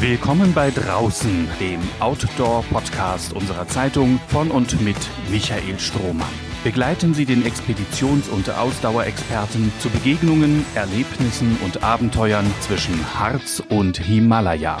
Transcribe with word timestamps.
Willkommen 0.00 0.54
bei 0.54 0.70
Draußen, 0.70 1.46
dem 1.60 1.78
Outdoor-Podcast 2.00 3.34
unserer 3.34 3.68
Zeitung 3.68 4.18
von 4.28 4.50
und 4.50 4.80
mit 4.80 4.96
Michael 5.30 5.78
Strohmann. 5.78 6.26
Begleiten 6.64 7.12
Sie 7.12 7.26
den 7.26 7.44
Expeditions- 7.44 8.30
und 8.30 8.48
Ausdauerexperten 8.48 9.70
zu 9.78 9.90
Begegnungen, 9.90 10.64
Erlebnissen 10.74 11.58
und 11.62 11.82
Abenteuern 11.82 12.46
zwischen 12.60 12.94
Harz 13.12 13.62
und 13.68 13.98
Himalaya. 13.98 14.78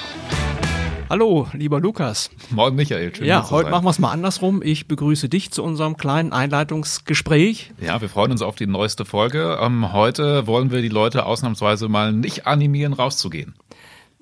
Hallo, 1.10 1.48
lieber 1.52 1.80
Lukas. 1.80 2.30
Morgen 2.48 2.76
Michael. 2.76 3.14
Schön, 3.14 3.26
ja, 3.26 3.50
heute 3.50 3.64
sein. 3.64 3.72
machen 3.72 3.84
wir 3.84 3.90
es 3.90 3.98
mal 3.98 4.12
andersrum. 4.12 4.62
Ich 4.62 4.88
begrüße 4.88 5.28
dich 5.28 5.50
zu 5.50 5.62
unserem 5.62 5.98
kleinen 5.98 6.32
Einleitungsgespräch. 6.32 7.72
Ja, 7.78 8.00
wir 8.00 8.08
freuen 8.08 8.30
uns 8.32 8.40
auf 8.40 8.56
die 8.56 8.66
neueste 8.66 9.04
Folge. 9.04 9.58
Ähm, 9.60 9.92
heute 9.92 10.46
wollen 10.46 10.70
wir 10.70 10.80
die 10.80 10.88
Leute 10.88 11.26
ausnahmsweise 11.26 11.90
mal 11.90 12.10
nicht 12.10 12.46
animieren, 12.46 12.94
rauszugehen. 12.94 13.54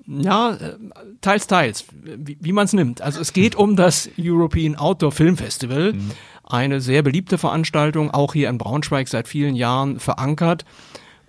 Ja, 0.09 0.53
äh, 0.53 0.75
teils, 1.21 1.47
teils, 1.47 1.85
wie, 1.93 2.37
wie 2.39 2.51
man 2.51 2.65
es 2.65 2.73
nimmt. 2.73 3.01
Also 3.01 3.21
es 3.21 3.31
geht 3.31 3.55
um 3.55 3.75
das 3.75 4.09
European 4.17 4.75
Outdoor 4.75 5.11
Film 5.11 5.37
Festival, 5.37 5.93
mhm. 5.93 6.11
eine 6.43 6.81
sehr 6.81 7.03
beliebte 7.03 7.37
Veranstaltung, 7.37 8.11
auch 8.11 8.33
hier 8.33 8.49
in 8.49 8.57
Braunschweig 8.57 9.07
seit 9.07 9.27
vielen 9.27 9.55
Jahren 9.55 9.99
verankert. 9.99 10.65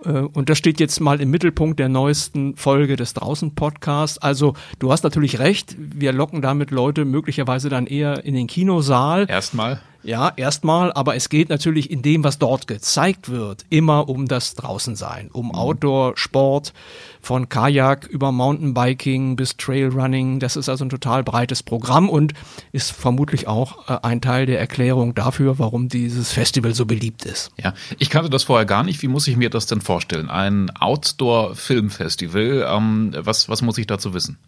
Äh, 0.04 0.10
und 0.10 0.48
das 0.48 0.56
steht 0.56 0.80
jetzt 0.80 0.98
mal 1.00 1.20
im 1.20 1.30
Mittelpunkt 1.30 1.78
der 1.78 1.90
neuesten 1.90 2.56
Folge 2.56 2.96
des 2.96 3.12
Draußen-Podcasts. 3.14 4.18
Also 4.18 4.54
du 4.78 4.90
hast 4.90 5.04
natürlich 5.04 5.38
recht, 5.38 5.76
wir 5.78 6.12
locken 6.12 6.40
damit 6.40 6.70
Leute 6.70 7.04
möglicherweise 7.04 7.68
dann 7.68 7.86
eher 7.86 8.24
in 8.24 8.34
den 8.34 8.46
Kinosaal. 8.46 9.26
Erstmal. 9.28 9.80
Ja, 10.02 10.32
erstmal, 10.34 10.92
aber 10.92 11.14
es 11.14 11.28
geht 11.28 11.50
natürlich 11.50 11.90
in 11.90 12.02
dem, 12.02 12.24
was 12.24 12.38
dort 12.38 12.66
gezeigt 12.66 13.28
wird, 13.28 13.66
immer 13.68 14.08
um 14.08 14.26
das 14.26 14.54
Draußensein, 14.54 15.30
um 15.30 15.48
mhm. 15.48 15.54
Outdoor, 15.54 16.16
Sport, 16.16 16.72
von 17.20 17.48
Kajak 17.50 18.06
über 18.06 18.32
Mountainbiking 18.32 19.36
bis 19.36 19.56
Trailrunning. 19.56 20.40
Das 20.40 20.56
ist 20.56 20.68
also 20.68 20.84
ein 20.84 20.90
total 20.90 21.22
breites 21.22 21.62
Programm 21.62 22.08
und 22.08 22.32
ist 22.72 22.92
vermutlich 22.92 23.46
auch 23.46 23.88
äh, 23.88 23.98
ein 24.02 24.22
Teil 24.22 24.46
der 24.46 24.58
Erklärung 24.58 25.14
dafür, 25.14 25.58
warum 25.58 25.88
dieses 25.88 26.32
Festival 26.32 26.74
so 26.74 26.86
beliebt 26.86 27.26
ist. 27.26 27.50
Ja, 27.62 27.74
ich 27.98 28.08
kannte 28.08 28.30
das 28.30 28.44
vorher 28.44 28.66
gar 28.66 28.82
nicht. 28.82 29.02
Wie 29.02 29.08
muss 29.08 29.28
ich 29.28 29.36
mir 29.36 29.50
das 29.50 29.66
denn 29.66 29.82
vorstellen? 29.82 30.30
Ein 30.30 30.70
Outdoor-Filmfestival. 30.78 32.66
Ähm, 32.68 33.14
was, 33.18 33.48
was 33.50 33.60
muss 33.60 33.76
ich 33.76 33.86
dazu 33.86 34.14
wissen? 34.14 34.38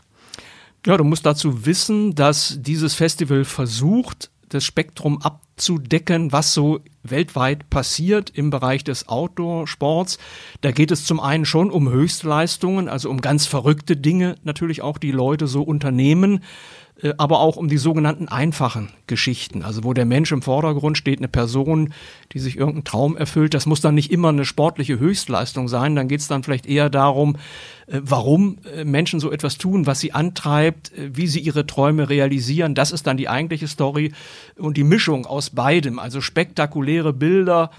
Ja, 0.85 0.97
du 0.97 1.05
musst 1.05 1.25
dazu 1.27 1.65
wissen, 1.65 2.15
dass 2.17 2.57
dieses 2.61 2.95
Festival 2.95 3.45
versucht, 3.45 4.32
das 4.55 4.65
Spektrum 4.65 5.21
abzudecken, 5.23 6.33
was 6.33 6.55
so 6.55 6.81
weltweit 7.03 7.69
passiert 7.71 8.31
im 8.31 8.51
Bereich 8.51 8.85
des 8.85 9.09
Outdoor-Sports. 9.09 10.19
Da 10.61 10.71
geht 10.71 10.91
es 10.91 11.05
zum 11.05 11.21
einen 11.21 11.45
schon 11.45 11.71
um 11.71 11.91
Höchstleistungen, 11.91 12.89
also 12.89 13.11
um 13.11 13.21
ganz 13.21 13.47
verrückte 13.47 13.97
Dinge 13.97 14.37
natürlich 14.45 14.83
auch, 14.83 14.99
die 14.99 15.13
Leute 15.13 15.47
so 15.47 15.63
unternehmen. 15.63 16.43
Äh, 17.03 17.15
aber 17.19 17.41
auch 17.41 17.57
um 17.57 17.69
die 17.69 17.79
sogenannten 17.79 18.29
einfachen 18.29 18.91
Geschichten, 19.07 19.63
also 19.63 19.85
wo 19.85 19.93
der 19.93 20.05
Mensch 20.05 20.33
im 20.33 20.43
Vordergrund 20.43 20.97
steht, 20.97 21.19
eine 21.19 21.29
Person, 21.29 21.93
die 22.33 22.39
sich 22.39 22.57
irgendeinen 22.57 22.85
Traum 22.85 23.17
erfüllt. 23.17 23.55
Das 23.55 23.67
muss 23.67 23.81
dann 23.81 23.95
nicht 23.95 24.11
immer 24.11 24.29
eine 24.29 24.45
sportliche 24.45 24.99
Höchstleistung 24.99 25.69
sein, 25.69 25.97
dann 25.97 26.09
geht 26.09 26.21
es 26.21 26.29
dann 26.29 26.43
vielleicht 26.43 26.67
eher 26.67 26.89
darum, 26.89 27.37
äh, 27.87 28.01
warum 28.03 28.59
äh, 28.75 28.85
Menschen 28.85 29.21
so 29.21 29.31
etwas 29.31 29.59
tun, 29.59 29.87
was 29.87 30.01
sie 30.01 30.13
antreibt, 30.13 30.93
wie 30.97 31.27
sie 31.27 31.41
ihre 31.41 31.67
Träume 31.67 32.09
realisieren. 32.09 32.75
Das 32.75 32.93
ist 32.93 33.07
dann 33.07 33.17
die 33.17 33.29
eigentliche 33.29 33.69
Story 33.69 34.13
und 34.57 34.77
die 34.77 34.85
Mischung 34.85 35.27
aus 35.27 35.51
beidem, 35.51 35.99
also 35.99 36.21
spektakuläre 36.21 37.13
Bilder, 37.13 37.71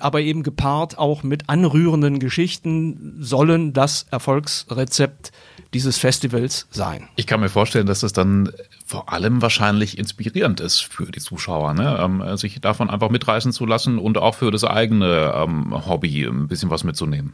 aber 0.00 0.20
eben 0.20 0.42
gepaart 0.42 0.98
auch 0.98 1.22
mit 1.22 1.48
anrührenden 1.48 2.18
Geschichten 2.18 3.16
sollen 3.20 3.72
das 3.72 4.06
Erfolgsrezept 4.10 5.32
dieses 5.74 5.98
Festivals 5.98 6.66
sein. 6.70 7.08
Ich 7.16 7.26
kann 7.26 7.40
mir 7.40 7.48
vorstellen, 7.48 7.86
dass 7.86 8.00
das 8.00 8.12
dann 8.12 8.52
vor 8.84 9.10
allem 9.10 9.40
wahrscheinlich 9.40 9.96
inspirierend 9.96 10.60
ist 10.60 10.80
für 10.80 11.10
die 11.10 11.20
Zuschauer, 11.20 11.72
ne? 11.72 11.98
Ähm, 11.98 12.36
sich 12.36 12.60
davon 12.60 12.90
einfach 12.90 13.08
mitreißen 13.08 13.52
zu 13.52 13.64
lassen 13.64 13.98
und 13.98 14.18
auch 14.18 14.34
für 14.34 14.50
das 14.50 14.64
eigene 14.64 15.32
ähm, 15.34 15.86
Hobby 15.86 16.24
ein 16.24 16.46
bisschen 16.48 16.68
was 16.68 16.84
mitzunehmen. 16.84 17.32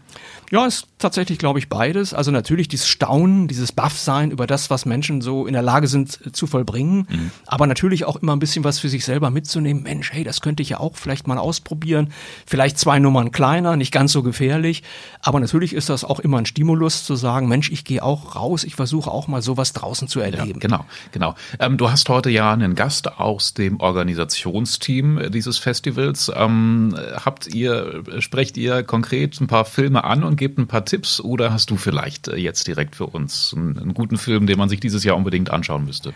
Ja, 0.50 0.66
ist 0.66 0.86
tatsächlich, 0.98 1.38
glaube 1.38 1.58
ich, 1.58 1.68
beides. 1.68 2.14
Also 2.14 2.30
natürlich 2.30 2.68
dieses 2.68 2.88
Staunen, 2.88 3.48
dieses 3.48 3.72
Baffsein 3.72 4.30
über 4.30 4.46
das, 4.46 4.70
was 4.70 4.86
Menschen 4.86 5.20
so 5.20 5.46
in 5.46 5.52
der 5.52 5.62
Lage 5.62 5.88
sind 5.88 6.20
äh, 6.24 6.32
zu 6.32 6.46
vollbringen, 6.46 7.08
mhm. 7.10 7.30
aber 7.46 7.66
natürlich 7.66 8.04
auch 8.04 8.16
immer 8.16 8.36
ein 8.36 8.38
bisschen 8.38 8.62
was 8.62 8.78
für 8.78 8.88
sich 8.88 9.04
selber 9.04 9.30
mitzunehmen. 9.30 9.82
Mensch, 9.82 10.12
hey, 10.12 10.22
das 10.22 10.40
könnte 10.40 10.62
ich 10.62 10.70
ja 10.70 10.80
auch 10.80 10.96
vielleicht 10.96 11.26
mal 11.26 11.38
ausprobieren. 11.38 12.12
Vielleicht 12.46 12.78
zwei 12.78 13.00
Nummern 13.00 13.32
kleiner, 13.32 13.76
nicht 13.76 13.92
ganz 13.92 14.12
so 14.12 14.22
gefährlich, 14.22 14.84
aber 15.22 15.40
natürlich 15.40 15.72
ist 15.72 15.88
das 15.88 16.04
auch 16.04 16.20
immer 16.20 16.38
ein 16.38 16.46
Stimulus 16.46 17.04
zu 17.04 17.16
sagen, 17.16 17.48
Mensch, 17.48 17.70
ich 17.70 17.84
gehe 17.84 18.02
auch 18.02 18.27
raus, 18.36 18.64
ich 18.64 18.74
versuche 18.74 19.10
auch 19.10 19.28
mal 19.28 19.42
sowas 19.42 19.72
draußen 19.72 20.08
zu 20.08 20.20
erleben. 20.20 20.48
Ja, 20.48 20.58
genau, 20.58 20.84
genau. 21.12 21.34
Ähm, 21.58 21.76
du 21.76 21.90
hast 21.90 22.08
heute 22.08 22.30
ja 22.30 22.52
einen 22.52 22.74
Gast 22.74 23.18
aus 23.18 23.54
dem 23.54 23.80
Organisationsteam 23.80 25.30
dieses 25.30 25.58
Festivals. 25.58 26.30
Ähm, 26.34 26.94
habt 27.24 27.46
ihr, 27.46 28.02
sprecht 28.20 28.56
ihr 28.56 28.82
konkret 28.82 29.40
ein 29.40 29.46
paar 29.46 29.64
Filme 29.64 30.04
an 30.04 30.24
und 30.24 30.36
gebt 30.36 30.58
ein 30.58 30.66
paar 30.66 30.84
Tipps 30.84 31.20
oder 31.20 31.52
hast 31.52 31.70
du 31.70 31.76
vielleicht 31.76 32.28
jetzt 32.28 32.66
direkt 32.66 32.96
für 32.96 33.06
uns 33.06 33.54
einen, 33.56 33.78
einen 33.78 33.94
guten 33.94 34.18
Film, 34.18 34.46
den 34.46 34.58
man 34.58 34.68
sich 34.68 34.80
dieses 34.80 35.04
Jahr 35.04 35.16
unbedingt 35.16 35.50
anschauen 35.50 35.84
müsste? 35.84 36.12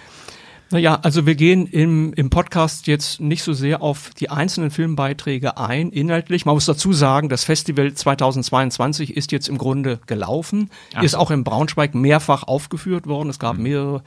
Naja, 0.72 0.98
also 1.02 1.26
wir 1.26 1.34
gehen 1.34 1.66
im, 1.66 2.14
im 2.14 2.30
Podcast 2.30 2.86
jetzt 2.86 3.20
nicht 3.20 3.42
so 3.42 3.52
sehr 3.52 3.82
auf 3.82 4.08
die 4.18 4.30
einzelnen 4.30 4.70
Filmbeiträge 4.70 5.58
ein, 5.58 5.90
inhaltlich. 5.90 6.46
Man 6.46 6.54
muss 6.54 6.64
dazu 6.64 6.94
sagen, 6.94 7.28
das 7.28 7.44
Festival 7.44 7.92
2022 7.92 9.14
ist 9.14 9.32
jetzt 9.32 9.50
im 9.50 9.58
Grunde 9.58 10.00
gelaufen, 10.06 10.70
Ach. 10.94 11.02
ist 11.02 11.14
auch 11.14 11.30
in 11.30 11.44
Braunschweig 11.44 11.94
mehrfach 11.94 12.44
aufgeführt 12.44 13.06
worden. 13.06 13.28
Es 13.28 13.38
gab 13.38 13.58
mhm. 13.58 13.64
mehrere 13.64 14.02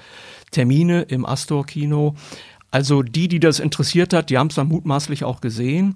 Termine 0.49 1.03
im 1.03 1.23
Astor-Kino. 1.27 2.15
Also 2.71 3.03
die, 3.03 3.27
die 3.27 3.39
das 3.39 3.59
interessiert 3.59 4.11
hat, 4.11 4.31
die 4.31 4.39
haben 4.39 4.47
es 4.47 4.55
dann 4.55 4.67
mutmaßlich 4.67 5.23
auch 5.23 5.41
gesehen. 5.41 5.95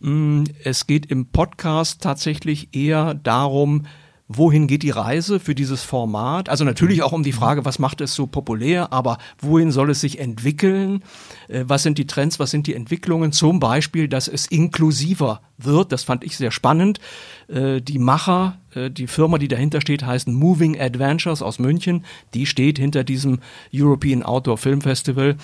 Mm, 0.00 0.44
es 0.64 0.86
geht 0.86 1.04
im 1.04 1.26
Podcast 1.26 2.00
tatsächlich 2.00 2.74
eher 2.74 3.12
darum, 3.12 3.82
wohin 4.28 4.66
geht 4.66 4.82
die 4.82 4.90
Reise 4.90 5.38
für 5.38 5.54
dieses 5.54 5.82
Format? 5.82 6.48
Also 6.48 6.64
natürlich 6.64 7.02
auch 7.02 7.12
um 7.12 7.22
die 7.22 7.32
Frage, 7.32 7.64
was 7.64 7.78
macht 7.78 8.00
es 8.00 8.14
so 8.14 8.26
populär, 8.26 8.92
aber 8.92 9.18
wohin 9.38 9.70
soll 9.70 9.90
es 9.90 10.00
sich 10.00 10.18
entwickeln? 10.18 11.02
Äh, 11.48 11.64
was 11.66 11.82
sind 11.82 11.98
die 11.98 12.06
Trends, 12.06 12.38
was 12.38 12.50
sind 12.50 12.66
die 12.66 12.74
Entwicklungen? 12.74 13.32
Zum 13.32 13.60
Beispiel, 13.60 14.08
dass 14.08 14.28
es 14.28 14.46
inklusiver 14.46 15.40
wird, 15.58 15.92
das 15.92 16.04
fand 16.04 16.24
ich 16.24 16.36
sehr 16.36 16.50
spannend. 16.50 17.00
Äh, 17.48 17.80
die 17.80 17.98
Macher, 17.98 18.58
äh, 18.74 18.90
die 18.90 19.06
Firma, 19.06 19.38
die 19.38 19.48
dahinter 19.48 19.80
steht, 19.80 20.04
heißt 20.04 20.28
Moving 20.28 20.80
Adventures 20.80 21.42
aus 21.42 21.58
München. 21.58 22.04
Die 22.34 22.46
steht 22.46 22.78
hinter 22.78 23.04
diesem 23.04 23.38
European 23.72 24.22
Outdoor 24.22 24.58
Film 24.58 24.80
Festival. 24.80 25.36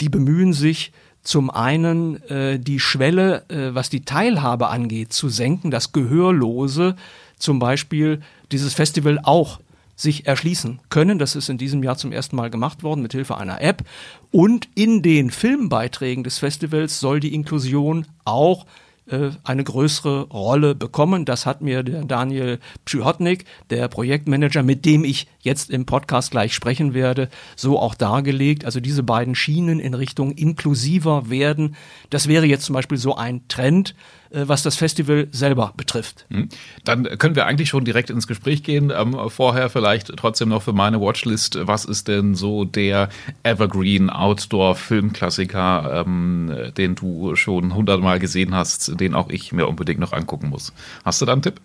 Die 0.00 0.08
bemühen 0.08 0.52
sich, 0.52 0.92
zum 1.22 1.50
einen 1.50 2.22
äh, 2.28 2.58
die 2.58 2.80
Schwelle, 2.80 3.44
äh, 3.50 3.74
was 3.74 3.90
die 3.90 4.04
Teilhabe 4.04 4.68
angeht, 4.68 5.12
zu 5.12 5.28
senken, 5.28 5.70
das 5.70 5.92
Gehörlose 5.92 6.96
zum 7.38 7.58
Beispiel 7.58 8.20
dieses 8.50 8.74
Festival 8.74 9.20
auch 9.22 9.60
sich 9.96 10.26
erschließen 10.26 10.78
können. 10.90 11.18
Das 11.18 11.34
ist 11.34 11.48
in 11.48 11.58
diesem 11.58 11.82
Jahr 11.82 11.96
zum 11.96 12.12
ersten 12.12 12.36
Mal 12.36 12.50
gemacht 12.50 12.82
worden 12.82 13.02
mit 13.02 13.12
Hilfe 13.12 13.36
einer 13.36 13.60
App. 13.60 13.82
Und 14.30 14.68
in 14.74 15.02
den 15.02 15.30
Filmbeiträgen 15.30 16.22
des 16.24 16.38
Festivals 16.38 17.00
soll 17.00 17.18
die 17.18 17.34
Inklusion 17.34 18.06
auch 18.24 18.64
äh, 19.10 19.30
eine 19.42 19.64
größere 19.64 20.28
Rolle 20.28 20.74
bekommen. 20.74 21.24
Das 21.24 21.46
hat 21.46 21.62
mir 21.62 21.82
der 21.82 22.04
Daniel 22.04 22.58
Psychotnik, 22.84 23.44
der 23.70 23.88
Projektmanager, 23.88 24.62
mit 24.62 24.84
dem 24.84 25.04
ich 25.04 25.26
jetzt 25.48 25.70
im 25.70 25.86
Podcast 25.86 26.30
gleich 26.30 26.54
sprechen 26.54 26.94
werde, 26.94 27.28
so 27.56 27.78
auch 27.78 27.94
dargelegt. 27.94 28.64
Also 28.64 28.80
diese 28.80 29.02
beiden 29.02 29.34
Schienen 29.34 29.80
in 29.80 29.94
Richtung 29.94 30.32
inklusiver 30.32 31.30
werden. 31.30 31.74
Das 32.10 32.28
wäre 32.28 32.46
jetzt 32.46 32.64
zum 32.64 32.74
Beispiel 32.74 32.98
so 32.98 33.16
ein 33.16 33.40
Trend, 33.48 33.94
äh, 34.30 34.44
was 34.46 34.62
das 34.62 34.76
Festival 34.76 35.28
selber 35.32 35.72
betrifft. 35.76 36.26
Hm. 36.30 36.48
Dann 36.84 37.04
können 37.18 37.34
wir 37.34 37.46
eigentlich 37.46 37.70
schon 37.70 37.84
direkt 37.84 38.10
ins 38.10 38.26
Gespräch 38.26 38.62
gehen. 38.62 38.92
Ähm, 38.94 39.16
vorher 39.28 39.70
vielleicht 39.70 40.14
trotzdem 40.16 40.50
noch 40.50 40.62
für 40.62 40.72
meine 40.72 41.00
Watchlist. 41.00 41.58
Was 41.62 41.84
ist 41.84 42.08
denn 42.08 42.34
so 42.34 42.64
der 42.64 43.08
Evergreen 43.42 44.10
Outdoor 44.10 44.74
Filmklassiker, 44.74 46.04
ähm, 46.06 46.52
den 46.76 46.94
du 46.94 47.34
schon 47.36 47.74
hundertmal 47.74 48.18
gesehen 48.18 48.54
hast, 48.54 49.00
den 49.00 49.14
auch 49.14 49.30
ich 49.30 49.52
mir 49.52 49.66
unbedingt 49.66 50.00
noch 50.00 50.12
angucken 50.12 50.48
muss? 50.48 50.72
Hast 51.04 51.22
du 51.22 51.26
da 51.26 51.32
einen 51.32 51.42
Tipp? 51.42 51.60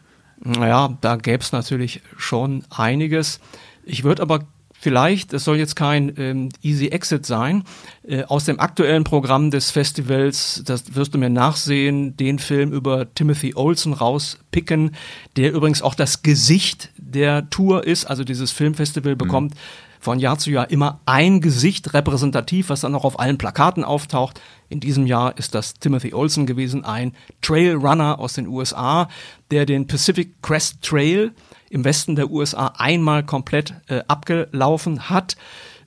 Naja, 0.46 0.98
da 1.00 1.16
gäbe 1.16 1.42
es 1.42 1.52
natürlich 1.52 2.02
schon 2.18 2.63
einiges. 2.69 3.40
Ich 3.86 4.04
würde 4.04 4.22
aber 4.22 4.46
vielleicht, 4.84 5.34
es 5.34 5.46
soll 5.46 5.58
jetzt 5.58 5.76
kein 5.76 6.14
ähm, 6.18 6.50
Easy 6.62 6.88
Exit 6.88 7.26
sein, 7.26 7.64
äh, 8.06 8.24
aus 8.24 8.44
dem 8.44 8.60
aktuellen 8.60 9.06
Programm 9.06 9.50
des 9.50 9.72
Festivals, 9.72 10.62
das 10.66 10.94
wirst 10.96 11.14
du 11.14 11.18
mir 11.18 11.30
nachsehen, 11.30 12.18
den 12.18 12.38
Film 12.38 12.74
über 12.74 13.14
Timothy 13.16 13.54
Olsen 13.56 13.94
rauspicken, 13.94 14.92
der 15.38 15.54
übrigens 15.54 15.82
auch 15.82 15.96
das 15.96 16.22
Gesicht 16.22 16.90
der 16.98 17.50
Tour 17.50 17.88
ist, 17.88 18.06
also 18.06 18.26
dieses 18.26 18.52
Filmfestival 18.52 19.16
bekommt 19.16 19.54
mhm. 19.54 19.60
von 20.02 20.20
Jahr 20.20 20.38
zu 20.38 20.52
Jahr 20.52 20.70
immer 20.70 21.00
ein 21.06 21.40
Gesicht 21.40 21.94
repräsentativ, 21.94 22.68
was 22.68 22.82
dann 22.82 22.94
auch 22.94 23.06
auf 23.06 23.20
allen 23.20 23.38
Plakaten 23.38 23.86
auftaucht. 23.86 24.42
In 24.68 24.82
diesem 24.82 25.08
Jahr 25.08 25.38
ist 25.38 25.56
das 25.56 25.76
Timothy 25.76 26.14
Olsen 26.14 26.46
gewesen, 26.46 26.84
ein 26.84 27.14
Trailrunner 27.42 28.20
aus 28.20 28.34
den 28.34 28.48
USA, 28.48 29.08
der 29.50 29.66
den 29.66 29.88
Pacific 29.88 30.42
Crest 30.42 30.82
Trail 30.82 31.32
im 31.74 31.84
Westen 31.84 32.16
der 32.16 32.30
USA 32.30 32.74
einmal 32.78 33.24
komplett 33.24 33.74
äh, 33.88 34.02
abgelaufen 34.08 35.10
hat, 35.10 35.36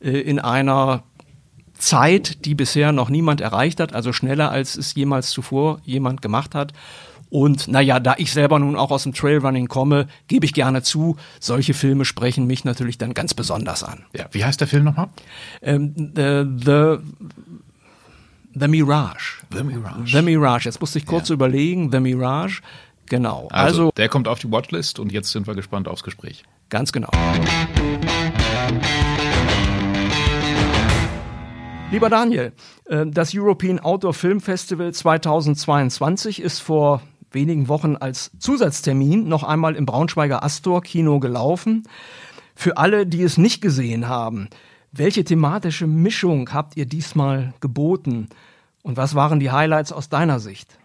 äh, 0.00 0.10
in 0.10 0.40
einer 0.40 1.04
Zeit, 1.78 2.44
die 2.44 2.56
bisher 2.56 2.90
noch 2.90 3.08
niemand 3.08 3.40
erreicht 3.40 3.78
hat, 3.78 3.94
also 3.94 4.12
schneller 4.12 4.50
als 4.50 4.76
es 4.76 4.94
jemals 4.94 5.30
zuvor 5.30 5.80
jemand 5.84 6.22
gemacht 6.22 6.54
hat. 6.54 6.72
Und 7.30 7.68
naja, 7.68 8.00
da 8.00 8.14
ich 8.18 8.32
selber 8.32 8.58
nun 8.58 8.76
auch 8.76 8.90
aus 8.90 9.04
dem 9.04 9.12
Trailrunning 9.12 9.68
komme, 9.68 10.06
gebe 10.26 10.44
ich 10.44 10.54
gerne 10.54 10.82
zu, 10.82 11.16
solche 11.38 11.74
Filme 11.74 12.04
sprechen 12.04 12.46
mich 12.46 12.64
natürlich 12.64 12.98
dann 12.98 13.14
ganz 13.14 13.34
besonders 13.34 13.84
an. 13.84 14.04
Ja, 14.12 14.26
wie 14.32 14.44
heißt 14.44 14.60
der 14.60 14.68
Film 14.68 14.84
nochmal? 14.84 15.08
Ähm, 15.62 15.92
the, 15.96 16.44
the, 16.64 16.96
the 18.54 18.68
Mirage. 18.68 19.42
The 19.52 19.62
Mirage. 19.62 20.16
The 20.16 20.22
Mirage. 20.22 20.64
Jetzt 20.64 20.80
musste 20.80 20.98
ich 20.98 21.06
kurz 21.06 21.28
ja. 21.28 21.34
überlegen. 21.34 21.92
The 21.92 22.00
Mirage. 22.00 22.62
Genau. 23.06 23.48
Also, 23.50 23.82
also, 23.82 23.90
der 23.96 24.08
kommt 24.08 24.28
auf 24.28 24.38
die 24.38 24.50
Watchlist 24.50 24.98
und 24.98 25.12
jetzt 25.12 25.30
sind 25.30 25.46
wir 25.46 25.54
gespannt 25.54 25.88
aufs 25.88 26.02
Gespräch. 26.02 26.44
Ganz 26.68 26.92
genau. 26.92 27.10
Lieber 31.92 32.10
Daniel, 32.10 32.52
äh, 32.86 33.06
das 33.06 33.32
European 33.32 33.78
Outdoor 33.78 34.12
Film 34.12 34.40
Festival 34.40 34.92
2022 34.92 36.42
ist 36.42 36.58
vor 36.58 37.00
wenigen 37.30 37.68
Wochen 37.68 37.96
als 37.96 38.32
Zusatztermin 38.38 39.28
noch 39.28 39.44
einmal 39.44 39.76
im 39.76 39.86
Braunschweiger 39.86 40.42
Astor 40.42 40.82
Kino 40.82 41.20
gelaufen. 41.20 41.84
Für 42.56 42.76
alle, 42.78 43.06
die 43.06 43.22
es 43.22 43.38
nicht 43.38 43.60
gesehen 43.60 44.08
haben, 44.08 44.48
welche 44.90 45.24
thematische 45.24 45.86
Mischung 45.86 46.52
habt 46.52 46.76
ihr 46.76 46.86
diesmal 46.86 47.54
geboten 47.60 48.30
und 48.82 48.96
was 48.96 49.14
waren 49.14 49.38
die 49.40 49.50
Highlights 49.50 49.92
aus 49.92 50.08
deiner 50.08 50.40
Sicht? 50.40 50.78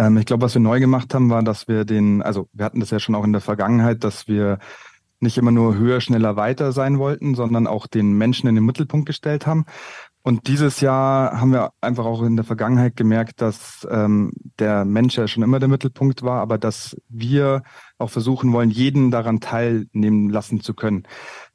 Ähm, 0.00 0.16
ich 0.16 0.24
glaube, 0.24 0.42
was 0.42 0.54
wir 0.54 0.62
neu 0.62 0.80
gemacht 0.80 1.12
haben, 1.14 1.28
war, 1.28 1.42
dass 1.42 1.68
wir 1.68 1.84
den, 1.84 2.22
also 2.22 2.48
wir 2.54 2.64
hatten 2.64 2.80
das 2.80 2.90
ja 2.90 2.98
schon 2.98 3.14
auch 3.14 3.24
in 3.24 3.32
der 3.32 3.42
Vergangenheit, 3.42 4.02
dass 4.02 4.28
wir 4.28 4.58
nicht 5.20 5.36
immer 5.36 5.50
nur 5.50 5.76
höher, 5.76 6.00
schneller, 6.00 6.36
weiter 6.36 6.72
sein 6.72 6.98
wollten, 6.98 7.34
sondern 7.34 7.66
auch 7.66 7.86
den 7.86 8.14
Menschen 8.16 8.48
in 8.48 8.54
den 8.54 8.64
Mittelpunkt 8.64 9.06
gestellt 9.06 9.46
haben. 9.46 9.66
Und 10.22 10.48
dieses 10.48 10.80
Jahr 10.80 11.38
haben 11.38 11.52
wir 11.52 11.72
einfach 11.82 12.06
auch 12.06 12.22
in 12.22 12.36
der 12.36 12.44
Vergangenheit 12.44 12.96
gemerkt, 12.96 13.42
dass 13.42 13.86
ähm, 13.90 14.32
der 14.58 14.86
Mensch 14.86 15.18
ja 15.18 15.28
schon 15.28 15.42
immer 15.42 15.58
der 15.58 15.68
Mittelpunkt 15.68 16.22
war, 16.22 16.40
aber 16.40 16.56
dass 16.56 16.96
wir 17.08 17.62
auch 17.98 18.10
versuchen 18.10 18.52
wollen, 18.52 18.70
jeden 18.70 19.10
daran 19.10 19.40
teilnehmen 19.40 20.30
lassen 20.30 20.60
zu 20.62 20.72
können. 20.72 21.04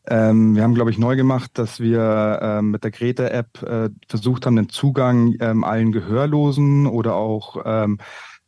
Ähm, 0.08 0.56
wir 0.56 0.64
haben, 0.64 0.76
glaube 0.76 0.92
ich, 0.92 1.00
neu 1.00 1.16
gemacht, 1.16 1.52
dass 1.56 1.80
wir 1.80 2.40
ähm, 2.42 2.72
mit 2.72 2.84
der 2.84 2.92
Greta-App 2.92 3.64
äh, 3.64 3.90
versucht 4.08 4.46
haben, 4.46 4.56
den 4.56 4.70
Zugang 4.70 5.36
ähm, 5.40 5.64
allen 5.64 5.92
Gehörlosen 5.92 6.86
oder 6.86 7.16
auch 7.16 7.58
ähm, 7.66 7.98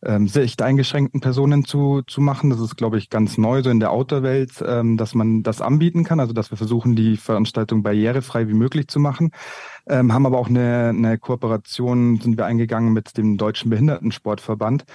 ähm, 0.03 0.27
sicht 0.27 0.61
eingeschränkten 0.61 1.21
Personen 1.21 1.65
zu, 1.65 2.01
zu 2.05 2.21
machen. 2.21 2.49
Das 2.49 2.59
ist, 2.59 2.77
glaube 2.77 2.97
ich, 2.97 3.09
ganz 3.09 3.37
neu 3.37 3.63
so 3.63 3.69
in 3.69 3.79
der 3.79 3.91
Outdoor-Welt, 3.91 4.63
ähm, 4.65 4.97
dass 4.97 5.15
man 5.15 5.43
das 5.43 5.61
anbieten 5.61 6.03
kann, 6.03 6.19
also 6.19 6.33
dass 6.33 6.51
wir 6.51 6.57
versuchen, 6.57 6.95
die 6.95 7.17
Veranstaltung 7.17 7.83
barrierefrei 7.83 8.47
wie 8.47 8.53
möglich 8.53 8.87
zu 8.87 8.99
machen. 8.99 9.31
Ähm, 9.87 10.13
haben 10.13 10.25
aber 10.25 10.37
auch 10.37 10.49
eine, 10.49 10.89
eine 10.89 11.17
Kooperation, 11.17 12.19
sind 12.19 12.37
wir 12.37 12.45
eingegangen 12.45 12.93
mit 12.93 13.17
dem 13.17 13.37
Deutschen 13.37 13.69
Behindertensportverband, 13.69 14.85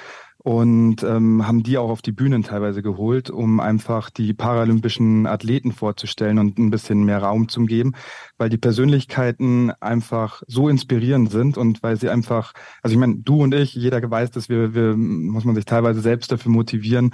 und 0.42 1.04
ähm, 1.04 1.46
haben 1.46 1.62
die 1.62 1.78
auch 1.78 1.90
auf 1.90 2.02
die 2.02 2.10
Bühnen 2.10 2.42
teilweise 2.42 2.82
geholt, 2.82 3.30
um 3.30 3.60
einfach 3.60 4.10
die 4.10 4.34
paralympischen 4.34 5.26
Athleten 5.26 5.72
vorzustellen 5.72 6.38
und 6.38 6.58
ein 6.58 6.70
bisschen 6.70 7.04
mehr 7.04 7.22
Raum 7.22 7.48
zu 7.48 7.64
geben, 7.64 7.92
weil 8.38 8.48
die 8.48 8.58
Persönlichkeiten 8.58 9.70
einfach 9.80 10.42
so 10.48 10.68
inspirierend 10.68 11.30
sind 11.30 11.56
und 11.56 11.82
weil 11.84 11.96
sie 11.96 12.08
einfach, 12.08 12.54
also 12.82 12.92
ich 12.92 12.98
meine, 12.98 13.16
du 13.16 13.42
und 13.42 13.54
ich, 13.54 13.74
jeder 13.74 14.02
weiß, 14.10 14.32
dass 14.32 14.48
wir, 14.48 14.74
wir 14.74 14.96
muss 14.96 15.44
man 15.44 15.54
sich 15.54 15.64
teilweise 15.64 16.00
selbst 16.00 16.32
dafür 16.32 16.50
motivieren, 16.50 17.12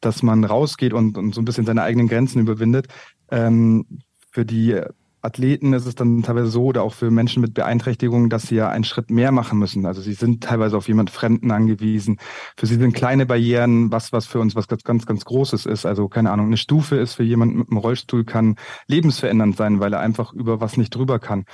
dass 0.00 0.22
man 0.22 0.44
rausgeht 0.44 0.94
und, 0.94 1.18
und 1.18 1.34
so 1.34 1.42
ein 1.42 1.44
bisschen 1.44 1.66
seine 1.66 1.82
eigenen 1.82 2.08
Grenzen 2.08 2.40
überwindet. 2.40 2.88
Ähm, 3.30 3.84
für 4.32 4.46
die 4.46 4.80
Athleten 5.22 5.72
ist 5.72 5.86
es 5.86 5.94
dann 5.94 6.22
teilweise 6.22 6.48
so 6.48 6.64
oder 6.64 6.82
auch 6.82 6.94
für 6.94 7.10
Menschen 7.10 7.40
mit 7.42 7.54
Beeinträchtigungen, 7.54 8.30
dass 8.30 8.44
sie 8.44 8.56
ja 8.56 8.68
einen 8.68 8.84
Schritt 8.84 9.10
mehr 9.10 9.32
machen 9.32 9.58
müssen. 9.58 9.84
Also 9.86 10.00
sie 10.00 10.14
sind 10.14 10.42
teilweise 10.42 10.76
auf 10.76 10.88
jemand 10.88 11.10
Fremden 11.10 11.50
angewiesen. 11.50 12.18
Für 12.56 12.66
sie 12.66 12.76
sind 12.76 12.92
kleine 12.92 13.26
Barrieren 13.26 13.90
was, 13.92 14.12
was 14.12 14.26
für 14.26 14.40
uns 14.40 14.54
was 14.54 14.68
ganz, 14.68 14.84
ganz, 14.84 15.06
ganz 15.06 15.24
Großes 15.24 15.66
ist. 15.66 15.86
Also 15.86 16.08
keine 16.08 16.30
Ahnung, 16.30 16.46
eine 16.46 16.56
Stufe 16.56 16.96
ist 16.96 17.14
für 17.14 17.22
jemanden 17.22 17.58
mit 17.58 17.70
einem 17.70 17.78
Rollstuhl 17.78 18.24
kann 18.24 18.56
lebensverändernd 18.86 19.56
sein, 19.56 19.80
weil 19.80 19.92
er 19.92 20.00
einfach 20.00 20.32
über 20.32 20.60
was 20.60 20.76
nicht 20.76 20.94
drüber 20.94 21.18
kann. 21.18 21.44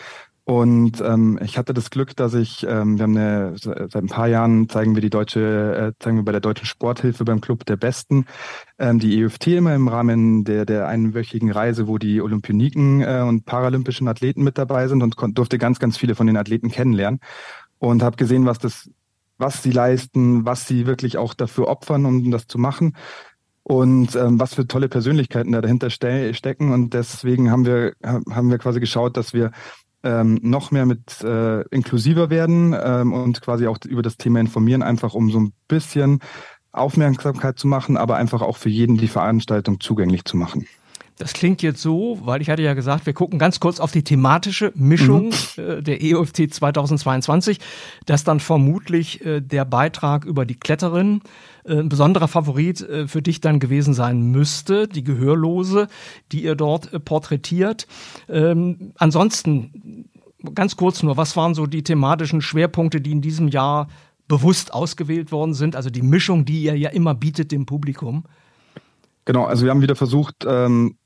Und 0.49 1.01
ähm, 1.01 1.41
ich 1.43 1.59
hatte 1.59 1.75
das 1.75 1.91
Glück, 1.91 2.15
dass 2.15 2.33
ich, 2.35 2.65
ähm, 2.69 2.99
wir 2.99 3.03
haben 3.03 3.17
eine, 3.17 3.55
seit 3.57 3.97
ein 3.97 4.07
paar 4.07 4.29
Jahren 4.29 4.69
zeigen 4.69 4.95
wir 4.95 5.03
die 5.03 5.11
deutsche, 5.11 5.41
äh, 5.77 5.93
zeigen 5.99 6.19
wir 6.19 6.25
bei 6.25 6.31
der 6.31 6.41
Deutschen 6.41 6.67
Sporthilfe 6.67 7.25
beim 7.25 7.41
Club 7.41 7.67
der 7.67 7.77
Besten 7.77 8.27
ähm, 8.79 9.01
die 9.01 9.21
EFT 9.21 9.49
immer 9.49 9.75
im 9.75 9.89
Rahmen 9.89 10.45
der, 10.45 10.65
der 10.65 10.87
einwöchigen 10.87 11.51
Reise, 11.51 11.89
wo 11.89 11.99
die 11.99 12.21
Olympioniken 12.21 13.03
äh, 13.03 13.25
und 13.27 13.45
paralympischen 13.45 14.07
Athleten 14.07 14.45
mit 14.45 14.57
dabei 14.57 14.87
sind 14.87 15.03
und 15.03 15.17
durfte 15.37 15.59
ganz, 15.59 15.81
ganz 15.81 15.97
viele 15.97 16.15
von 16.15 16.29
den 16.29 16.37
Athleten 16.37 16.71
kennenlernen 16.71 17.19
und 17.81 18.05
habe 18.05 18.17
gesehen, 18.17 18.47
was 18.47 18.61
das, 18.61 18.89
was 19.39 19.65
sie 19.65 19.73
leisten, 19.73 20.47
was 20.47 20.69
sie 20.69 20.87
wirklich 20.87 21.19
auch 21.19 21.35
dafür 21.35 21.67
opfern, 21.67 22.07
um 22.07 22.31
das 22.31 22.47
zu 22.47 22.59
machen 22.59 22.95
und 23.65 24.15
ähm, 24.15 24.39
was 24.39 24.55
für 24.55 24.69
tolle 24.69 24.89
Persönlichkeiten 24.89 25.51
da 25.51 25.61
dahinter 25.61 25.91
ste 25.91 26.35
stecken. 26.35 26.73
Und 26.73 26.95
deswegen 26.95 27.51
haben 27.51 27.67
wir, 27.67 27.95
haben 28.05 28.49
wir 28.49 28.59
quasi 28.59 28.79
geschaut, 28.79 29.17
dass 29.17 29.35
wir 29.35 29.51
ähm, 30.03 30.39
noch 30.43 30.71
mehr 30.71 30.87
mit 30.87 31.23
äh, 31.23 31.63
inklusiver 31.69 32.31
werden 32.31 32.75
ähm, 32.79 33.13
und 33.13 33.41
quasi 33.41 33.67
auch 33.67 33.79
über 33.87 34.03
das 34.03 34.17
Thema 34.17 34.41
informieren, 34.41 34.83
einfach 34.83 35.15
um 35.15 35.31
so 35.31 35.41
ein 35.41 35.53
bisschen 35.69 36.21
Aufmerksamkeit 36.73 37.59
zu 37.59 37.67
machen, 37.67 37.97
aber 37.97 38.17
einfach 38.17 38.43
auch 38.43 38.57
für 38.57 38.69
jeden 38.69 38.97
die 38.97 39.09
Veranstaltung 39.09 39.81
zugänglich 39.81 40.25
zu 40.25 40.37
machen. 40.37 40.67
Das 41.19 41.33
klingt 41.33 41.63
jetzt 41.63 41.81
so, 41.81 42.19
weil 42.25 42.43
ich 42.43 42.51
hatte 42.51 42.63
ja 42.63 42.75
gesagt, 42.75 43.07
wir 43.07 43.15
gucken 43.15 43.39
ganz 43.39 43.59
kurz 43.59 43.81
auf 43.81 43.91
die 43.91 44.05
thematische 44.05 44.73
Mischung 44.75 45.33
mhm. 45.57 45.63
äh, 45.63 45.83
der 45.83 46.03
EOFT 46.03 46.53
2022, 46.53 47.59
dass 48.05 48.23
dann 48.23 48.39
vermutlich 48.39 49.25
äh, 49.25 49.41
der 49.41 49.65
Beitrag 49.65 50.27
über 50.27 50.45
die 50.45 50.57
Kletterin 50.57 51.23
ein 51.69 51.89
besonderer 51.89 52.29
Favorit 52.29 52.81
äh, 52.81 53.09
für 53.09 53.23
dich 53.23 53.41
dann 53.41 53.61
gewesen 53.61 53.95
sein 53.95 54.31
müsste, 54.31 54.89
die 54.89 55.05
Gehörlose, 55.05 55.89
die 56.33 56.45
ihr 56.45 56.55
dort 56.55 56.93
äh, 56.93 57.01
porträtiert. 57.01 57.87
Ähm, 58.29 58.93
ansonsten, 58.97 60.09
ganz 60.55 60.77
kurz 60.77 61.03
nur, 61.03 61.17
was 61.17 61.37
waren 61.37 61.55
so 61.55 61.67
die 61.67 61.83
thematischen 61.83 62.41
Schwerpunkte, 62.41 63.01
die 63.01 63.13
in 63.13 63.21
diesem 63.21 63.49
Jahr 63.49 63.89
bewusst 64.29 64.73
ausgewählt 64.73 65.33
worden 65.33 65.55
sind? 65.55 65.77
Also 65.77 65.91
die 65.91 66.03
Mischung, 66.03 66.45
die 66.45 66.63
ihr 66.63 66.77
ja 66.77 66.91
immer 66.91 67.15
bietet 67.15 67.53
dem 67.53 67.67
Publikum. 67.67 68.25
Genau, 69.25 69.45
also 69.45 69.65
wir 69.65 69.71
haben 69.71 69.83
wieder 69.83 69.97
versucht, 69.97 70.47
ähm, 70.47 70.97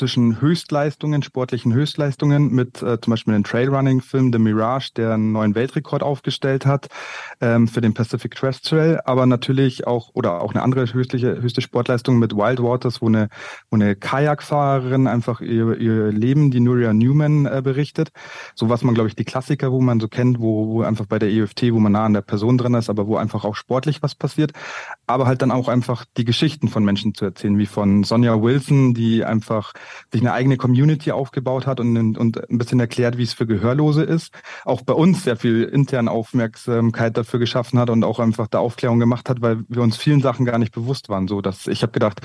zwischen 0.00 0.40
Höchstleistungen, 0.40 1.22
sportlichen 1.22 1.74
Höchstleistungen 1.74 2.54
mit 2.54 2.80
äh, 2.80 2.98
zum 3.02 3.10
Beispiel 3.10 3.34
dem 3.34 3.44
Trailrunning-Film 3.44 4.32
The 4.32 4.38
Mirage, 4.38 4.92
der 4.96 5.12
einen 5.12 5.32
neuen 5.32 5.54
Weltrekord 5.54 6.02
aufgestellt 6.02 6.64
hat 6.64 6.88
ähm, 7.42 7.68
für 7.68 7.82
den 7.82 7.92
Pacific 7.92 8.30
Crest 8.30 8.66
Trail, 8.66 8.98
aber 9.04 9.26
natürlich 9.26 9.86
auch 9.86 10.08
oder 10.14 10.40
auch 10.40 10.54
eine 10.54 10.62
andere 10.62 10.90
höchste, 10.90 11.18
höchste 11.18 11.60
Sportleistung 11.60 12.18
mit 12.18 12.34
Wild 12.34 12.62
Waters, 12.62 13.02
wo 13.02 13.08
eine, 13.08 13.28
wo 13.70 13.76
eine 13.76 13.94
Kajakfahrerin 13.94 15.06
einfach 15.06 15.42
ihr, 15.42 15.76
ihr 15.76 16.10
Leben, 16.10 16.50
die 16.50 16.60
Nuria 16.60 16.94
Newman, 16.94 17.44
äh, 17.44 17.60
berichtet. 17.62 18.08
So 18.54 18.70
was 18.70 18.82
man, 18.82 18.94
glaube 18.94 19.10
ich, 19.10 19.16
die 19.16 19.26
Klassiker, 19.26 19.70
wo 19.70 19.82
man 19.82 20.00
so 20.00 20.08
kennt, 20.08 20.40
wo, 20.40 20.66
wo 20.68 20.80
einfach 20.80 21.04
bei 21.04 21.18
der 21.18 21.28
EFT, 21.28 21.74
wo 21.74 21.78
man 21.78 21.92
nah 21.92 22.06
an 22.06 22.14
der 22.14 22.22
Person 22.22 22.56
drin 22.56 22.72
ist, 22.72 22.88
aber 22.88 23.06
wo 23.06 23.16
einfach 23.16 23.44
auch 23.44 23.54
sportlich 23.54 24.02
was 24.02 24.14
passiert. 24.14 24.52
Aber 25.06 25.26
halt 25.26 25.42
dann 25.42 25.50
auch 25.50 25.68
einfach 25.68 26.06
die 26.16 26.24
Geschichten 26.24 26.68
von 26.68 26.86
Menschen 26.86 27.12
zu 27.12 27.26
erzählen, 27.26 27.58
wie 27.58 27.66
von 27.66 28.02
Sonja 28.02 28.40
Wilson, 28.40 28.94
die 28.94 29.26
einfach 29.26 29.74
sich 30.12 30.20
eine 30.20 30.32
eigene 30.32 30.56
Community 30.56 31.12
aufgebaut 31.12 31.66
hat 31.66 31.80
und, 31.80 32.16
und 32.16 32.50
ein 32.50 32.58
bisschen 32.58 32.80
erklärt, 32.80 33.18
wie 33.18 33.22
es 33.22 33.32
für 33.32 33.46
Gehörlose 33.46 34.02
ist. 34.02 34.32
Auch 34.64 34.82
bei 34.82 34.92
uns 34.92 35.24
sehr 35.24 35.36
viel 35.36 35.64
interne 35.64 36.10
Aufmerksamkeit 36.10 37.16
dafür 37.16 37.38
geschaffen 37.38 37.78
hat 37.78 37.90
und 37.90 38.04
auch 38.04 38.18
einfach 38.18 38.46
da 38.46 38.58
Aufklärung 38.58 38.98
gemacht 38.98 39.28
hat, 39.28 39.40
weil 39.40 39.64
wir 39.68 39.82
uns 39.82 39.96
vielen 39.96 40.20
Sachen 40.20 40.44
gar 40.46 40.58
nicht 40.58 40.72
bewusst 40.72 41.08
waren. 41.08 41.28
So, 41.28 41.40
dass 41.40 41.66
ich 41.66 41.82
habe 41.82 41.92
gedacht, 41.92 42.20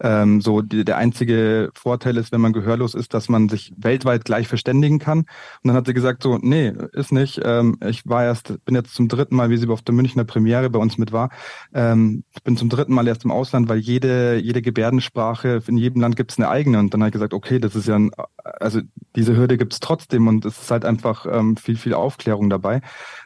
ähm, 0.00 0.40
so 0.40 0.62
die, 0.62 0.84
der 0.84 0.96
einzige 0.96 1.70
Vorteil 1.74 2.16
ist, 2.16 2.32
wenn 2.32 2.40
man 2.40 2.52
gehörlos 2.52 2.94
ist, 2.94 3.14
dass 3.14 3.28
man 3.28 3.48
sich 3.48 3.72
weltweit 3.76 4.24
gleich 4.24 4.48
verständigen 4.48 4.98
kann. 4.98 5.20
Und 5.20 5.28
dann 5.64 5.74
hat 5.74 5.86
sie 5.86 5.94
gesagt 5.94 6.22
so, 6.22 6.38
nee, 6.40 6.72
ist 6.92 7.12
nicht. 7.12 7.40
Ähm, 7.44 7.78
ich 7.86 8.06
war 8.06 8.24
erst, 8.24 8.64
bin 8.64 8.74
jetzt 8.74 8.94
zum 8.94 9.08
dritten 9.08 9.36
Mal, 9.36 9.50
wie 9.50 9.56
sie 9.56 9.68
auf 9.68 9.82
der 9.82 9.94
Münchner 9.94 10.24
Premiere 10.24 10.70
bei 10.70 10.78
uns 10.78 10.98
mit 10.98 11.12
war, 11.12 11.30
ähm, 11.74 12.24
bin 12.44 12.56
zum 12.56 12.68
dritten 12.68 12.94
Mal 12.94 13.06
erst 13.08 13.24
im 13.24 13.30
Ausland, 13.30 13.68
weil 13.68 13.78
jede 13.78 14.36
jede 14.36 14.62
Gebärdensprache 14.62 15.62
in 15.66 15.76
jedem 15.76 16.00
Land 16.02 16.16
gibt 16.16 16.32
es 16.32 16.38
eine 16.38 16.48
eigene. 16.48 16.78
Und 16.78 16.92
dann 16.92 17.02
habe 17.02 17.08
ich 17.08 17.14
gesagt, 17.14 17.34
okay, 17.34 17.58
das 17.58 17.74
ist 17.74 17.88
ja 17.88 17.96
ein 17.96 18.10
also 18.60 18.80
diese 19.14 19.36
Hürde 19.36 19.56
gibt 19.56 19.72
es 19.72 19.80
trotzdem 19.80 20.28
und 20.28 20.44
es 20.44 20.60
ist 20.62 20.70
halt 20.70 20.84
einfach 20.84 21.26
ähm, 21.30 21.56
viel, 21.56 21.76
viel 21.76 21.94
Aufklärung 21.94 22.50
dabei. 22.50 22.80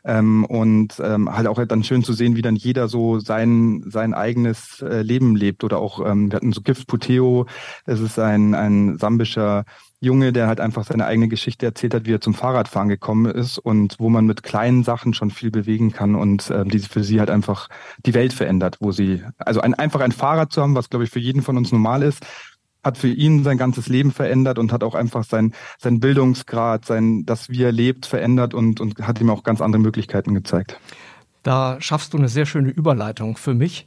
Ähm, 0.05 0.45
und 0.45 1.01
ähm, 1.03 1.35
halt 1.35 1.47
auch 1.47 1.65
dann 1.65 1.85
schön 1.85 2.03
zu 2.03 2.13
sehen, 2.13 2.37
wie 2.37 2.43
dann 2.43 2.57
jeder 2.57 2.89
so 2.89 3.19
sein, 3.19 3.85
sein 3.87 4.15
eigenes 4.15 4.83
äh, 4.83 5.03
Leben 5.03 5.37
lebt. 5.37 5.65
Oder 5.65 5.79
auch, 5.79 6.05
ähm, 6.07 6.31
wir 6.31 6.37
hatten 6.37 6.53
so 6.53 6.63
Gift 6.63 6.87
Puteo, 6.87 7.47
es 7.87 8.01
ist 8.01 8.19
ein, 8.19 8.55
ein 8.55 8.99
sambischer 8.99 9.65
Junge, 10.03 10.33
der 10.33 10.47
halt 10.47 10.61
einfach 10.61 10.85
seine 10.85 11.05
eigene 11.05 11.29
Geschichte 11.29 11.67
erzählt 11.67 11.93
hat, 11.93 12.07
wie 12.07 12.15
er 12.15 12.23
zum 12.23 12.33
Fahrradfahren 12.33 12.89
gekommen 12.89 13.27
ist 13.27 13.59
und 13.59 13.97
wo 13.99 14.09
man 14.09 14.25
mit 14.25 14.43
kleinen 14.43 14.83
Sachen 14.83 15.13
schon 15.13 15.31
viel 15.31 15.51
bewegen 15.51 15.93
kann 15.93 16.15
und 16.15 16.49
äh, 16.49 16.65
die 16.65 16.79
für 16.79 17.05
sie 17.05 17.21
halt 17.21 17.29
einfach 17.29 17.69
die 18.07 18.15
Welt 18.15 18.33
verändert, 18.33 18.79
wo 18.81 18.93
sie, 18.93 19.23
also 19.37 19.61
ein, 19.61 19.75
einfach 19.75 20.01
ein 20.01 20.13
Fahrrad 20.13 20.53
zu 20.53 20.63
haben, 20.63 20.75
was 20.75 20.89
glaube 20.89 21.05
ich 21.05 21.11
für 21.11 21.19
jeden 21.19 21.43
von 21.43 21.59
uns 21.59 21.71
normal 21.71 22.03
ist, 22.03 22.25
hat 22.83 22.99
für 22.99 23.09
ihn 23.09 23.45
sein 23.45 23.59
ganzes 23.59 23.89
Leben 23.89 24.11
verändert 24.11 24.59
und 24.59 24.73
hat 24.73 24.83
auch 24.83 24.95
einfach 24.95 25.25
sein, 25.25 25.53
sein 25.79 26.01
Bildungsgrad, 26.01 26.85
sein, 26.85 27.25
das 27.27 27.49
wie 27.51 27.63
er 27.63 27.73
lebt, 27.73 28.07
verändert 28.07 28.55
und, 28.55 28.81
und 28.81 29.07
hat 29.07 29.21
ihm 29.21 29.31
auch 29.31 29.43
ganz 29.43 29.61
andere 29.61 29.83
Möglichkeiten 29.83 30.35
gezeigt. 30.35 30.79
Da 31.43 31.77
schaffst 31.81 32.13
du 32.13 32.19
eine 32.19 32.29
sehr 32.29 32.47
schöne 32.47 32.71
Überleitung 32.71 33.37
für 33.37 33.55
mich 33.55 33.87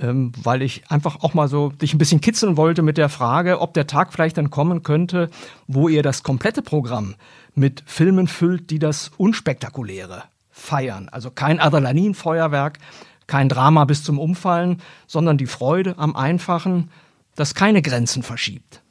ähm, 0.00 0.32
weil 0.42 0.62
ich 0.62 0.90
einfach 0.90 1.22
auch 1.22 1.34
mal 1.34 1.48
so 1.48 1.70
dich 1.70 1.94
ein 1.94 1.98
bisschen 1.98 2.20
kitzeln 2.20 2.56
wollte 2.56 2.82
mit 2.82 2.98
der 2.98 3.08
Frage, 3.08 3.60
ob 3.60 3.74
der 3.74 3.86
Tag 3.86 4.12
vielleicht 4.12 4.36
dann 4.36 4.50
kommen 4.50 4.82
könnte, 4.82 5.30
wo 5.66 5.88
ihr 5.88 6.02
das 6.02 6.22
komplette 6.22 6.62
Programm 6.62 7.14
mit 7.54 7.82
Filmen 7.86 8.28
füllt, 8.28 8.70
die 8.70 8.78
das 8.78 9.10
Unspektakuläre 9.16 10.24
feiern. 10.50 11.08
Also 11.10 11.30
kein 11.30 11.60
Adrenalinfeuerwerk, 11.60 12.78
kein 13.26 13.48
Drama 13.48 13.84
bis 13.84 14.04
zum 14.04 14.18
Umfallen, 14.18 14.82
sondern 15.06 15.38
die 15.38 15.46
Freude 15.46 15.98
am 15.98 16.14
Einfachen, 16.14 16.90
das 17.36 17.54
keine 17.54 17.82
Grenzen 17.82 18.22
verschiebt. 18.22 18.82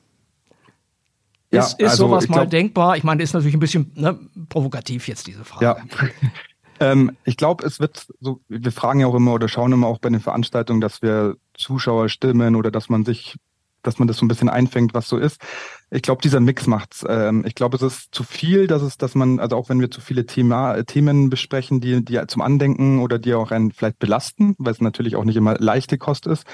Ja, 1.51 1.61
ist, 1.61 1.79
ist 1.79 1.89
also 1.89 2.07
sowas 2.07 2.27
mal 2.27 2.47
denkbar? 2.47 2.97
Ich 2.97 3.03
meine, 3.03 3.21
das 3.21 3.29
ist 3.29 3.33
natürlich 3.33 3.55
ein 3.55 3.59
bisschen 3.59 3.91
ne, 3.95 4.19
provokativ 4.49 5.07
jetzt 5.07 5.27
diese 5.27 5.43
Frage. 5.43 5.65
Ja. 5.65 5.77
Ähm, 6.79 7.15
ich 7.23 7.37
glaube, 7.37 7.65
es 7.65 7.79
wird 7.79 8.05
so, 8.19 8.41
wir 8.49 8.71
fragen 8.71 8.99
ja 8.99 9.07
auch 9.07 9.15
immer 9.15 9.33
oder 9.33 9.47
schauen 9.47 9.71
immer 9.71 9.87
auch 9.87 9.99
bei 9.99 10.09
den 10.09 10.19
Veranstaltungen, 10.19 10.81
dass 10.81 11.01
wir 11.01 11.37
Zuschauer 11.53 12.09
stimmen 12.09 12.55
oder 12.55 12.69
dass 12.69 12.89
man 12.89 13.05
sich, 13.05 13.37
dass 13.87 13.99
man 13.99 14.07
das 14.07 14.17
so 14.17 14.25
ein 14.25 14.27
bisschen 14.27 14.49
einfängt, 14.49 14.93
was 14.93 15.07
so 15.07 15.17
ist. 15.17 15.41
Ich 15.91 16.01
glaube, 16.01 16.21
dieser 16.21 16.39
Mix 16.39 16.67
macht's. 16.67 17.05
Ähm, 17.07 17.43
ich 17.45 17.55
glaube, 17.55 17.77
es 17.77 17.83
ist 17.83 18.13
zu 18.13 18.23
viel, 18.23 18.67
dass 18.67 18.81
es, 18.81 18.97
dass 18.97 19.15
man, 19.15 19.39
also 19.39 19.55
auch 19.55 19.69
wenn 19.69 19.79
wir 19.79 19.91
zu 19.91 20.01
viele 20.01 20.25
Thema, 20.25 20.83
Themen 20.83 21.29
besprechen, 21.29 21.79
die, 21.79 22.03
die 22.03 22.19
zum 22.27 22.41
Andenken 22.41 22.99
oder 22.99 23.19
die 23.19 23.33
auch 23.33 23.51
einen 23.51 23.71
vielleicht 23.71 23.99
belasten, 23.99 24.55
weil 24.57 24.73
es 24.73 24.81
natürlich 24.81 25.15
auch 25.15 25.23
nicht 25.23 25.35
immer 25.35 25.55
leichte 25.55 25.97
Kost 25.97 26.27
ist. 26.27 26.45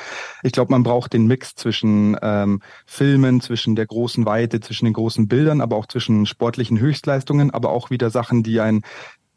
Ich 0.43 0.51
glaube, 0.51 0.71
man 0.71 0.83
braucht 0.83 1.13
den 1.13 1.27
Mix 1.27 1.55
zwischen 1.55 2.17
ähm, 2.21 2.61
Filmen, 2.85 3.41
zwischen 3.41 3.75
der 3.75 3.85
großen 3.85 4.25
Weite, 4.25 4.59
zwischen 4.59 4.85
den 4.85 4.93
großen 4.93 5.27
Bildern, 5.27 5.61
aber 5.61 5.75
auch 5.77 5.87
zwischen 5.87 6.25
sportlichen 6.25 6.79
Höchstleistungen, 6.79 7.51
aber 7.51 7.69
auch 7.69 7.89
wieder 7.89 8.09
Sachen, 8.09 8.43
die 8.43 8.59
einen 8.59 8.83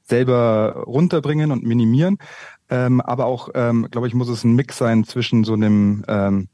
selber 0.06 0.84
runterbringen 0.86 1.50
und 1.50 1.64
minimieren. 1.64 2.18
Ähm, 2.70 3.00
aber 3.00 3.26
auch, 3.26 3.50
ähm, 3.54 3.88
glaube 3.90 4.06
ich, 4.06 4.14
muss 4.14 4.28
es 4.28 4.44
ein 4.44 4.54
Mix 4.54 4.78
sein 4.78 5.04
zwischen 5.04 5.44
so 5.44 5.54
einem, 5.54 6.04
ähm, 6.08 6.48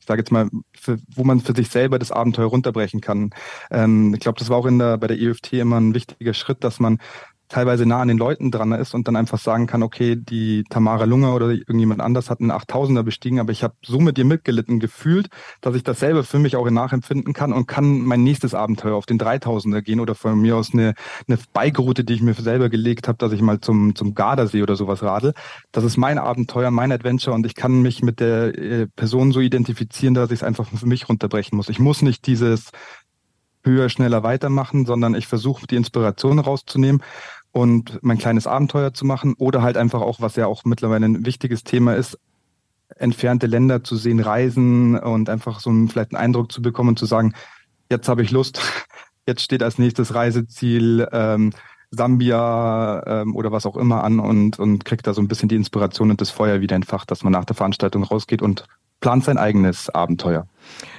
ich 0.00 0.06
sage 0.06 0.22
jetzt 0.22 0.32
mal, 0.32 0.48
für, 0.72 0.98
wo 1.14 1.24
man 1.24 1.40
für 1.40 1.54
sich 1.54 1.68
selber 1.68 1.98
das 1.98 2.10
Abenteuer 2.10 2.46
runterbrechen 2.46 3.00
kann. 3.00 3.30
Ähm, 3.70 4.14
ich 4.14 4.20
glaube, 4.20 4.38
das 4.38 4.48
war 4.48 4.56
auch 4.56 4.66
in 4.66 4.78
der, 4.78 4.98
bei 4.98 5.06
der 5.06 5.20
EFT 5.20 5.52
immer 5.54 5.78
ein 5.78 5.94
wichtiger 5.94 6.34
Schritt, 6.34 6.64
dass 6.64 6.80
man 6.80 6.98
teilweise 7.50 7.84
nah 7.84 8.00
an 8.00 8.08
den 8.08 8.16
Leuten 8.16 8.50
dran 8.50 8.72
ist 8.72 8.94
und 8.94 9.06
dann 9.08 9.16
einfach 9.16 9.38
sagen 9.38 9.66
kann, 9.66 9.82
okay, 9.82 10.16
die 10.16 10.64
Tamara 10.70 11.04
Lunger 11.04 11.34
oder 11.34 11.50
irgendjemand 11.50 12.00
anders 12.00 12.30
hat 12.30 12.40
einen 12.40 12.52
8000er 12.52 13.02
bestiegen, 13.02 13.40
aber 13.40 13.52
ich 13.52 13.62
habe 13.62 13.74
so 13.84 13.98
mit 13.98 14.16
ihr 14.16 14.24
mitgelitten 14.24 14.78
gefühlt, 14.80 15.28
dass 15.60 15.74
ich 15.74 15.82
das 15.82 15.98
selber 15.98 16.24
für 16.24 16.38
mich 16.38 16.56
auch 16.56 16.70
nachempfinden 16.70 17.34
kann 17.34 17.52
und 17.52 17.66
kann 17.66 18.00
mein 18.00 18.22
nächstes 18.22 18.54
Abenteuer 18.54 18.94
auf 18.94 19.04
den 19.04 19.18
3000er 19.18 19.82
gehen 19.82 20.00
oder 20.00 20.14
von 20.14 20.40
mir 20.40 20.56
aus 20.56 20.72
eine, 20.72 20.94
eine 21.28 21.38
Bike-Route, 21.52 22.04
die 22.04 22.14
ich 22.14 22.22
mir 22.22 22.34
selber 22.34 22.68
gelegt 22.68 23.08
habe, 23.08 23.18
dass 23.18 23.32
ich 23.32 23.42
mal 23.42 23.60
zum, 23.60 23.96
zum 23.96 24.14
Gardasee 24.14 24.62
oder 24.62 24.76
sowas 24.76 25.02
radel. 25.02 25.34
Das 25.72 25.82
ist 25.82 25.96
mein 25.96 26.18
Abenteuer, 26.18 26.70
mein 26.70 26.92
Adventure 26.92 27.34
und 27.34 27.44
ich 27.44 27.56
kann 27.56 27.82
mich 27.82 28.02
mit 28.02 28.20
der 28.20 28.56
äh, 28.56 28.86
Person 28.86 29.32
so 29.32 29.40
identifizieren, 29.40 30.14
dass 30.14 30.30
ich 30.30 30.40
es 30.40 30.42
einfach 30.44 30.68
für 30.68 30.86
mich 30.86 31.08
runterbrechen 31.08 31.56
muss. 31.56 31.68
Ich 31.68 31.80
muss 31.80 32.00
nicht 32.02 32.26
dieses 32.26 32.70
höher, 33.64 33.88
schneller 33.88 34.22
weitermachen, 34.22 34.86
sondern 34.86 35.14
ich 35.14 35.26
versuche 35.26 35.66
die 35.66 35.76
Inspiration 35.76 36.38
rauszunehmen 36.38 37.02
und 37.52 37.98
mein 38.02 38.18
kleines 38.18 38.46
Abenteuer 38.46 38.94
zu 38.94 39.04
machen 39.04 39.34
oder 39.38 39.62
halt 39.62 39.76
einfach 39.76 40.00
auch, 40.00 40.20
was 40.20 40.36
ja 40.36 40.46
auch 40.46 40.64
mittlerweile 40.64 41.06
ein 41.06 41.26
wichtiges 41.26 41.64
Thema 41.64 41.94
ist, 41.94 42.18
entfernte 42.96 43.46
Länder 43.46 43.84
zu 43.84 43.96
sehen, 43.96 44.20
reisen 44.20 44.98
und 44.98 45.28
einfach 45.28 45.60
so 45.60 45.70
einen, 45.70 45.88
vielleicht 45.88 46.12
einen 46.12 46.22
Eindruck 46.22 46.52
zu 46.52 46.62
bekommen 46.62 46.90
und 46.90 46.98
zu 46.98 47.06
sagen, 47.06 47.34
jetzt 47.90 48.08
habe 48.08 48.22
ich 48.22 48.30
Lust, 48.30 48.60
jetzt 49.26 49.42
steht 49.42 49.62
als 49.62 49.78
nächstes 49.78 50.14
Reiseziel 50.14 51.08
ähm, 51.12 51.52
Sambia 51.90 53.02
ähm, 53.06 53.34
oder 53.34 53.50
was 53.50 53.66
auch 53.66 53.76
immer 53.76 54.04
an 54.04 54.20
und, 54.20 54.58
und 54.58 54.84
kriegt 54.84 55.06
da 55.06 55.14
so 55.14 55.20
ein 55.20 55.28
bisschen 55.28 55.48
die 55.48 55.56
Inspiration 55.56 56.10
und 56.10 56.20
das 56.20 56.30
Feuer 56.30 56.60
wieder 56.60 56.76
entfacht, 56.76 57.10
dass 57.10 57.24
man 57.24 57.32
nach 57.32 57.44
der 57.44 57.56
Veranstaltung 57.56 58.04
rausgeht 58.04 58.42
und 58.42 58.64
plant 59.00 59.24
sein 59.24 59.38
eigenes 59.38 59.90
Abenteuer. 59.90 60.46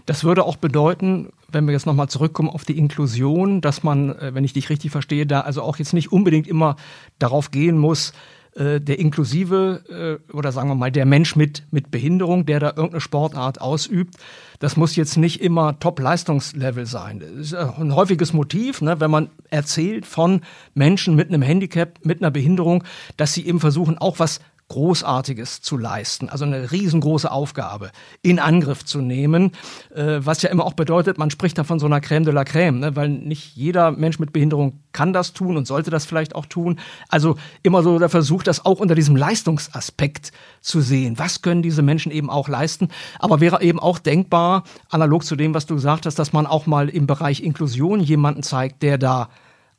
Das 0.06 0.24
würde 0.24 0.44
auch 0.44 0.56
bedeuten, 0.56 1.32
wenn 1.50 1.66
wir 1.66 1.74
jetzt 1.74 1.86
nochmal 1.86 2.10
zurückkommen 2.10 2.50
auf 2.50 2.66
die 2.66 2.78
Inklusion, 2.78 3.62
dass 3.62 3.84
man, 3.84 4.10
äh, 4.18 4.34
wenn 4.34 4.44
ich 4.44 4.54
dich 4.54 4.70
richtig 4.70 4.92
verstehe, 4.92 5.26
da 5.26 5.42
also 5.42 5.62
auch 5.62 5.78
jetzt 5.78 5.94
nicht 5.94 6.12
unbedingt 6.12 6.48
immer 6.48 6.76
darauf 7.20 7.52
gehen 7.52 7.78
muss, 7.78 8.14
äh, 8.56 8.82
der 8.82 9.00
inklusive 9.00 10.20
äh, 10.30 10.34
oder 10.34 10.52
sagen 10.52 10.68
wir 10.68 10.76
mal 10.76 10.92
der 10.92 11.06
Mensch 11.06 11.38
mit, 11.38 11.64
mit 11.72 11.90
Behinderung, 11.90 12.46
der 12.46 12.60
da 12.60 12.68
irgendeine 12.68 13.00
Sportart 13.00 13.62
ausübt, 13.62 14.16
das 14.60 14.76
muss 14.76 14.98
jetzt 14.98 15.16
nicht 15.16 15.42
immer 15.42 15.80
Top-Leistungslevel 15.80 16.86
sein. 16.86 17.20
Das 17.22 17.32
ist 17.32 17.54
ein 17.54 17.96
häufiges 17.96 18.34
Motiv, 18.34 18.82
ne, 18.82 19.00
wenn 19.00 19.10
man 19.10 19.30
erzählt 19.50 20.06
von 20.06 20.42
Menschen 20.74 21.16
mit 21.16 21.30
einem 21.30 21.42
Handicap, 21.42 22.00
mit 22.04 22.22
einer 22.22 22.32
Behinderung, 22.32 22.84
dass 23.16 23.34
sie 23.34 23.48
eben 23.48 23.62
versuchen, 23.62 23.98
auch 23.98 24.20
was 24.20 24.42
Großartiges 24.72 25.62
zu 25.62 25.76
leisten, 25.76 26.30
also 26.30 26.46
eine 26.46 26.72
riesengroße 26.72 27.30
Aufgabe 27.30 27.92
in 28.22 28.40
Angriff 28.40 28.86
zu 28.86 29.02
nehmen, 29.02 29.52
äh, 29.94 30.20
was 30.20 30.42
ja 30.44 30.50
immer 30.50 30.66
auch 30.66 30.76
bedeutet, 30.76 31.18
man 31.18 31.30
spricht 31.30 31.58
da 31.58 31.66
von 31.66 31.78
so 31.78 31.88
einer 31.88 32.00
Crème 32.00 32.24
de 32.24 32.34
la 32.34 32.44
Crème, 32.44 32.80
ne? 32.80 32.96
weil 32.96 33.10
nicht 33.10 33.54
jeder 33.58 33.92
Mensch 33.92 34.18
mit 34.18 34.32
Behinderung 34.32 34.80
kann 34.94 35.12
das 35.12 35.34
tun 35.34 35.58
und 35.58 35.68
sollte 35.68 35.92
das 35.92 36.06
vielleicht 36.06 36.36
auch 36.36 36.46
tun. 36.46 36.80
Also 37.10 37.36
immer 37.64 37.84
so 37.84 38.00
der 38.00 38.08
Versuch, 38.08 38.44
das 38.44 38.66
auch 38.66 38.80
unter 38.80 38.96
diesem 38.96 39.18
Leistungsaspekt 39.18 40.32
zu 40.62 40.80
sehen. 40.80 41.20
Was 41.20 41.42
können 41.42 41.62
diese 41.62 41.82
Menschen 41.82 42.10
eben 42.14 42.30
auch 42.30 42.48
leisten? 42.48 42.88
Aber 43.20 43.42
wäre 43.42 43.62
eben 43.62 43.80
auch 43.80 44.00
denkbar, 44.00 44.64
analog 44.90 45.26
zu 45.26 45.36
dem, 45.36 45.54
was 45.54 45.66
du 45.66 45.76
gesagt 45.76 46.06
hast, 46.06 46.18
dass 46.18 46.32
man 46.32 46.48
auch 46.48 46.66
mal 46.66 46.88
im 46.88 47.08
Bereich 47.08 47.44
Inklusion 47.44 48.00
jemanden 48.00 48.42
zeigt, 48.42 48.84
der 48.84 48.98
da 48.98 49.28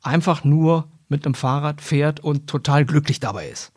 einfach 0.03 0.43
nur 0.43 0.85
mit 1.09 1.25
einem 1.25 1.33
Fahrrad 1.33 1.81
fährt 1.81 2.19
und 2.19 2.45
total 2.47 2.85
glücklich 2.85 3.19
dabei 3.19 3.47
ist. 3.49 3.73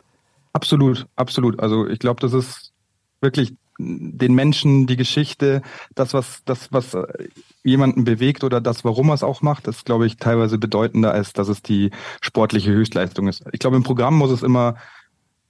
Absolut, 0.57 1.07
absolut. 1.17 1.61
Also 1.61 1.87
ich 1.87 1.99
glaube, 1.99 2.19
das 2.23 2.33
ist 2.33 2.73
wirklich 3.21 3.53
den 3.79 4.35
Menschen, 4.35 4.87
die 4.87 4.97
Geschichte, 4.97 5.61
das, 5.95 6.15
was, 6.15 6.45
das, 6.47 6.73
was 6.73 6.95
äh, 6.95 7.29
jemanden 7.63 8.05
bewegt 8.05 8.43
oder 8.43 8.63
das, 8.63 8.83
warum 8.83 9.11
er 9.11 9.15
es 9.17 9.23
auch 9.23 9.43
macht, 9.43 9.69
ist, 9.69 9.85
glaube 9.85 10.07
ich, 10.07 10.17
teilweise 10.17 10.57
bedeutender, 10.57 11.13
als 11.13 11.35
dass 11.35 11.49
es 11.49 11.61
die 11.61 11.91
sportliche 12.23 12.71
Höchstleistung 12.71 13.29
ist. 13.29 13.45
Ich 13.53 13.59
glaube, 13.59 13.77
im 13.77 13.83
Programm 13.83 14.17
muss 14.17 14.31
es 14.31 14.43
immer 14.43 14.77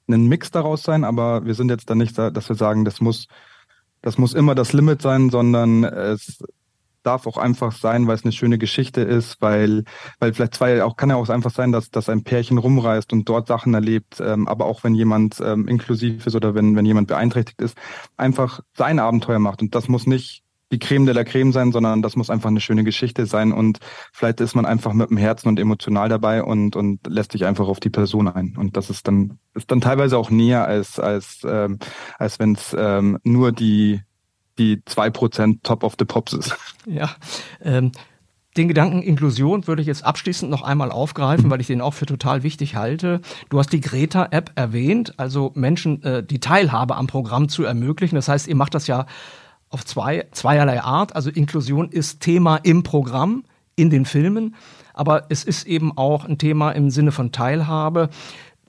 ein 0.08 0.26
Mix 0.26 0.50
daraus 0.50 0.82
sein, 0.82 1.04
aber 1.04 1.44
wir 1.44 1.54
sind 1.54 1.70
jetzt 1.70 1.88
da 1.88 1.94
nicht, 1.94 2.18
dass 2.18 2.48
wir 2.48 2.56
sagen, 2.56 2.84
das 2.84 3.00
muss, 3.00 3.28
das 4.02 4.18
muss 4.18 4.34
immer 4.34 4.56
das 4.56 4.72
Limit 4.72 5.02
sein, 5.02 5.30
sondern 5.30 5.84
es 5.84 6.42
darf 7.06 7.26
auch 7.26 7.36
einfach 7.36 7.72
sein, 7.72 8.06
weil 8.06 8.16
es 8.16 8.24
eine 8.24 8.32
schöne 8.32 8.58
Geschichte 8.58 9.00
ist, 9.00 9.40
weil, 9.40 9.84
weil 10.18 10.34
vielleicht 10.34 10.54
zwei, 10.54 10.82
auch 10.82 10.96
kann 10.96 11.10
ja 11.10 11.16
auch 11.16 11.28
einfach 11.28 11.52
sein, 11.52 11.72
dass, 11.72 11.90
dass 11.90 12.08
ein 12.08 12.24
Pärchen 12.24 12.58
rumreist 12.58 13.12
und 13.12 13.28
dort 13.28 13.48
Sachen 13.48 13.74
erlebt, 13.74 14.20
ähm, 14.20 14.48
aber 14.48 14.66
auch 14.66 14.84
wenn 14.84 14.94
jemand 14.94 15.40
ähm, 15.40 15.68
inklusiv 15.68 16.26
ist 16.26 16.34
oder 16.34 16.54
wenn, 16.54 16.74
wenn 16.76 16.86
jemand 16.86 17.08
beeinträchtigt 17.08 17.60
ist, 17.62 17.76
einfach 18.16 18.60
sein 18.76 18.98
Abenteuer 18.98 19.38
macht. 19.38 19.62
Und 19.62 19.74
das 19.74 19.88
muss 19.88 20.06
nicht 20.06 20.42
die 20.72 20.78
Creme 20.78 21.06
de 21.06 21.14
la 21.14 21.24
Creme 21.24 21.52
sein, 21.52 21.70
sondern 21.70 22.02
das 22.02 22.16
muss 22.16 22.30
einfach 22.30 22.48
eine 22.48 22.60
schöne 22.60 22.82
Geschichte 22.82 23.26
sein 23.26 23.52
und 23.52 23.78
vielleicht 24.12 24.40
ist 24.40 24.56
man 24.56 24.66
einfach 24.66 24.92
mit 24.92 25.10
dem 25.10 25.16
Herzen 25.16 25.48
und 25.48 25.60
emotional 25.60 26.08
dabei 26.08 26.42
und, 26.42 26.74
und 26.74 27.06
lässt 27.06 27.32
sich 27.32 27.44
einfach 27.44 27.68
auf 27.68 27.78
die 27.78 27.90
Person 27.90 28.26
ein. 28.26 28.56
Und 28.56 28.76
das 28.76 28.90
ist 28.90 29.06
dann, 29.06 29.38
ist 29.54 29.70
dann 29.70 29.80
teilweise 29.80 30.18
auch 30.18 30.30
näher 30.30 30.66
als, 30.66 30.98
als, 30.98 31.42
ähm, 31.48 31.78
als 32.18 32.40
wenn 32.40 32.54
es 32.54 32.74
ähm, 32.76 33.18
nur 33.22 33.52
die, 33.52 34.02
die 34.58 34.82
zwei 34.84 35.10
Prozent 35.10 35.62
Top 35.64 35.82
of 35.84 35.94
the 35.98 36.04
Pops 36.04 36.32
ist. 36.32 36.56
Ja, 36.86 37.10
ähm, 37.62 37.92
den 38.56 38.68
Gedanken 38.68 39.02
Inklusion 39.02 39.66
würde 39.66 39.82
ich 39.82 39.88
jetzt 39.88 40.04
abschließend 40.04 40.50
noch 40.50 40.62
einmal 40.62 40.90
aufgreifen, 40.90 41.50
weil 41.50 41.60
ich 41.60 41.66
den 41.66 41.82
auch 41.82 41.92
für 41.92 42.06
total 42.06 42.42
wichtig 42.42 42.74
halte. 42.74 43.20
Du 43.50 43.58
hast 43.58 43.72
die 43.72 43.80
Greta-App 43.80 44.52
erwähnt, 44.54 45.14
also 45.18 45.52
Menschen 45.54 46.02
äh, 46.02 46.22
die 46.22 46.40
Teilhabe 46.40 46.96
am 46.96 47.06
Programm 47.06 47.48
zu 47.48 47.64
ermöglichen. 47.64 48.14
Das 48.14 48.28
heißt, 48.28 48.48
ihr 48.48 48.56
macht 48.56 48.74
das 48.74 48.86
ja 48.86 49.06
auf 49.68 49.84
zwei, 49.84 50.26
zweierlei 50.32 50.80
Art. 50.80 51.14
Also 51.14 51.28
Inklusion 51.28 51.90
ist 51.90 52.20
Thema 52.20 52.56
im 52.56 52.82
Programm, 52.82 53.44
in 53.74 53.90
den 53.90 54.06
Filmen, 54.06 54.54
aber 54.94 55.26
es 55.28 55.44
ist 55.44 55.66
eben 55.66 55.96
auch 55.98 56.24
ein 56.24 56.38
Thema 56.38 56.70
im 56.70 56.90
Sinne 56.90 57.12
von 57.12 57.30
Teilhabe. 57.30 58.08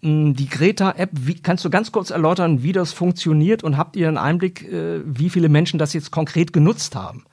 Hm, 0.01 0.35
die 0.35 0.47
Greta-App, 0.47 1.11
kannst 1.43 1.65
du 1.65 1.69
ganz 1.69 1.91
kurz 1.91 2.09
erläutern, 2.09 2.63
wie 2.63 2.71
das 2.71 2.93
funktioniert 2.93 3.63
und 3.63 3.77
habt 3.77 3.95
ihr 3.95 4.07
einen 4.07 4.17
Einblick, 4.17 4.63
äh, 4.71 5.01
wie 5.05 5.29
viele 5.29 5.49
Menschen 5.49 5.79
das 5.79 5.93
jetzt 5.93 6.11
konkret 6.11 6.53
genutzt 6.53 6.95
haben? 6.95 7.25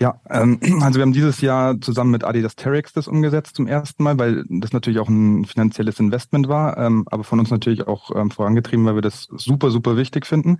Ja, 0.00 0.20
ähm, 0.28 0.58
also 0.82 0.98
wir 0.98 1.02
haben 1.02 1.12
dieses 1.12 1.40
Jahr 1.40 1.80
zusammen 1.80 2.10
mit 2.10 2.24
Adidas 2.24 2.56
Terex 2.56 2.92
das 2.92 3.08
umgesetzt 3.08 3.56
zum 3.56 3.66
ersten 3.66 4.02
Mal, 4.02 4.18
weil 4.18 4.44
das 4.48 4.72
natürlich 4.72 4.98
auch 4.98 5.08
ein 5.08 5.44
finanzielles 5.44 6.00
Investment 6.00 6.48
war, 6.48 6.78
ähm, 6.78 7.06
aber 7.10 7.24
von 7.24 7.38
uns 7.38 7.50
natürlich 7.50 7.86
auch 7.86 8.14
ähm, 8.14 8.30
vorangetrieben, 8.30 8.84
weil 8.86 8.96
wir 8.96 9.02
das 9.02 9.28
super, 9.30 9.70
super 9.70 9.96
wichtig 9.96 10.26
finden. 10.26 10.58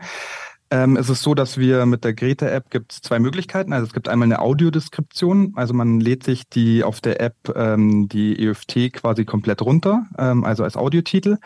Ähm, 0.71 0.97
es 0.97 1.09
ist 1.11 1.23
so, 1.23 1.35
dass 1.35 1.59
wir 1.59 1.87
mit 1.87 2.05
der 2.05 2.15
Greta-App 2.15 2.71
gibt 2.71 2.93
es 2.93 3.01
zwei 3.01 3.19
Möglichkeiten. 3.19 3.73
Also 3.73 3.87
es 3.87 3.93
gibt 3.93 4.09
einmal 4.09 4.27
eine 4.27 4.41
Audiodeskription, 4.41 5.53
also 5.57 5.75
man 5.75 6.01
lädt 6.01 6.25
sich 6.25 6.49
die 6.49 6.83
auf 6.83 7.01
der 7.01 7.21
App 7.21 7.37
ähm, 7.55 8.09
die 8.09 8.45
EFT 8.45 8.93
quasi 8.95 9.25
komplett 9.25 9.63
runter, 9.63 10.07
ähm, 10.19 10.45
also 10.45 10.65
als 10.65 10.77
Audiotitel 10.77 11.37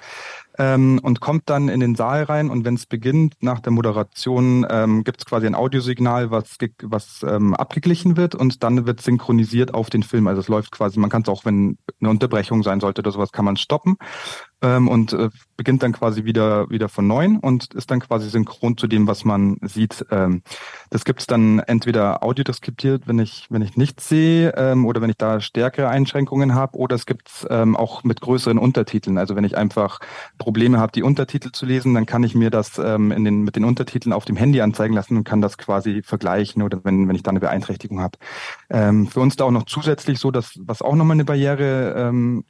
ähm, 0.58 1.00
und 1.02 1.20
kommt 1.20 1.50
dann 1.50 1.68
in 1.68 1.80
den 1.80 1.94
Saal 1.94 2.24
rein 2.24 2.50
und 2.50 2.64
wenn 2.64 2.74
es 2.74 2.86
beginnt, 2.86 3.34
nach 3.40 3.60
der 3.60 3.72
Moderation, 3.72 4.66
ähm, 4.68 5.04
gibt 5.04 5.20
es 5.20 5.26
quasi 5.26 5.46
ein 5.46 5.54
Audiosignal, 5.54 6.30
was, 6.30 6.56
was 6.82 7.22
ähm, 7.22 7.54
abgeglichen 7.54 8.16
wird 8.16 8.34
und 8.34 8.62
dann 8.62 8.86
wird 8.86 9.00
synchronisiert 9.00 9.72
auf 9.72 9.88
den 9.88 10.02
Film. 10.02 10.26
Also 10.26 10.40
es 10.40 10.48
läuft 10.48 10.72
quasi, 10.72 10.98
man 10.98 11.10
kann 11.10 11.22
es 11.22 11.28
auch, 11.28 11.44
wenn 11.44 11.78
eine 12.00 12.10
Unterbrechung 12.10 12.62
sein 12.62 12.80
sollte 12.80 13.02
oder 13.02 13.12
sowas, 13.12 13.32
kann 13.32 13.44
man 13.44 13.56
stoppen 13.56 13.96
ähm, 14.62 14.88
und 14.88 15.12
äh, 15.12 15.30
beginnt 15.56 15.82
dann 15.82 15.92
quasi 15.92 16.24
wieder 16.24 16.68
wieder 16.70 16.88
von 16.88 17.06
neuem 17.06 17.38
und 17.38 17.74
ist 17.74 17.90
dann 17.90 18.00
quasi 18.00 18.28
synchron 18.28 18.76
zu 18.76 18.86
dem, 18.86 19.06
was 19.06 19.24
man 19.24 19.58
sieht. 19.62 20.04
Ähm, 20.10 20.42
das 20.90 21.04
gibt 21.04 21.20
es 21.20 21.26
dann 21.26 21.60
entweder 21.60 22.22
audiodeskripiert, 22.22 23.06
wenn 23.06 23.18
ich 23.18 23.46
wenn 23.50 23.62
ich 23.62 23.76
nichts 23.76 24.08
sehe 24.08 24.54
ähm, 24.56 24.86
oder 24.86 25.00
wenn 25.00 25.10
ich 25.10 25.16
da 25.16 25.40
stärkere 25.40 25.88
Einschränkungen 25.88 26.54
habe, 26.54 26.76
oder 26.76 26.96
es 26.96 27.06
gibt 27.06 27.46
ähm, 27.50 27.76
auch 27.76 28.04
mit 28.04 28.20
größeren 28.20 28.58
Untertiteln. 28.58 29.18
Also 29.18 29.36
wenn 29.36 29.44
ich 29.44 29.56
einfach 29.56 30.00
Probleme 30.38 30.78
habe, 30.78 30.92
die 30.92 31.02
Untertitel 31.02 31.52
zu 31.52 31.66
lesen, 31.66 31.94
dann 31.94 32.06
kann 32.06 32.24
ich 32.24 32.34
mir 32.34 32.50
das 32.50 32.78
ähm, 32.78 33.12
in 33.12 33.24
den 33.24 33.42
mit 33.42 33.56
den 33.56 33.64
Untertiteln 33.64 34.12
auf 34.12 34.24
dem 34.24 34.36
Handy 34.36 34.60
anzeigen 34.60 34.94
lassen 34.94 35.16
und 35.16 35.24
kann 35.24 35.40
das 35.40 35.58
quasi 35.58 36.02
vergleichen 36.02 36.62
oder 36.62 36.84
wenn 36.84 37.08
wenn 37.08 37.16
ich 37.16 37.22
da 37.22 37.30
eine 37.30 37.40
Beeinträchtigung 37.40 38.00
habe. 38.00 38.18
Ähm, 38.70 39.06
für 39.06 39.20
uns 39.20 39.36
da 39.36 39.44
auch 39.44 39.50
noch 39.50 39.64
zusätzlich 39.64 40.18
so, 40.18 40.30
dass 40.30 40.58
was 40.60 40.82
auch 40.82 40.94
nochmal 40.94 41.16
eine 41.16 41.24
Barriere 41.24 41.94
ähm, 41.96 42.44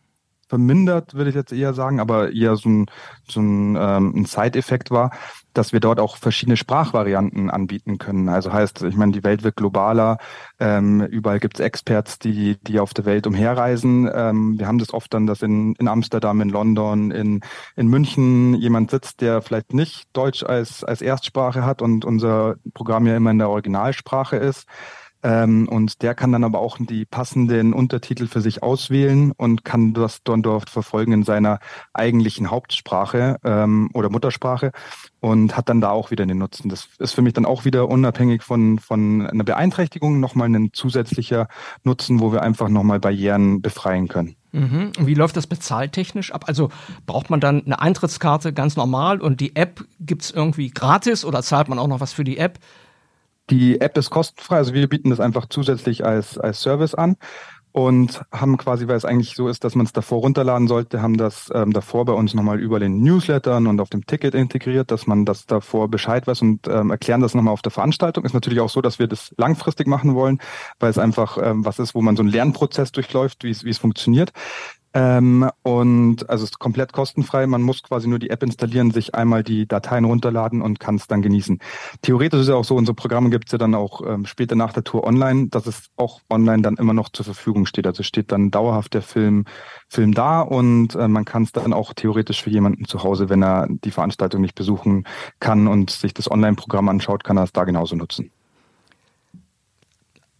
vermindert, 0.48 1.14
würde 1.14 1.30
ich 1.30 1.36
jetzt 1.36 1.52
eher 1.52 1.74
sagen, 1.74 2.00
aber 2.00 2.32
eher 2.32 2.56
so 2.56 2.68
ein, 2.68 2.86
so 3.28 3.40
ein, 3.40 3.76
ähm, 3.76 4.12
ein 4.16 4.24
Side-Effekt 4.24 4.90
war, 4.90 5.10
dass 5.54 5.72
wir 5.72 5.80
dort 5.80 6.00
auch 6.00 6.16
verschiedene 6.16 6.56
Sprachvarianten 6.56 7.50
anbieten 7.50 7.98
können. 7.98 8.28
Also 8.28 8.52
heißt, 8.52 8.82
ich 8.82 8.96
meine, 8.96 9.12
die 9.12 9.24
Welt 9.24 9.42
wird 9.42 9.56
globaler, 9.56 10.18
ähm, 10.58 11.02
überall 11.02 11.40
gibt 11.40 11.58
es 11.58 11.64
Experts, 11.64 12.18
die, 12.18 12.56
die 12.62 12.80
auf 12.80 12.94
der 12.94 13.04
Welt 13.04 13.26
umherreisen. 13.26 14.08
Ähm, 14.12 14.58
wir 14.58 14.66
haben 14.66 14.78
das 14.78 14.94
oft 14.94 15.12
dann, 15.12 15.26
dass 15.26 15.42
in, 15.42 15.74
in 15.74 15.88
Amsterdam, 15.88 16.40
in 16.40 16.48
London, 16.48 17.10
in, 17.10 17.40
in 17.76 17.88
München 17.88 18.54
jemand 18.54 18.90
sitzt, 18.90 19.20
der 19.20 19.42
vielleicht 19.42 19.74
nicht 19.74 20.08
Deutsch 20.12 20.42
als, 20.42 20.84
als 20.84 21.02
Erstsprache 21.02 21.64
hat 21.64 21.82
und 21.82 22.04
unser 22.04 22.56
Programm 22.72 23.06
ja 23.06 23.16
immer 23.16 23.30
in 23.30 23.38
der 23.38 23.50
Originalsprache 23.50 24.36
ist. 24.36 24.66
Ähm, 25.22 25.68
und 25.68 26.02
der 26.02 26.14
kann 26.14 26.30
dann 26.32 26.44
aber 26.44 26.60
auch 26.60 26.78
die 26.78 27.04
passenden 27.04 27.72
Untertitel 27.72 28.28
für 28.28 28.40
sich 28.40 28.62
auswählen 28.62 29.32
und 29.36 29.64
kann 29.64 29.92
das 29.92 30.22
dann 30.22 30.42
dort 30.42 30.70
verfolgen 30.70 31.12
in 31.12 31.22
seiner 31.24 31.58
eigentlichen 31.92 32.50
Hauptsprache 32.50 33.36
ähm, 33.42 33.90
oder 33.94 34.10
Muttersprache 34.10 34.70
und 35.20 35.56
hat 35.56 35.68
dann 35.68 35.80
da 35.80 35.90
auch 35.90 36.10
wieder 36.12 36.24
den 36.24 36.38
Nutzen. 36.38 36.68
Das 36.68 36.88
ist 36.98 37.14
für 37.14 37.22
mich 37.22 37.32
dann 37.32 37.46
auch 37.46 37.64
wieder 37.64 37.88
unabhängig 37.88 38.42
von, 38.42 38.78
von 38.78 39.26
einer 39.26 39.44
Beeinträchtigung 39.44 40.20
nochmal 40.20 40.48
ein 40.48 40.70
zusätzlicher 40.72 41.48
Nutzen, 41.82 42.20
wo 42.20 42.32
wir 42.32 42.42
einfach 42.42 42.68
nochmal 42.68 43.00
Barrieren 43.00 43.60
befreien 43.60 44.06
können. 44.06 44.36
Mhm. 44.52 44.92
Wie 45.00 45.14
läuft 45.14 45.36
das 45.36 45.46
bezahltechnisch 45.46 46.32
ab? 46.32 46.44
Also 46.46 46.70
braucht 47.06 47.28
man 47.28 47.40
dann 47.40 47.64
eine 47.64 47.80
Eintrittskarte 47.80 48.52
ganz 48.52 48.76
normal 48.76 49.20
und 49.20 49.40
die 49.40 49.56
App 49.56 49.84
gibt 50.00 50.22
es 50.22 50.30
irgendwie 50.30 50.70
gratis 50.70 51.24
oder 51.24 51.42
zahlt 51.42 51.68
man 51.68 51.78
auch 51.78 51.88
noch 51.88 52.00
was 52.00 52.12
für 52.12 52.24
die 52.24 52.38
App? 52.38 52.58
Die 53.50 53.80
App 53.80 53.96
ist 53.96 54.10
kostenfrei, 54.10 54.56
also 54.56 54.74
wir 54.74 54.88
bieten 54.88 55.10
das 55.10 55.20
einfach 55.20 55.46
zusätzlich 55.48 56.04
als, 56.04 56.38
als 56.38 56.60
Service 56.60 56.94
an 56.94 57.16
und 57.72 58.22
haben 58.32 58.56
quasi, 58.56 58.88
weil 58.88 58.96
es 58.96 59.04
eigentlich 59.04 59.34
so 59.36 59.48
ist, 59.48 59.62
dass 59.62 59.74
man 59.74 59.86
es 59.86 59.92
davor 59.92 60.20
runterladen 60.20 60.68
sollte, 60.68 61.02
haben 61.02 61.16
das 61.16 61.50
ähm, 61.54 61.72
davor 61.72 62.04
bei 62.04 62.12
uns 62.12 62.34
nochmal 62.34 62.58
über 62.58 62.80
den 62.80 63.02
Newslettern 63.02 63.66
und 63.66 63.80
auf 63.80 63.90
dem 63.90 64.06
Ticket 64.06 64.34
integriert, 64.34 64.90
dass 64.90 65.06
man 65.06 65.24
das 65.24 65.46
davor 65.46 65.88
Bescheid 65.88 66.26
weiß 66.26 66.42
und 66.42 66.66
ähm, 66.66 66.90
erklären 66.90 67.20
das 67.20 67.34
nochmal 67.34 67.52
auf 67.52 67.62
der 67.62 67.70
Veranstaltung. 67.70 68.24
Ist 68.24 68.34
natürlich 68.34 68.60
auch 68.60 68.70
so, 68.70 68.80
dass 68.80 68.98
wir 68.98 69.06
das 69.06 69.34
langfristig 69.36 69.86
machen 69.86 70.14
wollen, 70.14 70.40
weil 70.80 70.90
es 70.90 70.98
einfach 70.98 71.38
ähm, 71.40 71.64
was 71.64 71.78
ist, 71.78 71.94
wo 71.94 72.02
man 72.02 72.16
so 72.16 72.22
einen 72.22 72.32
Lernprozess 72.32 72.90
durchläuft, 72.92 73.44
wie 73.44 73.50
es 73.50 73.64
wie 73.64 73.70
es 73.70 73.78
funktioniert. 73.78 74.32
Ähm, 74.94 75.48
und 75.62 76.28
also 76.30 76.44
es 76.44 76.50
ist 76.50 76.58
komplett 76.58 76.92
kostenfrei. 76.92 77.46
Man 77.46 77.62
muss 77.62 77.82
quasi 77.82 78.08
nur 78.08 78.18
die 78.18 78.30
App 78.30 78.42
installieren, 78.42 78.90
sich 78.90 79.14
einmal 79.14 79.44
die 79.44 79.66
Dateien 79.66 80.04
runterladen 80.04 80.62
und 80.62 80.80
kann 80.80 80.96
es 80.96 81.06
dann 81.06 81.22
genießen. 81.22 81.58
Theoretisch 82.02 82.40
ist 82.40 82.46
es 82.46 82.50
ja 82.50 82.54
auch 82.54 82.64
so, 82.64 82.74
unsere 82.74 82.94
Programme 82.94 83.30
gibt 83.30 83.48
es 83.48 83.52
ja 83.52 83.58
dann 83.58 83.74
auch 83.74 84.00
ähm, 84.06 84.24
später 84.26 84.54
nach 84.54 84.72
der 84.72 84.84
Tour 84.84 85.04
online, 85.04 85.48
dass 85.48 85.66
es 85.66 85.88
auch 85.96 86.20
online 86.30 86.62
dann 86.62 86.76
immer 86.76 86.94
noch 86.94 87.10
zur 87.10 87.24
Verfügung 87.24 87.66
steht. 87.66 87.86
Also 87.86 88.02
steht 88.02 88.32
dann 88.32 88.50
dauerhaft 88.50 88.94
der 88.94 89.02
Film, 89.02 89.44
Film 89.88 90.14
da 90.14 90.40
und 90.40 90.94
äh, 90.94 91.08
man 91.08 91.24
kann 91.24 91.42
es 91.42 91.52
dann 91.52 91.72
auch 91.72 91.92
theoretisch 91.94 92.42
für 92.42 92.50
jemanden 92.50 92.86
zu 92.86 93.02
Hause, 93.02 93.28
wenn 93.28 93.42
er 93.42 93.66
die 93.68 93.90
Veranstaltung 93.90 94.40
nicht 94.40 94.54
besuchen 94.54 95.04
kann 95.40 95.68
und 95.68 95.90
sich 95.90 96.14
das 96.14 96.30
Online-Programm 96.30 96.88
anschaut, 96.88 97.24
kann 97.24 97.36
er 97.36 97.44
es 97.44 97.52
da 97.52 97.64
genauso 97.64 97.96
nutzen. 97.96 98.30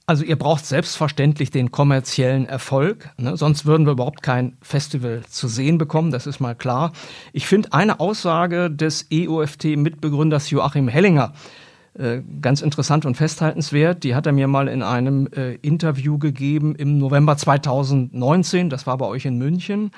Also 0.08 0.24
ihr 0.24 0.36
braucht 0.36 0.64
selbstverständlich 0.64 1.50
den 1.50 1.70
kommerziellen 1.70 2.46
Erfolg, 2.46 3.10
ne? 3.18 3.36
sonst 3.36 3.66
würden 3.66 3.84
wir 3.86 3.92
überhaupt 3.92 4.22
kein 4.22 4.56
Festival 4.62 5.20
zu 5.28 5.48
sehen 5.48 5.76
bekommen, 5.76 6.10
das 6.10 6.26
ist 6.26 6.40
mal 6.40 6.54
klar. 6.54 6.92
Ich 7.34 7.46
finde 7.46 7.74
eine 7.74 8.00
Aussage 8.00 8.70
des 8.70 9.08
EOFT-Mitbegründers 9.10 10.48
Joachim 10.48 10.88
Hellinger 10.88 11.34
äh, 11.92 12.22
ganz 12.40 12.62
interessant 12.62 13.04
und 13.04 13.18
festhaltenswert. 13.18 14.02
Die 14.02 14.14
hat 14.14 14.24
er 14.24 14.32
mir 14.32 14.48
mal 14.48 14.68
in 14.68 14.82
einem 14.82 15.26
äh, 15.26 15.56
Interview 15.56 16.16
gegeben 16.16 16.74
im 16.74 16.96
November 16.96 17.36
2019, 17.36 18.70
das 18.70 18.86
war 18.86 18.96
bei 18.96 19.04
euch 19.04 19.26
in 19.26 19.36
München. 19.36 19.90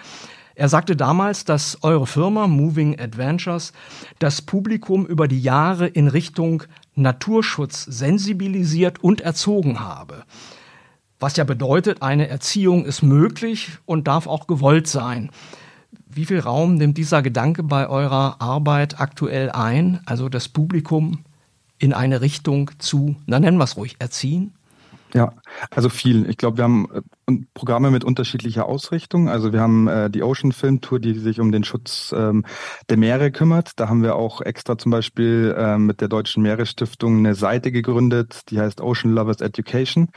Er 0.61 0.69
sagte 0.69 0.95
damals, 0.95 1.47
dass 1.47 1.79
eure 1.81 2.07
Firma 2.07 2.47
Moving 2.47 3.01
Adventures 3.01 3.73
das 4.19 4.43
Publikum 4.43 5.07
über 5.07 5.27
die 5.27 5.41
Jahre 5.41 5.87
in 5.87 6.07
Richtung 6.07 6.65
Naturschutz 6.95 7.85
sensibilisiert 7.85 9.03
und 9.03 9.23
erzogen 9.23 9.81
habe. 9.81 10.25
Was 11.19 11.39
ja 11.39 11.45
bedeutet, 11.45 12.03
eine 12.03 12.29
Erziehung 12.29 12.85
ist 12.85 13.01
möglich 13.01 13.71
und 13.87 14.07
darf 14.07 14.27
auch 14.27 14.47
gewollt 14.47 14.87
sein. 14.87 15.31
Wie 16.07 16.27
viel 16.27 16.41
Raum 16.41 16.75
nimmt 16.75 16.99
dieser 16.99 17.23
Gedanke 17.23 17.63
bei 17.63 17.89
eurer 17.89 18.43
Arbeit 18.43 19.01
aktuell 19.01 19.49
ein, 19.49 20.01
also 20.05 20.29
das 20.29 20.49
Publikum 20.49 21.21
in 21.79 21.95
eine 21.95 22.21
Richtung 22.21 22.71
zu, 22.79 23.17
na 23.25 23.41
nennen 23.41 23.57
wir 23.57 23.65
es 23.65 23.79
ruhig, 23.79 23.97
erziehen? 23.99 24.53
Ja, 25.13 25.33
also 25.71 25.89
viel. 25.89 26.29
Ich 26.29 26.37
glaube, 26.37 26.59
wir 26.59 26.65
haben 26.65 26.89
äh, 26.93 27.33
Programme 27.55 27.91
mit 27.91 28.05
unterschiedlicher 28.05 28.67
Ausrichtung. 28.67 29.29
Also 29.29 29.53
wir 29.53 29.61
haben 29.61 29.89
äh, 29.89 30.11
die 30.11 30.23
Ocean 30.23 30.53
Film 30.53 30.81
Tour, 30.81 31.01
die 31.01 31.19
sich 31.19 31.41
um 31.41 31.51
den 31.51 31.65
Schutz 31.65 32.15
ähm, 32.17 32.45
der 32.89 32.97
Meere 32.97 33.31
kümmert. 33.33 33.73
Da 33.77 33.89
haben 33.89 34.03
wir 34.03 34.15
auch 34.15 34.41
extra 34.41 34.79
zum 34.79 34.93
Beispiel 34.93 35.55
äh, 35.57 35.79
mit 35.79 36.01
der 36.01 36.09
Deutschen 36.09 36.43
Meeresstiftung 36.43 37.19
eine 37.19 37.35
Seite 37.35 37.73
gegründet, 37.73 38.43
die 38.51 38.61
heißt 38.61 38.81
Ocean 38.81 39.13
Lovers 39.13 39.41
Education. 39.41 40.09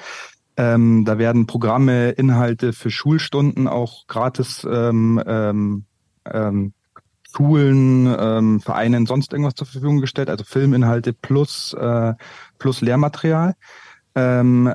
Ähm, 0.55 1.03
da 1.05 1.17
werden 1.17 1.47
Programme, 1.47 2.11
Inhalte 2.11 2.73
für 2.73 2.91
Schulstunden 2.91 3.67
auch 3.67 4.05
gratis 4.05 4.67
ähm, 4.69 5.21
ähm, 5.25 5.85
ähm, 6.31 6.73
Schulen, 7.35 8.13
ähm, 8.19 8.59
Vereinen, 8.59 9.07
sonst 9.07 9.33
irgendwas 9.33 9.55
zur 9.55 9.65
Verfügung 9.65 9.99
gestellt. 10.01 10.29
Also 10.29 10.43
Filminhalte 10.43 11.13
plus, 11.13 11.73
äh, 11.73 12.13
plus 12.59 12.81
Lehrmaterial. 12.81 13.55
Ähm, 14.15 14.73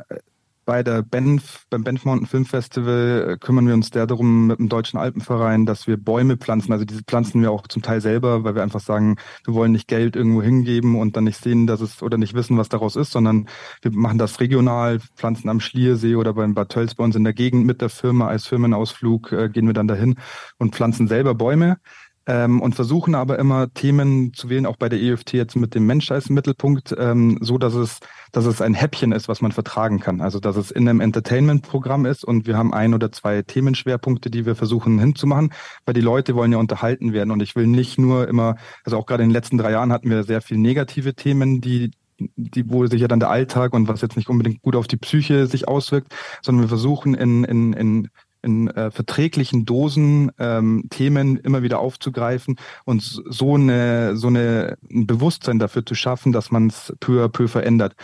bei 0.69 0.83
der 0.83 1.01
Benf, 1.01 1.65
beim 1.71 1.83
Benf 1.83 2.05
Mountain 2.05 2.27
Film 2.27 2.45
Festival 2.45 3.27
äh, 3.27 3.37
kümmern 3.39 3.67
wir 3.67 3.73
uns 3.73 3.89
darum 3.89 4.49
mit 4.49 4.59
dem 4.59 4.69
Deutschen 4.69 4.99
Alpenverein, 4.99 5.65
dass 5.65 5.87
wir 5.87 5.97
Bäume 5.97 6.37
pflanzen. 6.37 6.73
Also 6.73 6.85
diese 6.85 7.05
pflanzen 7.05 7.41
wir 7.41 7.51
auch 7.51 7.67
zum 7.69 7.81
Teil 7.81 8.03
selber, 8.03 8.45
weil 8.45 8.55
wir 8.55 8.63
einfach 8.63 8.81
sagen, 8.81 9.17
wir 9.47 9.55
wollen 9.55 9.73
nicht 9.73 9.89
Geld 9.89 10.15
irgendwo 10.15 10.43
hingeben 10.43 11.01
und 11.01 11.17
dann 11.17 11.25
nicht 11.25 11.43
sehen, 11.43 11.67
dass 11.67 11.81
es 11.81 12.03
oder 12.03 12.19
nicht 12.19 12.35
wissen, 12.35 12.59
was 12.59 12.69
daraus 12.69 12.97
ist, 12.97 13.13
sondern 13.13 13.49
wir 13.81 13.93
machen 13.93 14.19
das 14.19 14.41
regional, 14.41 15.01
pflanzen 15.17 15.49
am 15.49 15.61
Schliersee 15.61 16.17
oder 16.17 16.35
beim 16.35 16.53
Bad 16.53 16.69
Tölz 16.69 16.95
bei 16.95 17.03
uns 17.03 17.17
in 17.17 17.25
der 17.25 17.33
Gegend 17.33 17.65
mit 17.65 17.81
der 17.81 17.89
Firma 17.89 18.29
als 18.29 18.47
Firmenausflug 18.47 19.33
äh, 19.33 19.49
gehen 19.49 19.67
wir 19.67 19.73
dann 19.73 19.89
dahin 19.89 20.17
und 20.59 20.75
pflanzen 20.75 21.09
selber 21.09 21.35
Bäume 21.35 21.79
ähm, 22.29 22.61
und 22.61 22.75
versuchen 22.75 23.15
aber 23.15 23.39
immer 23.39 23.73
Themen 23.73 24.35
zu 24.35 24.51
wählen, 24.51 24.67
auch 24.67 24.77
bei 24.77 24.91
der 24.91 25.01
EFT 25.01 25.33
jetzt 25.33 25.57
mit 25.57 25.75
dem 25.75 25.87
Mensch 25.87 26.13
als 26.13 26.29
Mittelpunkt, 26.29 26.95
ähm, 26.97 27.39
so 27.41 27.57
dass 27.57 27.75
es, 27.75 28.01
dass 28.33 28.45
es 28.45 28.61
ein 28.61 28.75
Häppchen 28.75 29.13
ist, 29.13 29.29
was 29.29 29.41
man 29.41 29.51
vertragen 29.51 29.99
kann. 29.99 30.21
Also 30.21 30.39
dass 30.39 30.57
es 30.57 30.71
in 30.71 30.87
einem 30.87 31.01
Entertainment-Programm 31.01 32.05
ist 32.05 32.25
und 32.25 32.47
wir 32.47 32.59
haben 32.59 32.75
ein 32.75 32.93
oder 32.93 33.11
zwei 33.11 33.41
Themenschwerpunkte, 33.41 34.31
die 34.31 34.45
wir 34.45 34.55
versuchen 34.55 34.99
hinzumachen, 34.99 35.55
weil 35.87 35.95
die 35.95 36.03
Leute 36.03 36.35
wollen 36.35 36.53
ja 36.53 36.59
unterhalten 36.59 37.15
werden 37.15 37.31
und 37.31 37.43
ich 37.43 37.57
will 37.57 37.67
nicht 37.67 37.99
nur 37.99 38.29
immer, 38.29 38.57
also 38.85 38.99
auch 38.99 39.07
gerade 39.07 39.23
in 39.23 39.31
den 39.31 39.35
letzten 39.35 39.57
drei 39.57 39.73
Jahren 39.73 39.91
hatten 39.91 40.11
wir 40.11 40.23
sehr 40.23 40.43
viel 40.43 40.59
negative 40.59 41.15
Themen, 41.15 41.63
die 41.63 41.91
die, 42.37 42.69
wo 42.69 42.85
sich 42.87 43.01
ja 43.01 43.07
dann 43.07 43.21
der 43.21 43.31
Alltag 43.31 43.73
und 43.75 43.87
was 43.87 44.01
jetzt 44.01 44.17
nicht 44.17 44.29
unbedingt 44.29 44.61
gut 44.63 44.75
auf 44.75 44.89
die 44.89 44.97
Psyche 44.97 45.47
sich 45.47 45.69
auswirkt, 45.69 46.13
sondern 46.43 46.65
wir 46.65 46.69
versuchen 46.69 47.15
in, 47.15 47.45
in, 47.45 47.73
in 47.75 48.09
in 48.43 48.69
äh, 48.69 48.91
verträglichen 48.91 49.65
Dosen 49.65 50.31
ähm, 50.39 50.85
Themen 50.91 51.37
immer 51.37 51.63
wieder 51.63 51.81
aufzugreifen 51.81 52.57
und 52.85 53.03
so 53.03 53.55
eine 53.55 54.17
so 54.17 54.29
eine 54.29 54.77
ein 54.91 55.07
Bewusstsein 55.07 55.59
dafür 55.59 55.85
zu 55.85 55.95
schaffen, 55.95 56.33
dass 56.33 56.51
man 56.51 56.69
es 56.69 56.93
peu 57.01 57.25
à 57.25 57.29
peu 57.29 57.49
verändert. 57.49 57.95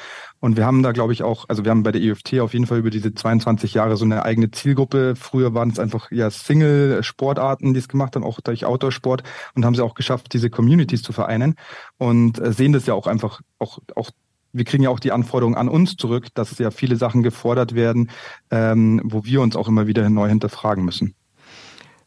Und 0.40 0.57
wir 0.59 0.66
haben 0.66 0.83
da, 0.83 0.92
glaube 0.92 1.14
ich, 1.14 1.23
auch, 1.23 1.47
also 1.49 1.64
wir 1.64 1.70
haben 1.70 1.85
bei 1.85 1.92
der 1.92 2.03
EFT 2.03 2.40
auf 2.40 2.53
jeden 2.53 2.66
Fall 2.66 2.79
über 2.79 2.90
diese 2.90 3.14
22 3.14 3.75
Jahre 3.75 3.97
so 3.97 4.05
eine 4.05 4.25
eigene 4.25 4.51
Zielgruppe. 4.51 5.16
Früher 5.16 5.55
waren 5.55 5.70
es 5.70 5.79
einfach 5.79 6.11
ja 6.11 6.31
Single-Sportarten, 6.31 7.73
die 7.73 7.81
es 7.81 7.88
gemacht 7.88 8.14
haben, 8.14 8.25
auch 8.25 8.40
durch 8.42 8.66
Outdoor-Sport 8.66 9.23
und 9.55 9.64
haben 9.64 9.75
sie 9.75 9.83
auch 9.83 9.94
geschafft, 9.94 10.35
diese 10.35 10.51
Communities 10.51 11.03
zu 11.03 11.12
vereinen 11.12 11.55
und 11.97 12.38
äh, 12.38 12.53
sehen 12.53 12.73
das 12.73 12.87
ja 12.87 12.94
auch 12.94 13.07
einfach 13.07 13.40
auch 13.59 13.79
auch 13.94 14.11
wir 14.54 14.64
kriegen 14.64 14.84
ja 14.84 14.90
auch 14.90 15.00
die 15.00 15.12
Anforderungen 15.12 15.56
an 15.56 15.68
uns 15.68 15.96
zurück, 15.96 16.28
dass 16.34 16.58
ja 16.58 16.70
viele 16.70 16.96
Sachen 16.96 17.22
gefordert 17.22 17.74
werden, 17.74 18.10
ähm, 18.50 19.00
wo 19.04 19.24
wir 19.24 19.42
uns 19.42 19.56
auch 19.56 19.68
immer 19.68 19.86
wieder 19.86 20.08
neu 20.08 20.28
hinterfragen 20.28 20.84
müssen. 20.84 21.14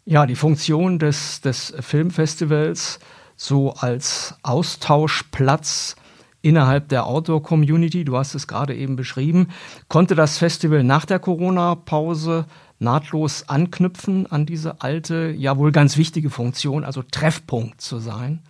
Ja, 0.05 0.25
die 0.25 0.36
Funktion 0.36 0.97
des, 0.97 1.41
des 1.41 1.73
Filmfestivals 1.81 2.99
so 3.36 3.73
als 3.73 4.36
Austauschplatz 4.41 5.97
innerhalb 6.41 6.88
der 6.88 7.05
Outdoor-Community, 7.05 8.05
du 8.05 8.17
hast 8.17 8.33
es 8.33 8.47
gerade 8.47 8.73
eben 8.73 8.95
beschrieben, 8.95 9.47
konnte 9.89 10.15
das 10.15 10.38
Festival 10.38 10.83
nach 10.83 11.05
der 11.05 11.19
Corona-Pause 11.19 12.45
nahtlos 12.79 13.49
anknüpfen 13.49 14.31
an 14.31 14.45
diese 14.45 14.81
alte, 14.81 15.33
ja 15.38 15.57
wohl 15.57 15.73
ganz 15.73 15.97
wichtige 15.97 16.29
Funktion, 16.29 16.86
also 16.86 17.03
Treffpunkt 17.03 17.81
zu 17.81 17.99
sein? 17.99 18.41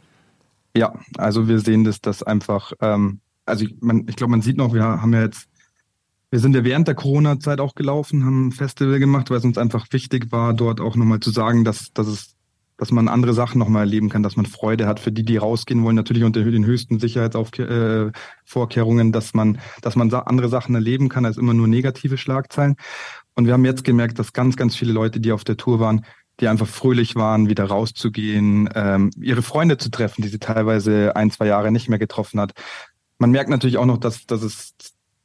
Ja, 0.75 0.93
also 1.17 1.47
wir 1.47 1.59
sehen 1.59 1.85
das, 1.85 2.01
dass 2.01 2.21
einfach 2.21 2.73
ähm, 2.81 3.21
also 3.47 3.65
ich, 3.65 3.75
man, 3.81 4.05
ich 4.07 4.15
glaube, 4.15 4.31
man 4.31 4.41
sieht 4.41 4.57
noch, 4.57 4.73
wir 4.73 4.83
haben 4.83 5.13
ja 5.13 5.21
jetzt, 5.21 5.47
wir 6.29 6.39
sind 6.39 6.55
ja 6.55 6.63
während 6.63 6.87
der 6.87 6.95
Corona-Zeit 6.95 7.59
auch 7.59 7.73
gelaufen, 7.73 8.25
haben 8.25 8.47
ein 8.47 8.51
Festival 8.51 8.99
gemacht, 8.99 9.29
weil 9.29 9.37
es 9.37 9.45
uns 9.45 9.57
einfach 9.57 9.87
wichtig 9.91 10.31
war, 10.31 10.53
dort 10.53 10.81
auch 10.81 10.95
nochmal 10.95 11.21
zu 11.21 11.31
sagen, 11.31 11.63
dass, 11.63 11.93
dass 11.93 12.07
es 12.07 12.37
dass 12.77 12.91
man 12.91 13.07
andere 13.07 13.33
Sachen 13.33 13.57
nochmal 13.57 13.85
erleben 13.85 14.09
kann, 14.09 14.23
dass 14.23 14.35
man 14.35 14.45
Freude 14.45 14.85
hat 14.85 14.99
für 14.99 15.11
die, 15.11 15.25
die 15.25 15.37
rausgehen 15.37 15.83
wollen, 15.83 15.95
natürlich 15.95 16.23
unter 16.23 16.43
den 16.43 16.65
höchsten 16.65 16.99
Sicherheitsvorkehrungen, 16.99 19.09
äh, 19.09 19.11
dass 19.11 19.33
man, 19.33 19.57
dass 19.81 19.95
man 19.95 20.13
andere 20.13 20.47
Sachen 20.47 20.75
erleben 20.75 21.09
kann 21.09 21.25
als 21.25 21.37
immer 21.37 21.55
nur 21.55 21.67
negative 21.67 22.19
Schlagzeilen. 22.19 22.75
Und 23.33 23.47
wir 23.47 23.53
haben 23.53 23.65
jetzt 23.65 23.83
gemerkt, 23.83 24.19
dass 24.19 24.31
ganz, 24.31 24.57
ganz 24.57 24.75
viele 24.75 24.93
Leute, 24.93 25.19
die 25.19 25.31
auf 25.31 25.43
der 25.43 25.57
Tour 25.57 25.79
waren, 25.79 26.05
die 26.39 26.47
einfach 26.47 26.67
fröhlich 26.67 27.15
waren, 27.15 27.49
wieder 27.49 27.65
rauszugehen, 27.65 28.69
ähm, 28.75 29.09
ihre 29.19 29.41
Freunde 29.41 29.77
zu 29.77 29.89
treffen, 29.89 30.21
die 30.21 30.27
sie 30.27 30.37
teilweise 30.37 31.15
ein, 31.15 31.31
zwei 31.31 31.47
Jahre 31.47 31.71
nicht 31.71 31.89
mehr 31.89 31.97
getroffen 31.97 32.39
hat, 32.39 32.53
man 33.17 33.31
merkt 33.31 33.49
natürlich 33.49 33.77
auch 33.77 33.85
noch, 33.85 33.97
dass, 33.97 34.25
dass, 34.25 34.43
es, 34.43 34.73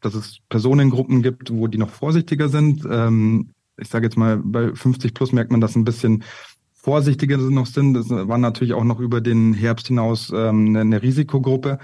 dass 0.00 0.14
es 0.14 0.38
Personengruppen 0.48 1.22
gibt, 1.22 1.52
wo 1.52 1.66
die 1.66 1.78
noch 1.78 1.90
vorsichtiger 1.90 2.48
sind. 2.48 2.86
Ähm, 2.90 3.50
ich 3.76 3.88
sage 3.88 4.06
jetzt 4.06 4.16
mal, 4.16 4.38
bei 4.38 4.74
50 4.74 5.14
plus 5.14 5.32
merkt 5.32 5.50
man 5.50 5.60
das 5.60 5.76
ein 5.76 5.84
bisschen 5.84 6.24
vorsichtiger 6.74 7.38
noch 7.38 7.66
sind. 7.66 7.94
Das 7.94 8.10
war 8.10 8.38
natürlich 8.38 8.74
auch 8.74 8.84
noch 8.84 8.98
über 8.98 9.20
den 9.20 9.54
Herbst 9.54 9.88
hinaus 9.88 10.30
ähm, 10.34 10.68
eine, 10.68 10.80
eine 10.80 11.02
Risikogruppe. 11.02 11.78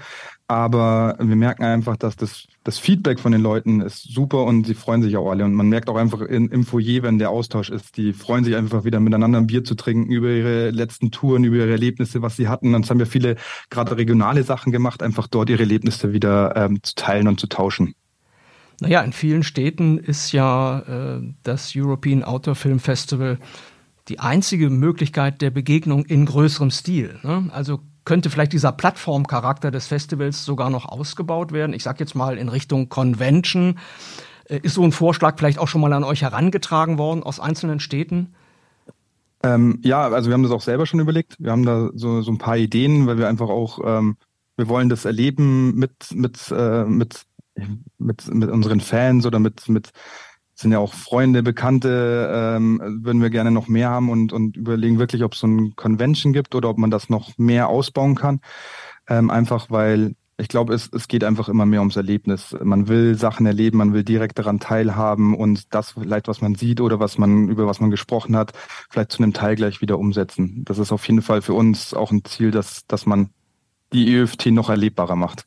Aber 0.49 1.15
wir 1.19 1.35
merken 1.35 1.63
einfach, 1.63 1.95
dass 1.95 2.15
das, 2.15 2.47
das 2.63 2.79
Feedback 2.79 3.19
von 3.19 3.31
den 3.31 3.41
Leuten 3.41 3.81
ist 3.81 4.11
super 4.11 4.45
und 4.45 4.65
sie 4.65 4.73
freuen 4.73 5.03
sich 5.03 5.15
auch 5.15 5.29
alle. 5.29 5.45
Und 5.45 5.53
man 5.53 5.69
merkt 5.69 5.89
auch 5.89 5.95
einfach 5.95 6.21
in, 6.21 6.49
im 6.49 6.65
Foyer, 6.65 7.03
wenn 7.03 7.19
der 7.19 7.29
Austausch 7.29 7.69
ist, 7.69 7.97
die 7.97 8.13
freuen 8.13 8.43
sich 8.43 8.55
einfach 8.55 8.83
wieder 8.83 8.99
miteinander 8.99 9.37
ein 9.37 9.45
Bier 9.45 9.63
zu 9.63 9.75
trinken 9.75 10.11
über 10.11 10.29
ihre 10.29 10.71
letzten 10.71 11.11
Touren, 11.11 11.43
über 11.43 11.57
ihre 11.57 11.69
Erlebnisse, 11.69 12.23
was 12.23 12.35
sie 12.35 12.47
hatten. 12.47 12.73
Und 12.73 12.83
es 12.83 12.89
haben 12.89 12.99
ja 12.99 13.05
viele 13.05 13.35
gerade 13.69 13.95
regionale 13.95 14.41
Sachen 14.41 14.71
gemacht, 14.71 15.03
einfach 15.03 15.27
dort 15.27 15.51
ihre 15.51 15.59
Erlebnisse 15.59 16.13
wieder 16.13 16.55
ähm, 16.55 16.81
zu 16.81 16.95
teilen 16.95 17.27
und 17.27 17.39
zu 17.39 17.45
tauschen. 17.45 17.93
Naja, 18.81 19.01
in 19.01 19.13
vielen 19.13 19.43
Städten 19.43 19.99
ist 19.99 20.31
ja 20.31 20.79
äh, 20.79 21.21
das 21.43 21.73
European 21.75 22.23
Outdoor 22.23 22.55
Film 22.55 22.79
Festival 22.79 23.37
die 24.07 24.19
einzige 24.19 24.71
Möglichkeit 24.71 25.43
der 25.43 25.51
Begegnung 25.51 26.05
in 26.05 26.25
größerem 26.25 26.71
Stil. 26.71 27.19
Ne? 27.21 27.51
Also 27.51 27.81
könnte 28.05 28.29
vielleicht 28.29 28.53
dieser 28.53 28.71
Plattformcharakter 28.71 29.71
des 29.71 29.87
Festivals 29.87 30.45
sogar 30.45 30.69
noch 30.69 30.85
ausgebaut 30.85 31.51
werden. 31.51 31.73
Ich 31.73 31.83
sage 31.83 31.99
jetzt 31.99 32.15
mal 32.15 32.37
in 32.37 32.49
Richtung 32.49 32.89
Convention. 32.89 33.79
Äh, 34.45 34.59
ist 34.63 34.75
so 34.75 34.83
ein 34.83 34.91
Vorschlag 34.91 35.37
vielleicht 35.37 35.59
auch 35.59 35.67
schon 35.67 35.81
mal 35.81 35.93
an 35.93 36.03
euch 36.03 36.21
herangetragen 36.21 36.97
worden 36.97 37.23
aus 37.23 37.39
einzelnen 37.39 37.79
Städten? 37.79 38.33
Ähm, 39.41 39.79
ja, 39.83 40.07
also 40.09 40.29
wir 40.29 40.33
haben 40.33 40.43
das 40.43 40.51
auch 40.51 40.61
selber 40.61 40.85
schon 40.85 40.99
überlegt. 40.99 41.35
Wir 41.39 41.51
haben 41.51 41.65
da 41.65 41.89
so, 41.93 42.21
so 42.21 42.31
ein 42.31 42.39
paar 42.39 42.57
Ideen, 42.57 43.07
weil 43.07 43.17
wir 43.17 43.27
einfach 43.27 43.49
auch, 43.49 43.79
ähm, 43.85 44.17
wir 44.57 44.67
wollen 44.67 44.89
das 44.89 45.05
erleben 45.05 45.75
mit, 45.75 46.11
mit, 46.13 46.51
äh, 46.51 46.83
mit, 46.83 47.21
mit, 47.97 48.33
mit 48.33 48.49
unseren 48.49 48.81
Fans 48.81 49.25
oder 49.25 49.39
mit, 49.39 49.69
mit 49.69 49.91
sind 50.59 50.71
ja 50.71 50.79
auch 50.79 50.93
Freunde, 50.93 51.41
Bekannte, 51.41 52.29
ähm, 52.33 52.81
würden 53.03 53.21
wir 53.21 53.29
gerne 53.29 53.51
noch 53.51 53.67
mehr 53.67 53.89
haben 53.89 54.09
und, 54.09 54.33
und 54.33 54.57
überlegen 54.57 54.99
wirklich, 54.99 55.23
ob 55.23 55.33
es 55.33 55.39
so 55.39 55.47
ein 55.47 55.75
Convention 55.75 56.33
gibt 56.33 56.53
oder 56.55 56.69
ob 56.69 56.77
man 56.77 56.91
das 56.91 57.09
noch 57.09 57.37
mehr 57.37 57.69
ausbauen 57.69 58.15
kann. 58.15 58.41
Ähm, 59.07 59.29
einfach 59.29 59.71
weil 59.71 60.15
ich 60.39 60.47
glaube, 60.47 60.73
es, 60.73 60.89
es 60.93 61.07
geht 61.09 61.23
einfach 61.23 61.49
immer 61.49 61.65
mehr 61.65 61.81
ums 61.81 61.97
Erlebnis. 61.97 62.55
Man 62.61 62.87
will 62.87 63.15
Sachen 63.15 63.45
erleben, 63.45 63.77
man 63.77 63.93
will 63.93 64.03
direkt 64.03 64.39
daran 64.39 64.59
teilhaben 64.59 65.35
und 65.35 65.73
das 65.73 65.91
vielleicht, 65.91 66.29
was 66.29 66.41
man 66.41 66.55
sieht 66.55 66.79
oder 66.79 66.99
was 66.99 67.17
man, 67.17 67.49
über 67.49 67.67
was 67.67 67.81
man 67.81 67.91
gesprochen 67.91 68.37
hat, 68.37 68.53
vielleicht 68.89 69.11
zu 69.11 69.21
einem 69.21 69.33
Teil 69.33 69.55
gleich 69.55 69.81
wieder 69.81 69.99
umsetzen. 69.99 70.63
Das 70.63 70.77
ist 70.77 70.93
auf 70.93 71.05
jeden 71.07 71.21
Fall 71.21 71.41
für 71.41 71.53
uns 71.53 71.93
auch 71.93 72.11
ein 72.11 72.23
Ziel, 72.23 72.51
dass, 72.51 72.87
dass 72.87 73.05
man 73.05 73.31
die 73.91 74.15
EFT 74.15 74.47
noch 74.47 74.69
erlebbarer 74.69 75.15
macht. 75.15 75.45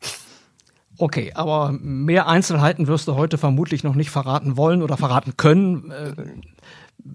Okay, 1.03 1.33
aber 1.35 1.73
mehr 1.83 2.29
Einzelheiten 2.29 2.87
wirst 2.87 3.09
du 3.09 3.17
heute 3.17 3.37
vermutlich 3.37 3.83
noch 3.83 3.97
nicht 3.97 4.11
verraten 4.11 4.57
wollen 4.57 4.83
oder 4.83 4.97
verraten 4.97 5.37
können. 5.37 5.91
Äh, 5.91 6.15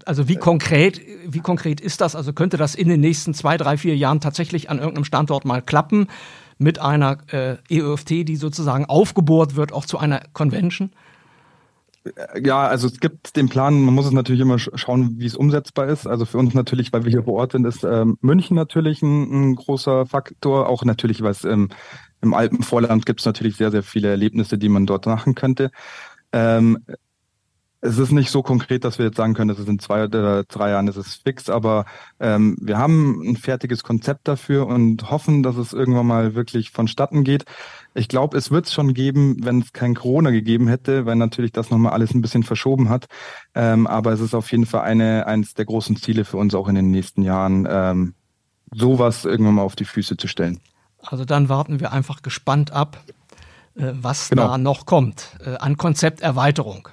also 0.04 0.28
wie 0.28 0.36
konkret, 0.36 1.00
wie 1.26 1.40
konkret 1.40 1.80
ist 1.80 2.02
das? 2.02 2.14
Also 2.14 2.34
könnte 2.34 2.58
das 2.58 2.74
in 2.74 2.90
den 2.90 3.00
nächsten 3.00 3.32
zwei, 3.32 3.56
drei, 3.56 3.78
vier 3.78 3.96
Jahren 3.96 4.20
tatsächlich 4.20 4.68
an 4.68 4.76
irgendeinem 4.76 5.04
Standort 5.06 5.46
mal 5.46 5.62
klappen 5.62 6.08
mit 6.58 6.78
einer 6.78 7.16
äh, 7.32 7.56
EOFT, 7.70 8.28
die 8.28 8.36
sozusagen 8.36 8.84
aufgebohrt 8.84 9.56
wird, 9.56 9.72
auch 9.72 9.86
zu 9.86 9.96
einer 9.96 10.20
Convention? 10.34 10.90
Ja, 12.42 12.66
also 12.66 12.88
es 12.88 13.00
gibt 13.00 13.36
den 13.36 13.48
Plan, 13.48 13.80
man 13.80 13.94
muss 13.94 14.06
es 14.06 14.12
natürlich 14.12 14.40
immer 14.40 14.58
schauen, 14.58 15.14
wie 15.18 15.26
es 15.26 15.34
umsetzbar 15.34 15.88
ist. 15.88 16.06
Also 16.06 16.26
für 16.26 16.38
uns 16.38 16.52
natürlich, 16.52 16.92
weil 16.92 17.04
wir 17.04 17.10
hier 17.10 17.24
vor 17.24 17.34
Ort 17.34 17.52
sind, 17.52 17.64
ist 17.66 17.84
ähm, 17.84 18.18
München 18.20 18.54
natürlich 18.54 19.02
ein, 19.02 19.50
ein, 19.50 19.56
großer 19.56 20.06
Faktor. 20.06 20.68
Auch 20.68 20.84
natürlich, 20.84 21.22
weil 21.22 21.32
es 21.32 21.44
ähm, 21.44 21.68
im 22.20 22.34
Alpenvorland 22.34 23.06
gibt 23.06 23.20
es 23.20 23.26
natürlich 23.26 23.56
sehr, 23.56 23.70
sehr 23.70 23.82
viele 23.82 24.08
Erlebnisse, 24.08 24.58
die 24.58 24.68
man 24.68 24.86
dort 24.86 25.06
machen 25.06 25.34
könnte. 25.34 25.70
Ähm, 26.32 26.78
es 27.80 27.98
ist 27.98 28.10
nicht 28.10 28.30
so 28.30 28.42
konkret, 28.42 28.84
dass 28.84 28.98
wir 28.98 29.06
jetzt 29.06 29.16
sagen 29.16 29.34
können, 29.34 29.48
dass 29.48 29.60
es 29.60 29.68
in 29.68 29.78
zwei 29.78 30.04
oder 30.04 30.42
drei 30.44 30.70
Jahren 30.70 30.88
ist 30.88 30.96
es 30.96 31.14
fix, 31.14 31.48
aber 31.48 31.84
ähm, 32.18 32.56
wir 32.60 32.76
haben 32.76 33.22
ein 33.22 33.36
fertiges 33.36 33.84
Konzept 33.84 34.26
dafür 34.26 34.66
und 34.66 35.10
hoffen, 35.10 35.44
dass 35.44 35.56
es 35.56 35.72
irgendwann 35.72 36.06
mal 36.06 36.34
wirklich 36.34 36.70
vonstatten 36.70 37.22
geht. 37.22 37.44
Ich 37.94 38.08
glaube, 38.08 38.36
es 38.36 38.50
wird 38.50 38.66
es 38.66 38.72
schon 38.72 38.94
geben, 38.94 39.36
wenn 39.44 39.60
es 39.60 39.72
kein 39.72 39.94
Corona 39.94 40.30
gegeben 40.30 40.66
hätte, 40.66 41.06
weil 41.06 41.14
natürlich 41.14 41.52
das 41.52 41.70
nochmal 41.70 41.92
alles 41.92 42.14
ein 42.14 42.20
bisschen 42.20 42.42
verschoben 42.42 42.88
hat. 42.88 43.06
Ähm, 43.54 43.86
aber 43.86 44.12
es 44.12 44.20
ist 44.20 44.34
auf 44.34 44.50
jeden 44.50 44.66
Fall 44.66 44.82
eine, 44.82 45.26
eines 45.26 45.54
der 45.54 45.64
großen 45.64 45.96
Ziele 45.96 46.24
für 46.24 46.36
uns 46.36 46.56
auch 46.56 46.68
in 46.68 46.74
den 46.74 46.90
nächsten 46.90 47.22
Jahren, 47.22 47.66
ähm, 47.70 48.14
sowas 48.72 49.24
irgendwann 49.24 49.54
mal 49.54 49.62
auf 49.62 49.76
die 49.76 49.84
Füße 49.84 50.16
zu 50.16 50.26
stellen. 50.26 50.60
Also 51.02 51.24
dann 51.24 51.48
warten 51.48 51.80
wir 51.80 51.92
einfach 51.92 52.22
gespannt 52.22 52.72
ab, 52.72 53.02
äh, 53.76 53.92
was 53.92 54.30
genau. 54.30 54.48
da 54.48 54.58
noch 54.58 54.86
kommt 54.86 55.36
äh, 55.44 55.56
an 55.56 55.76
Konzepterweiterung. 55.76 56.88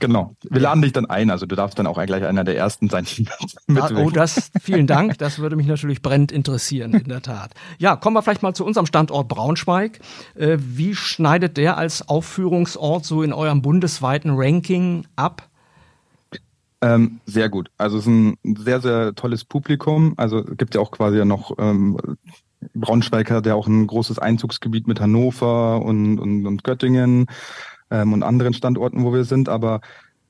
Genau. 0.00 0.34
Wir 0.48 0.60
laden 0.60 0.82
dich 0.82 0.92
dann 0.92 1.06
ein, 1.06 1.30
also 1.30 1.46
du 1.46 1.56
darfst 1.56 1.78
dann 1.78 1.86
auch 1.86 2.02
gleich 2.04 2.24
einer 2.24 2.44
der 2.44 2.56
ersten 2.56 2.88
sein. 2.88 3.06
Ah, 3.76 3.90
oh, 3.96 4.10
das, 4.10 4.50
vielen 4.60 4.86
Dank. 4.86 5.18
Das 5.18 5.38
würde 5.38 5.56
mich 5.56 5.66
natürlich 5.66 6.02
brennend 6.02 6.30
interessieren, 6.30 6.94
in 6.94 7.08
der 7.08 7.22
Tat. 7.22 7.52
Ja, 7.78 7.96
kommen 7.96 8.14
wir 8.14 8.22
vielleicht 8.22 8.42
mal 8.42 8.54
zu 8.54 8.64
unserem 8.64 8.86
Standort 8.86 9.28
Braunschweig. 9.28 9.98
Äh, 10.36 10.58
wie 10.60 10.94
schneidet 10.94 11.56
der 11.56 11.76
als 11.76 12.08
Aufführungsort 12.08 13.04
so 13.04 13.22
in 13.22 13.32
eurem 13.32 13.62
bundesweiten 13.62 14.32
Ranking 14.34 15.06
ab? 15.16 15.48
Ähm, 16.80 17.20
sehr 17.26 17.48
gut. 17.48 17.70
Also 17.78 17.98
es 17.98 18.06
ist 18.06 18.08
ein 18.08 18.36
sehr, 18.56 18.80
sehr 18.80 19.14
tolles 19.14 19.44
Publikum. 19.44 20.14
Also 20.16 20.38
es 20.38 20.56
gibt 20.56 20.74
ja 20.74 20.80
auch 20.80 20.92
quasi 20.92 21.18
ja 21.18 21.24
noch 21.24 21.52
ähm, 21.58 21.98
Braunschweig 22.74 23.30
hat 23.30 23.46
ja 23.46 23.54
auch 23.54 23.66
ein 23.66 23.86
großes 23.86 24.18
Einzugsgebiet 24.18 24.86
mit 24.86 25.00
Hannover 25.00 25.82
und, 25.82 26.18
und, 26.18 26.46
und 26.46 26.64
Göttingen 26.64 27.26
ähm, 27.90 28.12
und 28.12 28.22
anderen 28.22 28.54
Standorten, 28.54 29.04
wo 29.04 29.12
wir 29.12 29.24
sind. 29.24 29.48
Aber 29.48 29.80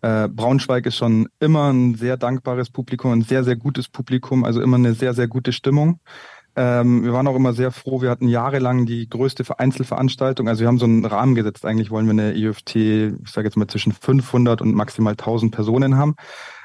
äh, 0.03 0.29
Braunschweig 0.29 0.87
ist 0.87 0.97
schon 0.97 1.29
immer 1.41 1.73
ein 1.73 1.95
sehr 1.95 2.17
dankbares 2.17 2.71
Publikum, 2.71 3.13
ein 3.13 3.23
sehr, 3.23 3.45
sehr 3.45 3.57
gutes 3.57 3.89
Publikum, 3.89 4.45
also 4.45 4.61
immer 4.61 4.77
eine 4.77 4.95
sehr, 4.95 5.15
sehr 5.15 5.29
gute 5.29 5.53
Stimmung. 5.53 6.01
Ähm, 6.61 7.05
wir 7.05 7.13
waren 7.13 7.29
auch 7.29 7.37
immer 7.37 7.53
sehr 7.53 7.71
froh. 7.71 8.03
Wir 8.03 8.11
hatten 8.11 8.27
jahrelang 8.27 8.85
die 8.85 9.09
größte 9.09 9.45
Einzelveranstaltung. 9.57 10.49
Also 10.49 10.63
wir 10.63 10.67
haben 10.67 10.79
so 10.79 10.87
einen 10.87 11.05
Rahmen 11.05 11.37
gesetzt. 11.37 11.65
Eigentlich 11.65 11.93
wollen 11.93 12.07
wir 12.07 12.11
eine 12.11 12.35
IFT, 12.35 12.75
ich 12.75 13.31
sage 13.31 13.47
jetzt 13.47 13.57
mal 13.57 13.69
zwischen 13.69 13.93
500 13.93 14.61
und 14.61 14.75
maximal 14.75 15.13
1000 15.13 15.55
Personen 15.55 15.97
haben 15.97 16.17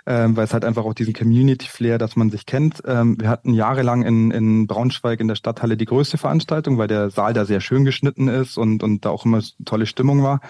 ähm, 0.06 0.36
weil 0.36 0.46
es 0.46 0.54
halt 0.54 0.66
einfach 0.66 0.84
auch 0.84 0.94
diesen 0.94 1.14
Community-Flair, 1.14 1.98
dass 1.98 2.16
man 2.16 2.30
sich 2.30 2.46
kennt. 2.46 2.82
Ähm, 2.86 3.20
wir 3.20 3.30
hatten 3.30 3.54
jahrelang 3.54 4.04
in, 4.04 4.32
in 4.32 4.68
Braunschweig 4.68 5.20
in 5.20 5.28
der 5.28 5.36
Stadthalle 5.36 5.78
die 5.78 5.86
größte 5.86 6.18
Veranstaltung, 6.18 6.78
weil 6.78 6.88
der 6.88 7.10
Saal 7.10 7.34
da 7.34 7.46
sehr 7.46 7.62
schön 7.62 7.86
geschnitten 7.86 8.28
ist 8.28 8.58
und, 8.58 8.84
und 8.84 9.06
da 9.06 9.10
auch 9.10 9.26
immer 9.26 9.42
tolle 9.66 9.86
Stimmung 9.86 10.24
war. 10.24 10.42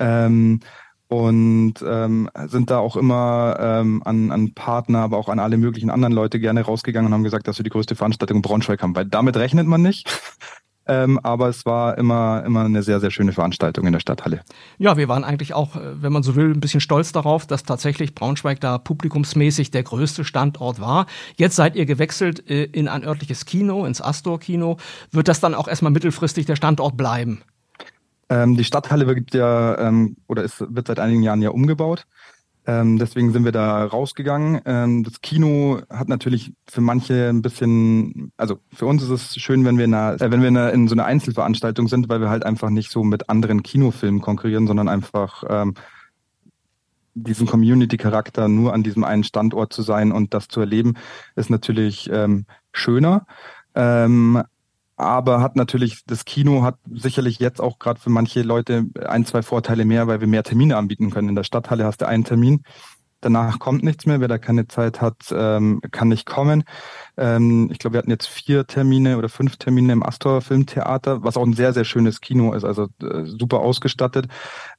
Ähm, 0.00 0.60
und 1.08 1.74
ähm, 1.86 2.30
sind 2.46 2.70
da 2.70 2.78
auch 2.78 2.96
immer 2.96 3.56
ähm, 3.58 4.02
an, 4.04 4.30
an 4.30 4.54
Partner, 4.54 5.00
aber 5.00 5.16
auch 5.16 5.28
an 5.28 5.38
alle 5.38 5.56
möglichen 5.56 5.90
anderen 5.90 6.12
Leute 6.12 6.38
gerne 6.38 6.62
rausgegangen 6.62 7.06
und 7.06 7.14
haben 7.14 7.24
gesagt, 7.24 7.48
dass 7.48 7.58
wir 7.58 7.64
die 7.64 7.70
größte 7.70 7.96
Veranstaltung 7.96 8.36
in 8.36 8.42
Braunschweig 8.42 8.82
haben, 8.82 8.94
weil 8.94 9.06
damit 9.06 9.36
rechnet 9.36 9.66
man 9.66 9.82
nicht. 9.82 10.08
Ähm, 10.90 11.20
aber 11.22 11.50
es 11.50 11.66
war 11.66 11.98
immer, 11.98 12.42
immer 12.46 12.64
eine 12.64 12.82
sehr, 12.82 12.98
sehr 12.98 13.10
schöne 13.10 13.32
Veranstaltung 13.32 13.86
in 13.86 13.92
der 13.92 14.00
Stadthalle. 14.00 14.40
Ja, 14.78 14.96
wir 14.96 15.06
waren 15.06 15.22
eigentlich 15.22 15.52
auch, 15.52 15.76
äh, 15.76 16.02
wenn 16.02 16.14
man 16.14 16.22
so 16.22 16.34
will, 16.34 16.50
ein 16.50 16.60
bisschen 16.60 16.80
stolz 16.80 17.12
darauf, 17.12 17.46
dass 17.46 17.62
tatsächlich 17.62 18.14
Braunschweig 18.14 18.58
da 18.60 18.78
publikumsmäßig 18.78 19.70
der 19.70 19.82
größte 19.82 20.24
Standort 20.24 20.80
war. 20.80 21.04
Jetzt 21.36 21.56
seid 21.56 21.76
ihr 21.76 21.84
gewechselt 21.84 22.48
äh, 22.48 22.64
in 22.64 22.88
ein 22.88 23.04
örtliches 23.04 23.44
Kino, 23.44 23.84
ins 23.84 24.00
Astor-Kino. 24.00 24.78
Wird 25.12 25.28
das 25.28 25.40
dann 25.40 25.54
auch 25.54 25.68
erstmal 25.68 25.92
mittelfristig 25.92 26.46
der 26.46 26.56
Standort 26.56 26.96
bleiben? 26.96 27.42
Ähm, 28.28 28.56
die 28.56 28.64
Stadthalle 28.64 29.06
wird 29.06 29.34
ja, 29.34 29.78
ähm, 29.78 30.16
oder 30.26 30.42
ist, 30.42 30.60
wird 30.60 30.86
seit 30.86 31.00
einigen 31.00 31.22
Jahren 31.22 31.42
ja 31.42 31.50
umgebaut. 31.50 32.06
Ähm, 32.68 32.98
deswegen 32.98 33.32
sind 33.32 33.46
wir 33.46 33.52
da 33.52 33.82
rausgegangen. 33.84 34.60
Ähm, 34.66 35.02
das 35.02 35.22
Kino 35.22 35.80
hat 35.88 36.08
natürlich 36.08 36.52
für 36.68 36.82
manche 36.82 37.30
ein 37.30 37.40
bisschen, 37.40 38.30
also 38.36 38.58
für 38.74 38.84
uns 38.84 39.02
ist 39.02 39.08
es 39.08 39.36
schön, 39.36 39.64
wenn 39.64 39.78
wir, 39.78 39.86
in, 39.86 39.94
einer, 39.94 40.20
äh, 40.20 40.30
wenn 40.30 40.42
wir 40.42 40.48
in, 40.48 40.56
einer, 40.58 40.72
in 40.74 40.86
so 40.86 40.94
einer 40.94 41.06
Einzelveranstaltung 41.06 41.88
sind, 41.88 42.10
weil 42.10 42.20
wir 42.20 42.28
halt 42.28 42.44
einfach 42.44 42.68
nicht 42.68 42.90
so 42.90 43.02
mit 43.02 43.30
anderen 43.30 43.62
Kinofilmen 43.62 44.20
konkurrieren, 44.20 44.66
sondern 44.66 44.88
einfach 44.88 45.44
ähm, 45.48 45.74
diesen 47.14 47.46
Community-Charakter 47.46 48.48
nur 48.48 48.74
an 48.74 48.82
diesem 48.82 49.02
einen 49.02 49.24
Standort 49.24 49.72
zu 49.72 49.80
sein 49.80 50.12
und 50.12 50.34
das 50.34 50.48
zu 50.48 50.60
erleben, 50.60 50.94
ist 51.36 51.48
natürlich 51.48 52.10
ähm, 52.12 52.44
schöner. 52.72 53.26
Ähm, 53.74 54.42
aber 54.98 55.40
hat 55.40 55.54
natürlich, 55.54 56.04
das 56.06 56.24
Kino 56.24 56.64
hat 56.64 56.76
sicherlich 56.90 57.38
jetzt 57.38 57.60
auch 57.60 57.78
gerade 57.78 58.00
für 58.00 58.10
manche 58.10 58.42
Leute 58.42 58.86
ein, 59.06 59.24
zwei 59.24 59.42
Vorteile 59.42 59.84
mehr, 59.84 60.08
weil 60.08 60.20
wir 60.20 60.26
mehr 60.26 60.42
Termine 60.42 60.76
anbieten 60.76 61.10
können. 61.10 61.28
In 61.28 61.34
der 61.36 61.44
Stadthalle 61.44 61.84
hast 61.84 62.00
du 62.00 62.08
einen 62.08 62.24
Termin, 62.24 62.64
danach 63.20 63.60
kommt 63.60 63.84
nichts 63.84 64.06
mehr. 64.06 64.18
Wer 64.18 64.26
da 64.26 64.38
keine 64.38 64.66
Zeit 64.66 65.00
hat, 65.00 65.32
ähm, 65.32 65.80
kann 65.92 66.08
nicht 66.08 66.26
kommen. 66.26 66.64
Ähm, 67.16 67.68
ich 67.70 67.78
glaube, 67.78 67.94
wir 67.94 67.98
hatten 67.98 68.10
jetzt 68.10 68.26
vier 68.26 68.66
Termine 68.66 69.18
oder 69.18 69.28
fünf 69.28 69.56
Termine 69.56 69.92
im 69.92 70.02
Astor 70.02 70.40
Filmtheater, 70.40 71.22
was 71.22 71.36
auch 71.36 71.46
ein 71.46 71.54
sehr, 71.54 71.72
sehr 71.72 71.84
schönes 71.84 72.20
Kino 72.20 72.52
ist, 72.52 72.64
also 72.64 72.88
äh, 73.00 73.24
super 73.24 73.60
ausgestattet. 73.60 74.26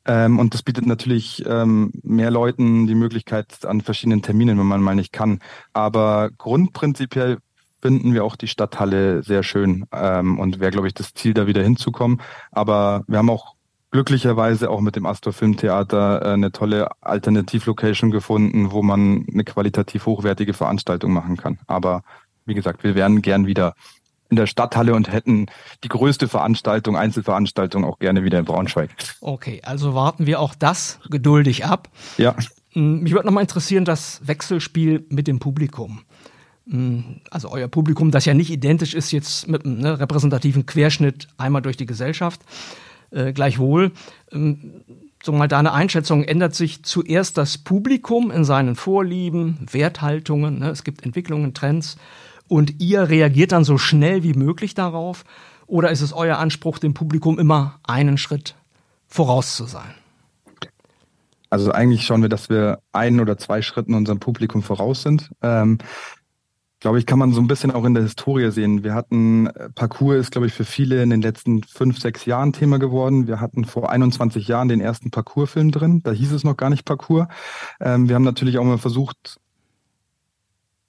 Ähm, 0.05 0.37
und 0.37 0.53
das 0.53 0.63
bietet 0.63 0.85
natürlich 0.85 1.45
ähm, 1.47 1.93
mehr 2.03 2.29
Leuten 2.29 2.87
die 2.87 2.95
Möglichkeit 2.95 3.65
an 3.65 3.79
verschiedenen 3.79 4.21
Terminen, 4.21 4.59
wenn 4.59 4.65
man 4.65 4.81
mal 4.81 4.95
nicht 4.95 5.13
kann. 5.13 5.39
Aber 5.71 6.29
grundprinzipiell 6.37 7.37
finden 7.81 8.13
wir 8.13 8.23
auch 8.23 8.35
die 8.35 8.47
Stadthalle 8.47 9.23
sehr 9.23 9.43
schön 9.43 9.85
ähm, 9.91 10.39
und 10.39 10.59
wäre, 10.59 10.71
glaube 10.71 10.87
ich, 10.87 10.93
das 10.93 11.13
Ziel, 11.13 11.33
da 11.33 11.47
wieder 11.47 11.63
hinzukommen. 11.63 12.21
Aber 12.51 13.03
wir 13.07 13.17
haben 13.17 13.29
auch 13.29 13.55
glücklicherweise 13.91 14.69
auch 14.69 14.81
mit 14.81 14.95
dem 14.95 15.05
Astor 15.05 15.33
Filmtheater 15.33 16.21
äh, 16.21 16.33
eine 16.33 16.51
tolle 16.51 16.89
Alternativlocation 17.01 18.11
gefunden, 18.11 18.71
wo 18.71 18.83
man 18.83 19.25
eine 19.31 19.43
qualitativ 19.43 20.05
hochwertige 20.05 20.53
Veranstaltung 20.53 21.11
machen 21.11 21.37
kann. 21.37 21.59
Aber 21.67 22.03
wie 22.45 22.53
gesagt, 22.53 22.83
wir 22.83 22.95
wären 22.95 23.21
gern 23.21 23.47
wieder 23.47 23.73
in 24.29 24.35
der 24.35 24.45
Stadthalle 24.45 24.93
und 24.93 25.11
hätten 25.11 25.47
die 25.83 25.87
größte 25.87 26.27
Veranstaltung, 26.27 26.95
Einzelveranstaltung 26.95 27.83
auch 27.83 27.97
gerne 27.97 28.23
wieder 28.23 28.37
in 28.37 28.45
Braunschweig. 28.45 28.91
Okay, 29.21 29.61
also 29.63 29.95
warten 29.95 30.27
wir 30.27 30.39
auch 30.39 30.53
das 30.53 30.99
geduldig 31.09 31.65
ab. 31.65 31.89
Ja. 32.17 32.35
Hm, 32.73 33.01
mich 33.01 33.13
würde 33.13 33.25
nochmal 33.25 33.41
interessieren, 33.41 33.85
das 33.85 34.21
Wechselspiel 34.27 35.05
mit 35.09 35.27
dem 35.27 35.39
Publikum. 35.39 36.03
Hm, 36.69 37.21
also 37.31 37.51
euer 37.51 37.67
Publikum, 37.67 38.11
das 38.11 38.25
ja 38.25 38.33
nicht 38.33 38.51
identisch 38.51 38.93
ist 38.93 39.11
jetzt 39.11 39.47
mit 39.47 39.65
einem 39.65 39.79
ne, 39.79 39.99
repräsentativen 39.99 40.65
Querschnitt 40.65 41.27
einmal 41.37 41.61
durch 41.61 41.77
die 41.77 41.85
Gesellschaft. 41.85 42.41
Äh, 43.11 43.33
gleichwohl, 43.33 43.91
ähm, 44.31 44.83
so 45.23 45.31
mal 45.31 45.47
deine 45.47 45.73
Einschätzung, 45.73 46.23
ändert 46.23 46.53
sich 46.53 46.83
zuerst 46.83 47.37
das 47.37 47.57
Publikum 47.57 48.29
in 48.29 48.45
seinen 48.45 48.75
Vorlieben, 48.75 49.67
Werthaltungen, 49.71 50.59
ne, 50.59 50.69
es 50.69 50.83
gibt 50.83 51.03
Entwicklungen, 51.03 51.53
Trends 51.53 51.97
und 52.47 52.79
ihr 52.79 53.09
reagiert 53.09 53.51
dann 53.51 53.63
so 53.63 53.77
schnell 53.77 54.23
wie 54.23 54.33
möglich 54.33 54.75
darauf? 54.75 55.23
Oder 55.65 55.91
ist 55.91 56.01
es 56.01 56.13
euer 56.13 56.37
Anspruch, 56.37 56.79
dem 56.79 56.93
Publikum 56.93 57.39
immer 57.39 57.79
einen 57.83 58.17
Schritt 58.17 58.55
voraus 59.07 59.55
zu 59.55 59.65
sein? 59.65 59.93
Also 61.51 61.71
eigentlich 61.71 62.05
schauen 62.05 62.21
wir, 62.21 62.29
dass 62.29 62.49
wir 62.49 62.79
ein 62.91 63.19
oder 63.19 63.37
zwei 63.37 63.61
Schritten 63.61 63.95
unserem 63.95 64.19
Publikum 64.19 64.61
voraus 64.61 65.01
sind. 65.01 65.31
Ähm, 65.41 65.79
glaube 66.79 66.99
ich, 66.99 67.05
kann 67.05 67.19
man 67.19 67.33
so 67.33 67.41
ein 67.41 67.47
bisschen 67.47 67.71
auch 67.71 67.83
in 67.85 67.93
der 67.93 68.03
Historie 68.03 68.51
sehen. 68.51 68.83
Wir 68.83 68.93
hatten, 68.93 69.47
äh, 69.47 69.69
Parcours 69.69 70.19
ist, 70.19 70.31
glaube 70.31 70.47
ich, 70.47 70.53
für 70.53 70.65
viele 70.65 71.03
in 71.03 71.09
den 71.09 71.21
letzten 71.21 71.63
fünf, 71.63 71.99
sechs 71.99 72.25
Jahren 72.25 72.53
Thema 72.53 72.79
geworden. 72.79 73.27
Wir 73.27 73.41
hatten 73.41 73.65
vor 73.65 73.89
21 73.89 74.47
Jahren 74.47 74.69
den 74.69 74.81
ersten 74.81 75.11
Parcours-Film 75.11 75.71
drin. 75.71 76.01
Da 76.03 76.11
hieß 76.11 76.31
es 76.31 76.43
noch 76.43 76.57
gar 76.57 76.69
nicht 76.69 76.85
Parcours. 76.85 77.27
Ähm, 77.79 78.07
wir 78.07 78.15
haben 78.15 78.23
natürlich 78.23 78.57
auch 78.57 78.63
mal 78.63 78.77
versucht, 78.77 79.39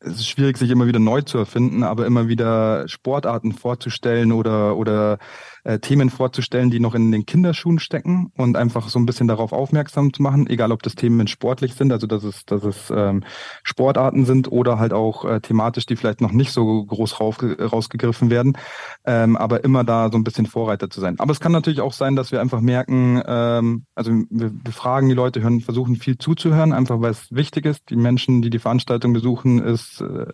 es 0.03 0.14
ist 0.14 0.29
schwierig, 0.29 0.57
sich 0.57 0.70
immer 0.70 0.87
wieder 0.87 0.98
neu 0.98 1.20
zu 1.20 1.37
erfinden, 1.37 1.83
aber 1.83 2.07
immer 2.07 2.26
wieder 2.26 2.88
Sportarten 2.88 3.53
vorzustellen 3.53 4.33
oder, 4.33 4.76
oder 4.76 5.18
äh, 5.64 5.79
Themen 5.79 6.11
vorzustellen, 6.11 6.70
die 6.70 6.81
noch 6.81 6.94
in 6.94 7.12
den 7.12 7.27
Kinderschuhen 7.27 7.79
stecken 7.79 8.33
und 8.37 8.57
einfach 8.57 8.88
so 8.88 8.99
ein 8.99 9.07
bisschen 9.07 9.29
darauf 9.29 9.53
aufmerksam 9.53 10.12
zu 10.12 10.23
machen, 10.23 10.49
egal 10.49 10.73
ob 10.73 10.83
das 10.83 10.94
Themen 10.94 11.27
sportlich 11.27 11.75
sind, 11.75 11.92
also 11.92 12.07
dass 12.07 12.25
es, 12.25 12.44
dass 12.44 12.64
es 12.64 12.90
ähm, 12.94 13.25
Sportarten 13.62 14.25
sind 14.25 14.51
oder 14.51 14.79
halt 14.79 14.92
auch 14.92 15.25
äh, 15.25 15.40
thematisch, 15.40 15.87
die 15.87 15.96
vielleicht 15.96 16.20
noch 16.20 16.33
nicht 16.33 16.53
so 16.53 16.85
groß 16.85 17.20
rauf, 17.20 17.38
rausgegriffen 17.42 18.31
werden, 18.31 18.57
ähm, 19.05 19.37
aber 19.37 19.64
immer 19.64 19.85
da 19.85 20.11
so 20.11 20.18
ein 20.18 20.25
bisschen 20.25 20.46
Vorreiter 20.46 20.90
zu 20.90 21.01
sein. 21.01 21.18
Aber 21.18 21.33
es 21.33 21.40
kann 21.40 21.53
natürlich 21.53 21.81
auch 21.81 21.92
sein, 21.92 22.16
dass 22.16 22.33
wir 22.33 22.40
einfach 22.40 22.61
merken, 22.61 23.23
ähm, 23.27 23.85
also 23.94 24.12
wir, 24.31 24.53
wir 24.53 24.73
fragen 24.73 25.09
die 25.09 25.14
Leute, 25.14 25.42
hören, 25.42 25.61
versuchen 25.61 25.96
viel 25.96 26.18
zuzuhören, 26.18 26.73
einfach 26.73 27.01
weil 27.01 27.11
es 27.11 27.31
wichtig 27.31 27.66
ist. 27.66 27.90
Die 27.90 27.96
Menschen, 27.96 28.42
die 28.42 28.51
die 28.51 28.59
Veranstaltung 28.59 29.12
besuchen, 29.12 29.62
ist, 29.62 30.01
äh, 30.01 30.27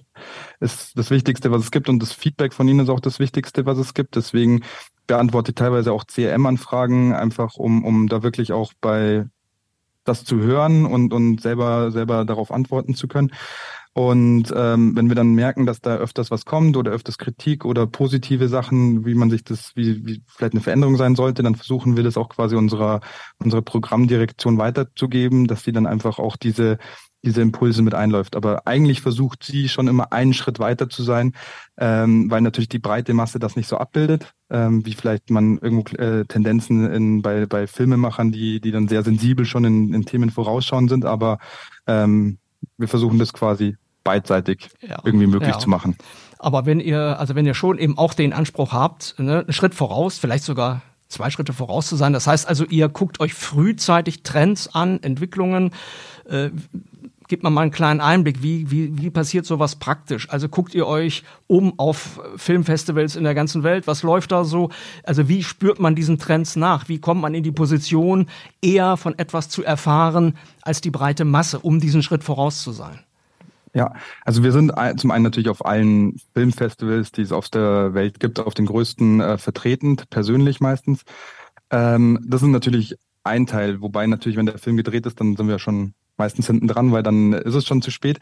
ist 0.61 0.99
das 0.99 1.11
Wichtigste, 1.11 1.51
was 1.51 1.63
es 1.63 1.71
gibt 1.71 1.89
und 1.89 2.01
das 2.01 2.13
Feedback 2.13 2.53
von 2.53 2.69
ihnen 2.69 2.81
ist 2.81 2.89
auch 2.89 3.01
das 3.01 3.19
Wichtigste, 3.19 3.67
was 3.67 3.79
es 3.79 3.95
gibt. 3.95 4.17
Deswegen 4.17 4.63
beantworte 5.07 5.55
teilweise 5.55 5.93
auch 5.93 6.07
CRM-Anfragen, 6.07 7.15
einfach 7.15 7.57
um, 7.57 7.85
um 7.85 8.09
da 8.09 8.23
wirklich 8.23 8.53
auch 8.53 8.73
bei 8.81 9.27
das 10.05 10.25
zu 10.25 10.39
hören 10.39 10.87
und, 10.87 11.13
und 11.13 11.41
selber, 11.41 11.91
selber 11.91 12.25
darauf 12.25 12.53
antworten 12.53 12.95
zu 12.95 13.09
können. 13.09 13.33
Und 13.93 14.53
ähm, 14.55 14.95
wenn 14.95 15.09
wir 15.09 15.15
dann 15.15 15.33
merken, 15.33 15.65
dass 15.65 15.81
da 15.81 15.97
öfters 15.97 16.31
was 16.31 16.45
kommt 16.45 16.77
oder 16.77 16.91
öfters 16.91 17.17
Kritik 17.17 17.65
oder 17.65 17.87
positive 17.87 18.47
Sachen, 18.47 19.07
wie 19.07 19.15
man 19.15 19.31
sich 19.31 19.43
das, 19.43 19.75
wie, 19.75 20.05
wie 20.05 20.23
vielleicht 20.27 20.53
eine 20.53 20.61
Veränderung 20.61 20.97
sein 20.97 21.17
sollte, 21.17 21.43
dann 21.43 21.55
versuchen 21.55 21.97
wir 21.97 22.03
das 22.03 22.19
auch 22.19 22.29
quasi 22.29 22.57
unserer, 22.57 23.01
unserer 23.39 23.63
Programmdirektion 23.63 24.59
weiterzugeben, 24.59 25.47
dass 25.47 25.65
sie 25.65 25.73
dann 25.73 25.87
einfach 25.87 26.19
auch 26.19 26.37
diese 26.37 26.77
diese 27.25 27.43
Impulse 27.43 27.83
mit 27.83 27.95
einläuft. 27.95 28.37
Aber 28.37 28.67
eigentlich 28.67 29.01
versucht 29.01 29.43
sie 29.43 29.69
schon 29.69 29.89
immer 29.89 30.13
einen 30.13 30.35
Schritt 30.35 30.59
weiter 30.59 30.89
zu 30.89 31.03
sein, 31.03 31.35
ähm, 31.77 32.31
weil 32.31 32.41
natürlich 32.41 32.69
die 32.69 32.79
breite 32.79 33.15
Masse 33.15 33.39
das 33.39 33.57
nicht 33.57 33.69
so 33.69 33.79
abbildet, 33.79 34.33
ähm, 34.51 34.87
wie 34.87 34.95
vielleicht 34.95 35.31
man 35.31 35.59
irgendwo 35.59 35.97
äh, 35.97 36.25
Tendenzen 36.25 36.91
in, 36.91 37.23
bei, 37.23 37.47
bei 37.47 37.67
Filmemachern, 37.67 38.33
die, 38.33 38.61
die 38.61 38.71
dann 38.71 38.89
sehr 38.89 39.03
sensibel 39.03 39.45
schon 39.45 39.65
in, 39.65 39.93
in 39.93 40.05
Themen 40.05 40.31
vorausschauen 40.31 40.89
sind. 40.89 41.05
Aber 41.05 41.39
ähm, 41.87 42.39
wir 42.79 42.89
versuchen 42.89 43.19
das 43.19 43.33
quasi 43.33 43.77
beidseitig 44.05 44.71
ja. 44.81 44.99
irgendwie 45.05 45.27
möglich 45.27 45.51
ja. 45.55 45.59
zu 45.59 45.69
machen. 45.69 45.97
Aber 46.39 46.67
wenn 46.67 46.81
ihr, 46.81 47.19
also 47.19 47.35
wenn 47.35 47.47
ihr 47.47 47.55
schon 47.55 47.79
eben 47.79 47.99
auch 47.99 48.15
den 48.15 48.33
Anspruch 48.33 48.73
habt, 48.73 49.17
ne, 49.19 49.41
einen 49.41 49.53
Schritt 49.53 49.75
voraus, 49.75 50.19
vielleicht 50.19 50.45
sogar 50.45 50.83
zwei 51.09 51.31
Schritte 51.31 51.53
voraus 51.53 51.87
zu 51.87 51.97
sein. 51.97 52.13
Das 52.13 52.27
heißt 52.27 52.49
also, 52.49 52.65
ihr 52.65 52.89
guckt 52.89 53.21
euch 53.21 53.35
frühzeitig 53.35 54.23
Trends 54.23 54.69
an, 54.69 55.03
Entwicklungen. 55.03 55.71
Äh, 56.29 56.51
gebt 57.29 57.43
mal 57.43 57.51
mal 57.51 57.63
einen 57.63 57.71
kleinen 57.71 58.01
Einblick, 58.01 58.43
wie, 58.43 58.71
wie, 58.71 58.97
wie 58.99 59.11
passiert 59.11 59.47
sowas 59.47 59.77
praktisch? 59.77 60.29
Also 60.31 60.49
guckt 60.49 60.75
ihr 60.75 60.87
euch 60.87 61.23
um 61.47 61.79
auf 61.79 62.21
Filmfestivals 62.37 63.17
in 63.17 63.25
der 63.25 63.35
ganzen 63.35 63.63
Welt? 63.63 63.87
Was 63.87 64.03
läuft 64.03 64.33
da 64.33 64.45
so? 64.45 64.71
Also 65.03 65.29
wie 65.29 65.43
spürt 65.43 65.81
man 65.81 65.95
diesen 65.95 66.19
Trends 66.19 66.57
nach? 66.57 66.89
Wie 66.89 66.99
kommt 66.99 67.21
man 67.21 67.35
in 67.35 67.43
die 67.43 67.53
Position, 67.53 68.27
eher 68.63 68.97
von 68.97 69.19
etwas 69.19 69.49
zu 69.49 69.63
erfahren 69.63 70.37
als 70.63 70.81
die 70.81 70.91
breite 70.91 71.25
Masse, 71.25 71.59
um 71.59 71.81
diesen 71.81 72.03
Schritt 72.03 72.25
voraus 72.25 72.63
zu 72.63 72.73
sein? 72.73 73.01
Ja, 73.75 73.93
also 74.25 74.43
wir 74.43 74.53
sind 74.53 74.73
zum 74.97 75.11
einen 75.11 75.25
natürlich 75.25 75.51
auf 75.51 75.67
allen 75.67 76.19
Filmfestivals, 76.33 77.13
die 77.13 77.21
es 77.21 77.31
auf 77.31 77.51
der 77.51 77.93
Welt 77.93 78.21
gibt, 78.21 78.41
auf 78.41 78.55
den 78.55 78.65
größten 78.65 79.21
äh, 79.21 79.37
vertreten, 79.37 79.97
persönlich 80.09 80.61
meistens. 80.61 81.03
Ähm, 81.71 82.19
das 82.27 82.43
ist 82.43 82.49
natürlich 82.49 82.97
ein 83.23 83.47
Teil, 83.47 83.83
wobei 83.83 84.07
natürlich, 84.07 84.39
wenn 84.39 84.47
der 84.47 84.57
Film 84.57 84.79
gedreht 84.79 85.05
ist, 85.05 85.21
dann 85.21 85.37
sind 85.37 85.49
wir 85.49 85.59
schon 85.59 85.93
meistens 86.19 86.47
hinten 86.47 86.69
dran, 86.69 86.93
weil 86.93 87.03
dann 87.03 87.33
ist 87.33 87.55
es 87.55 87.67
schon 87.67 87.83
zu 87.83 87.91
spät. 87.91 88.19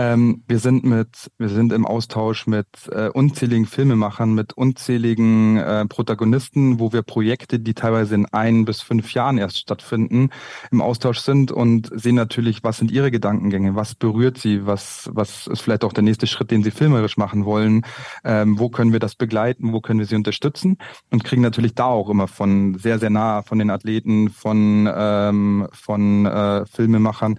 Ähm, 0.00 0.44
wir 0.48 0.60
sind 0.60 0.82
mit, 0.82 1.30
wir 1.36 1.50
sind 1.50 1.74
im 1.74 1.84
Austausch 1.84 2.46
mit 2.46 2.66
äh, 2.90 3.08
unzähligen 3.08 3.66
Filmemachern, 3.66 4.32
mit 4.32 4.54
unzähligen 4.54 5.58
äh, 5.58 5.84
Protagonisten, 5.84 6.80
wo 6.80 6.94
wir 6.94 7.02
Projekte, 7.02 7.58
die 7.58 7.74
teilweise 7.74 8.14
in 8.14 8.24
ein 8.24 8.64
bis 8.64 8.80
fünf 8.80 9.12
Jahren 9.12 9.36
erst 9.36 9.58
stattfinden, 9.58 10.30
im 10.70 10.80
Austausch 10.80 11.18
sind 11.18 11.52
und 11.52 11.90
sehen 11.92 12.14
natürlich, 12.14 12.64
was 12.64 12.78
sind 12.78 12.90
ihre 12.90 13.10
Gedankengänge, 13.10 13.74
was 13.74 13.94
berührt 13.94 14.38
sie, 14.38 14.64
was, 14.64 15.10
was 15.12 15.46
ist 15.48 15.60
vielleicht 15.60 15.84
auch 15.84 15.92
der 15.92 16.02
nächste 16.02 16.26
Schritt, 16.26 16.50
den 16.50 16.62
sie 16.62 16.70
filmerisch 16.70 17.18
machen 17.18 17.44
wollen, 17.44 17.82
ähm, 18.24 18.58
wo 18.58 18.70
können 18.70 18.92
wir 18.92 19.00
das 19.00 19.16
begleiten, 19.16 19.74
wo 19.74 19.82
können 19.82 19.98
wir 19.98 20.06
sie 20.06 20.16
unterstützen? 20.16 20.78
Und 21.10 21.24
kriegen 21.24 21.42
natürlich 21.42 21.74
da 21.74 21.84
auch 21.84 22.08
immer 22.08 22.26
von 22.26 22.78
sehr, 22.78 22.98
sehr 22.98 23.10
nah 23.10 23.42
von 23.42 23.58
den 23.58 23.68
Athleten, 23.68 24.30
von, 24.30 24.90
ähm, 24.90 25.68
von 25.72 26.24
äh, 26.24 26.64
Filmemachern 26.64 27.38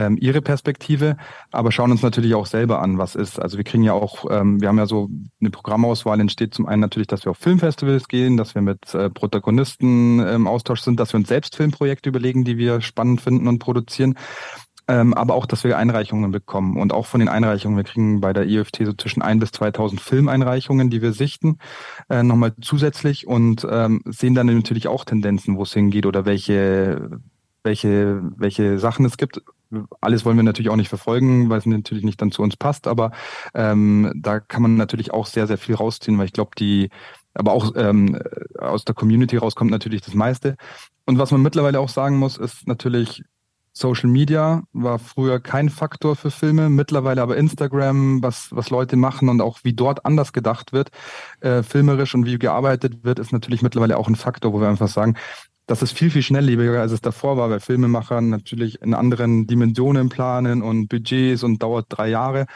ähm, 0.00 0.16
ihre 0.18 0.40
Perspektive, 0.40 1.16
aber 1.50 1.72
schauen 1.72 1.90
uns 1.90 2.00
natürlich 2.00 2.34
auch 2.34 2.46
selber 2.46 2.80
an, 2.80 2.96
was 2.96 3.14
ist. 3.14 3.38
Also 3.38 3.58
wir 3.58 3.64
kriegen 3.64 3.82
ja 3.82 3.92
auch, 3.92 4.24
ähm, 4.30 4.60
wir 4.60 4.68
haben 4.68 4.78
ja 4.78 4.86
so 4.86 5.10
eine 5.40 5.50
Programmauswahl 5.50 6.18
entsteht 6.20 6.54
zum 6.54 6.66
einen 6.66 6.80
natürlich, 6.80 7.06
dass 7.06 7.24
wir 7.26 7.32
auf 7.32 7.38
Filmfestivals 7.38 8.08
gehen, 8.08 8.38
dass 8.38 8.54
wir 8.54 8.62
mit 8.62 8.94
äh, 8.94 9.10
Protagonisten 9.10 10.20
im 10.20 10.46
Austausch 10.46 10.80
sind, 10.80 10.98
dass 10.98 11.12
wir 11.12 11.18
uns 11.18 11.28
selbst 11.28 11.54
Filmprojekte 11.54 12.08
überlegen, 12.08 12.44
die 12.44 12.56
wir 12.56 12.80
spannend 12.80 13.20
finden 13.20 13.46
und 13.46 13.58
produzieren. 13.58 14.14
Ähm, 14.88 15.12
aber 15.12 15.34
auch, 15.34 15.44
dass 15.44 15.64
wir 15.64 15.76
Einreichungen 15.76 16.30
bekommen. 16.32 16.78
Und 16.78 16.94
auch 16.94 17.06
von 17.06 17.20
den 17.20 17.28
Einreichungen, 17.28 17.76
wir 17.76 17.84
kriegen 17.84 18.20
bei 18.20 18.32
der 18.32 18.46
IFT 18.48 18.86
so 18.86 18.92
zwischen 18.94 19.20
ein 19.20 19.38
bis 19.38 19.52
2000 19.52 20.00
Filmeinreichungen, 20.00 20.88
die 20.88 21.02
wir 21.02 21.12
sichten, 21.12 21.58
äh, 22.08 22.22
nochmal 22.22 22.54
zusätzlich 22.60 23.26
und 23.26 23.66
ähm, 23.70 24.02
sehen 24.06 24.34
dann 24.34 24.46
natürlich 24.46 24.88
auch 24.88 25.04
Tendenzen, 25.04 25.58
wo 25.58 25.62
es 25.62 25.74
hingeht 25.74 26.06
oder 26.06 26.24
welche, 26.24 27.20
welche, 27.62 28.22
welche 28.36 28.78
Sachen 28.78 29.04
es 29.04 29.18
gibt 29.18 29.42
alles 30.00 30.24
wollen 30.24 30.36
wir 30.36 30.42
natürlich 30.42 30.70
auch 30.70 30.76
nicht 30.76 30.88
verfolgen, 30.88 31.48
weil 31.48 31.58
es 31.58 31.66
natürlich 31.66 32.04
nicht 32.04 32.20
dann 32.20 32.32
zu 32.32 32.42
uns 32.42 32.56
passt, 32.56 32.86
aber 32.86 33.12
ähm, 33.54 34.12
da 34.16 34.40
kann 34.40 34.62
man 34.62 34.76
natürlich 34.76 35.12
auch 35.12 35.26
sehr, 35.26 35.46
sehr 35.46 35.58
viel 35.58 35.74
rausziehen, 35.74 36.18
weil 36.18 36.26
ich 36.26 36.32
glaube, 36.32 36.52
die, 36.58 36.90
aber 37.34 37.52
auch 37.52 37.72
ähm, 37.76 38.18
aus 38.58 38.84
der 38.84 38.94
Community 38.94 39.36
rauskommt 39.36 39.70
natürlich 39.70 40.02
das 40.02 40.14
meiste. 40.14 40.56
Und 41.06 41.18
was 41.18 41.30
man 41.30 41.42
mittlerweile 41.42 41.80
auch 41.80 41.88
sagen 41.88 42.18
muss, 42.18 42.36
ist 42.36 42.66
natürlich, 42.66 43.22
Social 43.72 44.10
Media 44.10 44.64
war 44.72 44.98
früher 44.98 45.38
kein 45.38 45.68
Faktor 45.68 46.16
für 46.16 46.30
Filme, 46.30 46.68
mittlerweile 46.68 47.22
aber 47.22 47.36
Instagram, 47.36 48.22
was, 48.22 48.48
was 48.50 48.70
Leute 48.70 48.96
machen 48.96 49.28
und 49.28 49.40
auch 49.40 49.60
wie 49.62 49.72
dort 49.72 50.04
anders 50.04 50.32
gedacht 50.32 50.72
wird, 50.72 50.90
äh, 51.40 51.62
filmerisch 51.62 52.14
und 52.14 52.26
wie 52.26 52.38
gearbeitet 52.38 53.04
wird, 53.04 53.20
ist 53.20 53.32
natürlich 53.32 53.62
mittlerweile 53.62 53.96
auch 53.96 54.08
ein 54.08 54.16
Faktor, 54.16 54.52
wo 54.52 54.60
wir 54.60 54.68
einfach 54.68 54.88
sagen, 54.88 55.16
das 55.70 55.82
ist 55.82 55.96
viel, 55.96 56.10
viel 56.10 56.24
schnelllebiger, 56.24 56.80
als 56.80 56.90
es 56.90 57.00
davor 57.00 57.36
war, 57.36 57.48
weil 57.48 57.60
Filmemacher 57.60 58.20
natürlich 58.20 58.82
in 58.82 58.92
anderen 58.92 59.46
Dimensionen 59.46 60.08
planen 60.08 60.62
und 60.62 60.88
Budgets 60.88 61.44
und 61.44 61.62
dauert 61.62 61.86
drei 61.88 62.08
Jahre. 62.08 62.46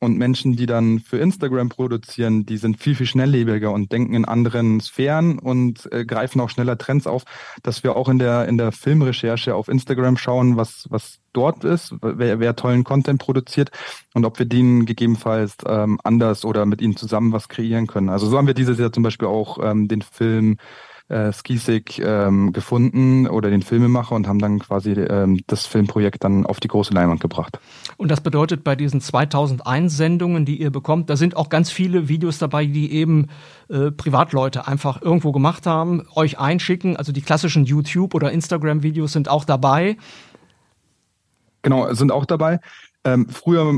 Und 0.00 0.18
Menschen, 0.18 0.54
die 0.54 0.66
dann 0.66 1.00
für 1.00 1.16
Instagram 1.16 1.70
produzieren, 1.70 2.44
die 2.44 2.58
sind 2.58 2.78
viel, 2.78 2.94
viel 2.94 3.06
schnelllebiger 3.06 3.72
und 3.72 3.90
denken 3.90 4.12
in 4.12 4.26
anderen 4.26 4.80
Sphären 4.80 5.38
und 5.38 5.90
äh, 5.92 6.04
greifen 6.04 6.42
auch 6.42 6.50
schneller 6.50 6.76
Trends 6.76 7.06
auf, 7.06 7.24
dass 7.62 7.82
wir 7.84 7.96
auch 7.96 8.10
in 8.10 8.18
der, 8.18 8.46
in 8.46 8.58
der 8.58 8.70
Filmrecherche 8.70 9.54
auf 9.54 9.68
Instagram 9.68 10.18
schauen, 10.18 10.58
was, 10.58 10.86
was 10.90 11.20
dort 11.32 11.64
ist, 11.64 11.94
wer, 12.02 12.38
wer 12.38 12.54
tollen 12.54 12.84
Content 12.84 13.18
produziert 13.18 13.70
und 14.12 14.26
ob 14.26 14.38
wir 14.38 14.46
den 14.46 14.84
gegebenenfalls 14.84 15.56
ähm, 15.66 15.98
anders 16.04 16.44
oder 16.44 16.66
mit 16.66 16.82
ihnen 16.82 16.96
zusammen 16.96 17.32
was 17.32 17.48
kreieren 17.48 17.86
können. 17.86 18.10
Also 18.10 18.26
so 18.26 18.36
haben 18.36 18.46
wir 18.46 18.54
dieses 18.54 18.78
Jahr 18.78 18.92
zum 18.92 19.02
Beispiel 19.02 19.26
auch 19.26 19.58
ähm, 19.64 19.88
den 19.88 20.02
Film 20.02 20.58
äh, 21.08 21.32
Skisig 21.32 22.00
ähm, 22.04 22.52
gefunden 22.52 23.26
oder 23.26 23.50
den 23.50 23.62
Filmemacher 23.62 24.14
und 24.14 24.28
haben 24.28 24.38
dann 24.38 24.58
quasi 24.58 24.92
ähm, 24.92 25.40
das 25.46 25.66
Filmprojekt 25.66 26.24
dann 26.24 26.44
auf 26.44 26.60
die 26.60 26.68
große 26.68 26.92
Leinwand 26.92 27.20
gebracht. 27.20 27.58
Und 27.96 28.10
das 28.10 28.20
bedeutet 28.20 28.64
bei 28.64 28.76
diesen 28.76 29.00
2000 29.00 29.66
Einsendungen, 29.66 30.44
die 30.44 30.60
ihr 30.60 30.70
bekommt, 30.70 31.10
da 31.10 31.16
sind 31.16 31.36
auch 31.36 31.48
ganz 31.48 31.70
viele 31.70 32.08
Videos 32.08 32.38
dabei, 32.38 32.66
die 32.66 32.92
eben 32.92 33.28
äh, 33.68 33.90
Privatleute 33.90 34.66
einfach 34.66 35.00
irgendwo 35.00 35.32
gemacht 35.32 35.66
haben, 35.66 36.06
euch 36.14 36.38
einschicken. 36.38 36.96
Also 36.96 37.12
die 37.12 37.22
klassischen 37.22 37.64
YouTube- 37.64 38.14
oder 38.14 38.30
Instagram-Videos 38.30 39.12
sind 39.12 39.28
auch 39.28 39.44
dabei. 39.44 39.96
Genau, 41.62 41.92
sind 41.94 42.12
auch 42.12 42.24
dabei. 42.24 42.60
Ähm, 43.04 43.28
früher 43.28 43.74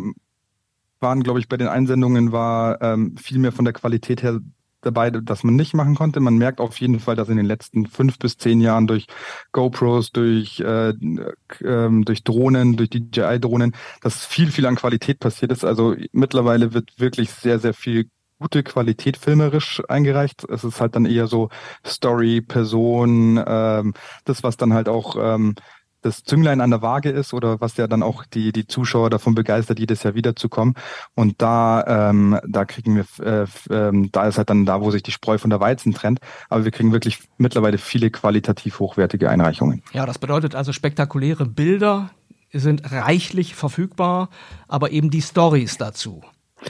waren, 1.01 1.23
glaube 1.23 1.39
ich, 1.39 1.49
bei 1.49 1.57
den 1.57 1.69
Einsendungen 1.69 2.33
war 2.33 2.81
ähm, 2.83 3.17
viel 3.17 3.39
mehr 3.39 3.53
von 3.53 3.65
der 3.65 3.73
Qualität 3.73 4.23
her 4.23 4.41
dabei, 4.83 5.11
das 5.11 5.45
man 5.45 5.57
nicht 5.57 5.75
machen 5.75 5.95
konnte. 5.95 6.21
Man 6.21 6.37
merkt 6.37 6.61
auf 6.61 6.81
jeden 6.81 7.01
Fall, 7.01 7.17
dass 7.17 7.29
in 7.29 7.37
den 7.37 7.47
letzten 7.47 7.87
fünf 7.87 8.19
bis 8.19 8.37
zehn 8.37 8.61
Jahren 8.61 8.87
durch 8.87 9.07
GoPros, 9.53 10.13
durch, 10.13 10.61
äh, 10.61 10.91
äh, 10.91 12.05
durch 12.05 12.25
Drohnen, 12.25 12.77
durch 12.77 12.91
DJI-Drohnen, 12.91 13.75
dass 14.03 14.25
viel, 14.25 14.51
viel 14.51 14.67
an 14.67 14.77
Qualität 14.77 15.19
passiert 15.19 15.53
ist. 15.53 15.65
Also 15.65 15.95
mittlerweile 16.13 16.75
wird 16.75 16.99
wirklich 16.99 17.31
sehr, 17.31 17.59
sehr 17.59 17.75
viel 17.75 18.09
gute 18.41 18.63
Qualität 18.63 19.17
filmerisch 19.19 19.83
eingereicht. 19.89 20.45
Es 20.49 20.65
ist 20.65 20.81
halt 20.81 20.97
dann 20.97 21.05
eher 21.05 21.27
so 21.27 21.51
Story, 21.87 22.41
Person, 22.41 23.43
ähm, 23.47 23.93
das, 24.25 24.43
was 24.43 24.57
dann 24.57 24.73
halt 24.73 24.89
auch 24.89 25.17
ähm, 25.21 25.55
das 26.03 26.25
Zünglein 26.25 26.61
an 26.61 26.71
der 26.71 26.83
Waage 26.83 27.11
ist 27.11 27.35
oder 27.35 27.61
was 27.61 27.77
ja 27.77 27.87
dann 27.87 28.03
auch 28.03 28.25
die, 28.25 28.53
die 28.53 28.67
Zuschauer 28.67 29.11
davon 29.11 29.35
begeistert, 29.35 29.79
jedes 29.79 30.03
Jahr 30.03 30.15
wiederzukommen. 30.15 30.75
Und 31.15 31.43
da, 31.43 32.11
ähm, 32.11 32.39
da 32.47 32.65
kriegen 32.65 32.97
wir, 32.97 33.05
äh, 33.25 33.43
äh, 33.73 34.09
da 34.11 34.27
ist 34.27 34.39
halt 34.39 34.51
dann 34.51 34.67
da, 34.67 34.81
wo 34.81 34.91
sich 34.91 35.03
die 35.03 35.13
Spreu 35.13 35.39
von 35.39 35.51
der 35.51 35.61
Weizen 35.61 35.93
trennt. 35.93 36.21
Aber 36.49 36.65
wir 36.65 36.71
kriegen 36.71 36.93
wirklich 36.93 37.21
mittlerweile 37.39 37.79
viele 37.79 38.11
qualitativ 38.11 38.81
hochwertige 38.81 39.31
Einreichungen. 39.31 39.83
Ja, 39.93 40.07
das 40.07 40.19
bedeutet 40.19 40.55
also 40.55 40.73
spektakuläre 40.73 41.47
Bilder 41.47 42.11
sind 42.53 42.91
reichlich 42.91 43.55
verfügbar, 43.55 44.29
aber 44.67 44.91
eben 44.91 45.11
die 45.11 45.23
Stories 45.23 45.79
dazu. 45.79 46.23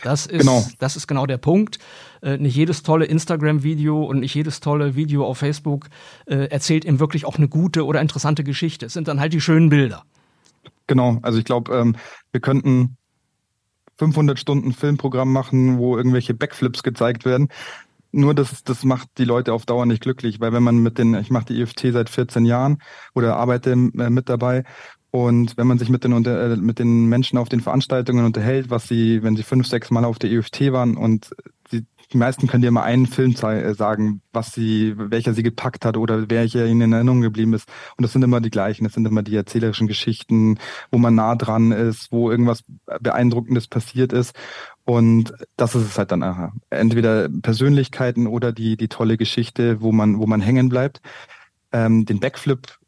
Das 0.02 0.26
ist, 0.26 0.40
genau. 0.40 0.64
das 0.78 0.96
ist 0.96 1.06
genau 1.06 1.26
der 1.26 1.38
Punkt. 1.38 1.78
Äh, 2.22 2.38
nicht 2.38 2.54
jedes 2.54 2.82
tolle 2.82 3.06
Instagram-Video 3.06 4.02
und 4.02 4.20
nicht 4.20 4.34
jedes 4.34 4.60
tolle 4.60 4.94
Video 4.94 5.24
auf 5.24 5.38
Facebook 5.38 5.88
äh, 6.26 6.46
erzählt 6.46 6.84
ihm 6.84 7.00
wirklich 7.00 7.24
auch 7.24 7.36
eine 7.36 7.48
gute 7.48 7.84
oder 7.84 8.00
interessante 8.00 8.44
Geschichte. 8.44 8.86
Es 8.86 8.92
sind 8.92 9.08
dann 9.08 9.20
halt 9.20 9.32
die 9.32 9.40
schönen 9.40 9.68
Bilder. 9.68 10.04
Genau, 10.86 11.18
also 11.22 11.38
ich 11.38 11.44
glaube, 11.44 11.74
ähm, 11.74 11.96
wir 12.32 12.40
könnten 12.40 12.96
500 13.98 14.38
Stunden 14.38 14.72
Filmprogramm 14.72 15.32
machen, 15.32 15.78
wo 15.78 15.96
irgendwelche 15.96 16.34
Backflips 16.34 16.82
gezeigt 16.82 17.24
werden. 17.24 17.48
Nur 18.12 18.34
das, 18.34 18.64
das 18.64 18.82
macht 18.84 19.08
die 19.18 19.24
Leute 19.24 19.52
auf 19.52 19.66
Dauer 19.66 19.86
nicht 19.86 20.02
glücklich, 20.02 20.40
weil 20.40 20.52
wenn 20.52 20.62
man 20.62 20.78
mit 20.78 20.98
den, 20.98 21.14
ich 21.14 21.30
mache 21.30 21.44
die 21.44 21.60
IFT 21.60 21.92
seit 21.92 22.08
14 22.08 22.44
Jahren 22.44 22.78
oder 23.14 23.36
arbeite 23.36 23.72
äh, 23.72 24.10
mit 24.10 24.28
dabei 24.28 24.64
und 25.10 25.56
wenn 25.56 25.66
man 25.66 25.78
sich 25.78 25.88
mit 25.88 26.04
den, 26.04 26.24
äh, 26.24 26.56
mit 26.56 26.78
den 26.78 27.06
Menschen 27.06 27.38
auf 27.38 27.48
den 27.48 27.60
Veranstaltungen 27.60 28.24
unterhält, 28.24 28.70
was 28.70 28.86
sie, 28.86 29.22
wenn 29.22 29.36
sie 29.36 29.42
fünf, 29.42 29.66
sechs 29.66 29.90
Mal 29.90 30.04
auf 30.04 30.18
der 30.18 30.30
EFT 30.30 30.72
waren 30.72 30.96
und 30.96 31.34
die, 31.72 31.84
die 32.12 32.16
meisten 32.16 32.46
können 32.46 32.62
dir 32.62 32.70
mal 32.70 32.82
einen 32.82 33.06
Film 33.06 33.34
äh, 33.42 33.74
sagen, 33.74 34.22
was 34.32 34.52
sie, 34.52 34.94
welcher 34.96 35.34
sie 35.34 35.42
gepackt 35.42 35.84
hat 35.84 35.96
oder 35.96 36.30
welcher 36.30 36.64
ihnen 36.66 36.82
in 36.82 36.92
Erinnerung 36.92 37.22
geblieben 37.22 37.54
ist. 37.54 37.68
Und 37.96 38.02
das 38.02 38.12
sind 38.12 38.22
immer 38.22 38.40
die 38.40 38.50
gleichen. 38.50 38.84
Das 38.84 38.94
sind 38.94 39.06
immer 39.06 39.22
die 39.22 39.34
erzählerischen 39.34 39.88
Geschichten, 39.88 40.58
wo 40.92 40.98
man 40.98 41.14
nah 41.16 41.34
dran 41.34 41.72
ist, 41.72 42.12
wo 42.12 42.30
irgendwas 42.30 42.62
Beeindruckendes 43.00 43.66
passiert 43.66 44.12
ist. 44.12 44.34
Und 44.84 45.34
das 45.56 45.74
ist 45.74 45.84
es 45.84 45.98
halt 45.98 46.10
dann 46.12 46.22
aha. 46.22 46.52
entweder 46.70 47.28
Persönlichkeiten 47.28 48.26
oder 48.26 48.52
die 48.52 48.76
die 48.76 48.88
tolle 48.88 49.16
Geschichte, 49.16 49.80
wo 49.80 49.92
man 49.92 50.18
wo 50.18 50.26
man 50.26 50.40
hängen 50.40 50.68
bleibt. 50.68 51.00
Ähm, 51.72 52.04
den 52.04 52.18
Backflip 52.18 52.79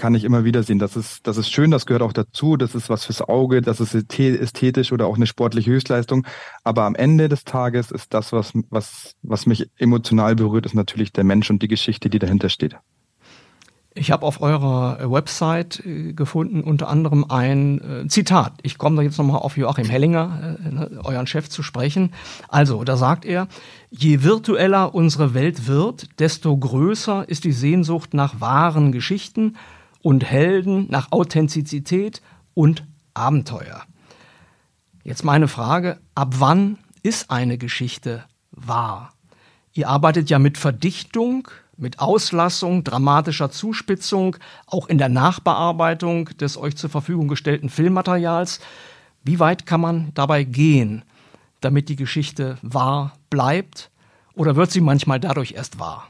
kann 0.00 0.14
ich 0.14 0.24
immer 0.24 0.44
wieder 0.44 0.62
sehen. 0.62 0.78
Das 0.78 0.96
ist, 0.96 1.26
das 1.26 1.36
ist 1.36 1.50
schön, 1.50 1.70
das 1.70 1.86
gehört 1.86 2.02
auch 2.02 2.14
dazu, 2.14 2.56
das 2.56 2.74
ist 2.74 2.88
was 2.88 3.04
fürs 3.04 3.20
Auge, 3.20 3.60
das 3.60 3.80
ist 3.80 3.94
ästhetisch 3.94 4.92
oder 4.92 5.06
auch 5.06 5.16
eine 5.16 5.26
sportliche 5.26 5.70
Höchstleistung. 5.70 6.26
Aber 6.64 6.84
am 6.84 6.94
Ende 6.94 7.28
des 7.28 7.44
Tages 7.44 7.90
ist 7.90 8.14
das, 8.14 8.32
was, 8.32 8.52
was, 8.70 9.14
was 9.22 9.46
mich 9.46 9.68
emotional 9.76 10.34
berührt, 10.34 10.66
ist 10.66 10.74
natürlich 10.74 11.12
der 11.12 11.24
Mensch 11.24 11.50
und 11.50 11.62
die 11.62 11.68
Geschichte, 11.68 12.08
die 12.08 12.18
dahinter 12.18 12.48
steht. 12.48 12.76
Ich 13.92 14.12
habe 14.12 14.24
auf 14.24 14.40
eurer 14.40 15.10
Website 15.10 15.84
äh, 15.84 16.12
gefunden 16.12 16.62
unter 16.62 16.88
anderem 16.88 17.26
ein 17.28 17.80
äh, 17.80 18.08
Zitat. 18.08 18.52
Ich 18.62 18.78
komme 18.78 18.96
da 18.96 19.02
jetzt 19.02 19.18
nochmal 19.18 19.40
auf 19.40 19.56
Joachim 19.56 19.86
Hellinger, 19.86 20.56
äh, 20.64 20.96
euren 21.04 21.26
Chef, 21.26 21.50
zu 21.50 21.62
sprechen. 21.62 22.12
Also, 22.48 22.84
da 22.84 22.96
sagt 22.96 23.24
er, 23.24 23.48
je 23.90 24.22
virtueller 24.22 24.94
unsere 24.94 25.34
Welt 25.34 25.66
wird, 25.66 26.20
desto 26.20 26.56
größer 26.56 27.28
ist 27.28 27.42
die 27.42 27.52
Sehnsucht 27.52 28.14
nach 28.14 28.40
wahren 28.40 28.92
Geschichten 28.92 29.56
und 30.02 30.24
Helden 30.24 30.86
nach 30.90 31.12
Authentizität 31.12 32.22
und 32.54 32.84
Abenteuer. 33.14 33.82
Jetzt 35.02 35.24
meine 35.24 35.48
Frage, 35.48 35.98
ab 36.14 36.34
wann 36.38 36.78
ist 37.02 37.30
eine 37.30 37.58
Geschichte 37.58 38.24
wahr? 38.50 39.12
Ihr 39.72 39.88
arbeitet 39.88 40.30
ja 40.30 40.38
mit 40.38 40.58
Verdichtung, 40.58 41.48
mit 41.76 42.00
Auslassung, 42.00 42.84
dramatischer 42.84 43.50
Zuspitzung, 43.50 44.36
auch 44.66 44.88
in 44.88 44.98
der 44.98 45.08
Nachbearbeitung 45.08 46.26
des 46.38 46.56
euch 46.56 46.76
zur 46.76 46.90
Verfügung 46.90 47.28
gestellten 47.28 47.70
Filmmaterials. 47.70 48.60
Wie 49.24 49.38
weit 49.38 49.64
kann 49.66 49.80
man 49.80 50.10
dabei 50.14 50.44
gehen, 50.44 51.04
damit 51.60 51.88
die 51.88 51.96
Geschichte 51.96 52.58
wahr 52.62 53.14
bleibt? 53.30 53.90
Oder 54.34 54.56
wird 54.56 54.70
sie 54.70 54.80
manchmal 54.80 55.20
dadurch 55.20 55.52
erst 55.52 55.78
wahr? 55.78 56.08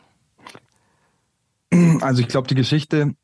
Also 2.01 2.23
ich 2.23 2.29
glaube, 2.29 2.49
die 2.49 2.55
Geschichte 2.57 3.15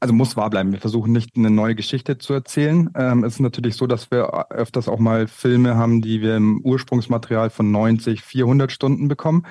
also 0.00 0.14
muss 0.14 0.36
wahr 0.36 0.50
bleiben. 0.50 0.72
Wir 0.72 0.80
versuchen 0.80 1.12
nicht 1.12 1.36
eine 1.36 1.50
neue 1.50 1.74
Geschichte 1.74 2.18
zu 2.18 2.34
erzählen. 2.34 2.90
Ähm, 2.94 3.24
es 3.24 3.34
ist 3.34 3.40
natürlich 3.40 3.76
so, 3.76 3.86
dass 3.86 4.10
wir 4.10 4.50
öfters 4.50 4.88
auch 4.88 4.98
mal 4.98 5.26
Filme 5.26 5.76
haben, 5.76 6.02
die 6.02 6.20
wir 6.20 6.36
im 6.36 6.60
Ursprungsmaterial 6.60 7.50
von 7.50 7.70
90, 7.70 8.22
400 8.22 8.70
Stunden 8.70 9.08
bekommen. 9.08 9.46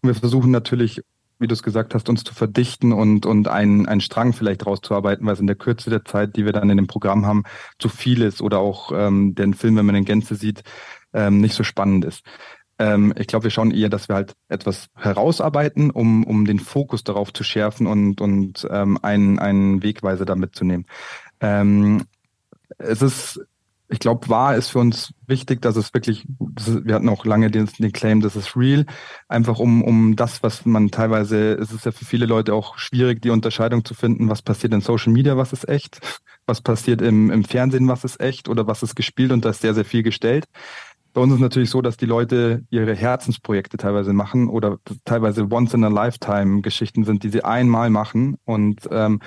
Und 0.00 0.08
wir 0.08 0.14
versuchen 0.14 0.50
natürlich, 0.50 1.02
wie 1.40 1.48
du 1.48 1.52
es 1.52 1.62
gesagt 1.62 1.94
hast, 1.94 2.08
uns 2.08 2.24
zu 2.24 2.34
verdichten 2.34 2.92
und, 2.92 3.26
und 3.26 3.48
einen, 3.48 3.86
einen 3.86 4.00
Strang 4.00 4.32
vielleicht 4.32 4.66
rauszuarbeiten, 4.66 5.26
weil 5.26 5.34
es 5.34 5.40
in 5.40 5.46
der 5.46 5.56
Kürze 5.56 5.90
der 5.90 6.04
Zeit, 6.04 6.36
die 6.36 6.44
wir 6.44 6.52
dann 6.52 6.70
in 6.70 6.76
dem 6.76 6.86
Programm 6.86 7.26
haben, 7.26 7.42
zu 7.78 7.88
viel 7.88 8.22
ist 8.22 8.40
oder 8.40 8.58
auch 8.58 8.92
ähm, 8.94 9.34
den 9.34 9.54
Film, 9.54 9.76
wenn 9.76 9.86
man 9.86 9.94
in 9.94 10.04
Gänze 10.04 10.36
sieht, 10.36 10.62
ähm, 11.12 11.40
nicht 11.40 11.54
so 11.54 11.64
spannend 11.64 12.04
ist. 12.04 12.24
Ähm, 12.78 13.12
ich 13.16 13.26
glaube, 13.26 13.44
wir 13.44 13.50
schauen 13.50 13.70
eher, 13.70 13.88
dass 13.88 14.08
wir 14.08 14.16
halt 14.16 14.34
etwas 14.48 14.88
herausarbeiten, 14.94 15.90
um, 15.90 16.24
um 16.24 16.44
den 16.44 16.60
Fokus 16.60 17.04
darauf 17.04 17.32
zu 17.32 17.42
schärfen 17.44 17.86
und, 17.86 18.20
und 18.20 18.66
ähm, 18.70 18.98
einen, 19.02 19.38
einen 19.38 19.82
Wegweiser 19.82 20.24
da 20.24 20.36
mitzunehmen. 20.36 20.86
Ähm, 21.40 22.04
es 22.78 23.02
ist, 23.02 23.40
ich 23.88 23.98
glaube, 23.98 24.28
wahr 24.28 24.54
ist 24.54 24.68
für 24.68 24.78
uns 24.78 25.12
wichtig, 25.26 25.62
dass 25.62 25.76
es 25.76 25.94
wirklich, 25.94 26.26
wir 26.28 26.94
hatten 26.94 27.08
auch 27.08 27.24
lange 27.24 27.50
den, 27.50 27.68
den 27.78 27.92
Claim, 27.92 28.20
das 28.20 28.36
ist 28.36 28.56
real, 28.56 28.84
einfach 29.28 29.58
um, 29.58 29.82
um 29.82 30.14
das, 30.14 30.42
was 30.42 30.66
man 30.66 30.90
teilweise, 30.90 31.54
es 31.54 31.72
ist 31.72 31.86
ja 31.86 31.92
für 31.92 32.04
viele 32.04 32.26
Leute 32.26 32.54
auch 32.54 32.76
schwierig, 32.78 33.22
die 33.22 33.30
Unterscheidung 33.30 33.84
zu 33.84 33.94
finden, 33.94 34.28
was 34.28 34.42
passiert 34.42 34.74
in 34.74 34.82
Social 34.82 35.12
Media, 35.12 35.36
was 35.36 35.52
ist 35.52 35.68
echt, 35.68 36.00
was 36.46 36.60
passiert 36.60 37.00
im, 37.00 37.30
im 37.30 37.44
Fernsehen, 37.44 37.88
was 37.88 38.04
ist 38.04 38.20
echt 38.20 38.48
oder 38.48 38.66
was 38.66 38.82
ist 38.82 38.94
gespielt 38.94 39.32
und 39.32 39.44
da 39.44 39.50
ist 39.50 39.62
sehr, 39.62 39.74
sehr 39.74 39.86
viel 39.86 40.02
gestellt. 40.02 40.44
Bei 41.12 41.20
uns 41.20 41.32
ist 41.32 41.40
natürlich 41.40 41.70
so, 41.70 41.82
dass 41.82 41.96
die 41.96 42.06
Leute 42.06 42.64
ihre 42.70 42.94
Herzensprojekte 42.94 43.76
teilweise 43.76 44.12
machen 44.12 44.48
oder 44.48 44.78
teilweise 45.04 45.50
Once-in-a-Lifetime-Geschichten 45.50 47.04
sind, 47.04 47.22
die 47.22 47.30
sie 47.30 47.44
einmal 47.44 47.90
machen 47.90 48.36
und 48.44 48.88
ähm, 48.90 49.20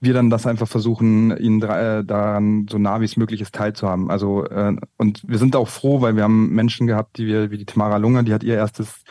wir 0.00 0.14
dann 0.14 0.30
das 0.30 0.46
einfach 0.46 0.68
versuchen, 0.68 1.36
ihnen 1.36 1.62
äh, 1.62 2.04
daran 2.04 2.66
so 2.70 2.78
nah 2.78 3.00
wie 3.00 3.06
es 3.06 3.16
möglich 3.16 3.40
ist 3.40 3.54
teilzuhaben. 3.54 4.10
Also 4.10 4.44
äh, 4.44 4.76
und 4.98 5.22
wir 5.26 5.38
sind 5.38 5.56
auch 5.56 5.68
froh, 5.68 6.00
weil 6.00 6.16
wir 6.16 6.22
haben 6.22 6.50
Menschen 6.50 6.86
gehabt, 6.86 7.16
die 7.16 7.26
wir 7.26 7.50
wie 7.50 7.58
die 7.58 7.64
Tamara 7.64 7.96
Lunger, 7.96 8.22
die 8.22 8.34
hat 8.34 8.44
ihr 8.44 8.54
erstes, 8.54 9.02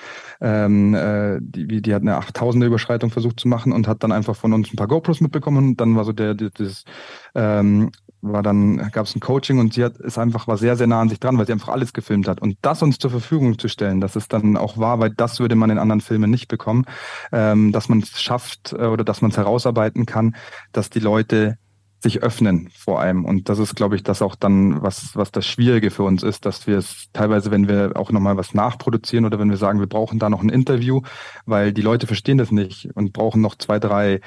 ähm, 0.41 0.93
äh, 0.93 1.39
die, 1.41 1.81
die 1.81 1.93
hat 1.93 2.03
eine 2.03 2.19
8000er 2.19 2.65
Überschreitung 2.65 3.09
versucht 3.09 3.39
zu 3.39 3.47
machen 3.47 3.71
und 3.71 3.87
hat 3.87 4.03
dann 4.03 4.11
einfach 4.11 4.35
von 4.35 4.53
uns 4.53 4.71
ein 4.71 4.75
paar 4.75 4.87
GoPros 4.87 5.21
mitbekommen 5.21 5.69
und 5.69 5.81
dann 5.81 5.95
war 5.95 6.05
so 6.05 6.11
der, 6.11 6.35
der 6.35 6.51
das 6.51 6.83
ähm, 7.33 7.91
war 8.31 8.43
dann, 8.43 8.77
gab 8.91 9.05
es 9.05 9.15
ein 9.15 9.19
Coaching 9.19 9.59
und 9.59 9.73
sie 9.73 9.83
hat, 9.83 9.97
ist 9.97 10.17
einfach, 10.17 10.47
war 10.47 10.57
sehr, 10.57 10.75
sehr 10.75 10.87
nah 10.87 11.01
an 11.01 11.09
sich 11.09 11.19
dran, 11.19 11.37
weil 11.37 11.45
sie 11.45 11.53
einfach 11.53 11.69
alles 11.69 11.93
gefilmt 11.93 12.27
hat. 12.27 12.41
Und 12.41 12.57
das 12.61 12.81
uns 12.81 12.97
zur 12.97 13.11
Verfügung 13.11 13.59
zu 13.59 13.67
stellen, 13.67 14.01
dass 14.01 14.15
es 14.15 14.27
dann 14.27 14.57
auch 14.57 14.77
war, 14.77 14.99
weil 14.99 15.11
das 15.11 15.39
würde 15.39 15.55
man 15.55 15.69
in 15.69 15.77
anderen 15.77 16.01
Filmen 16.01 16.29
nicht 16.29 16.47
bekommen, 16.47 16.85
ähm, 17.31 17.71
dass 17.71 17.89
man 17.89 17.99
es 17.99 18.21
schafft 18.21 18.73
äh, 18.73 18.85
oder 18.85 19.03
dass 19.03 19.21
man 19.21 19.31
es 19.31 19.37
herausarbeiten 19.37 20.05
kann, 20.05 20.35
dass 20.71 20.89
die 20.89 20.99
Leute 20.99 21.57
sich 22.05 22.21
öffnen 22.21 22.69
vor 22.71 23.01
allem. 23.01 23.25
Und 23.25 23.49
das 23.49 23.57
ist, 23.57 23.75
glaube 23.75 23.95
ich, 23.95 24.03
das 24.03 24.21
auch 24.21 24.35
dann, 24.35 24.81
was, 24.81 25.15
was 25.15 25.31
das 25.31 25.47
Schwierige 25.47 25.89
für 25.89 26.03
uns 26.03 26.21
ist, 26.21 26.45
dass 26.45 26.67
wir 26.67 26.77
es 26.77 27.07
teilweise, 27.13 27.49
wenn 27.49 27.67
wir 27.67 27.93
auch 27.95 28.11
nochmal 28.11 28.37
was 28.37 28.53
nachproduzieren 28.53 29.25
oder 29.25 29.39
wenn 29.39 29.49
wir 29.49 29.57
sagen, 29.57 29.79
wir 29.79 29.87
brauchen 29.87 30.19
da 30.19 30.29
noch 30.29 30.43
ein 30.43 30.49
Interview, 30.49 31.01
weil 31.45 31.73
die 31.73 31.81
Leute 31.81 32.05
verstehen 32.05 32.37
das 32.37 32.51
nicht 32.51 32.89
und 32.93 33.11
brauchen 33.11 33.41
noch 33.41 33.55
zwei, 33.55 33.79
drei 33.79 34.21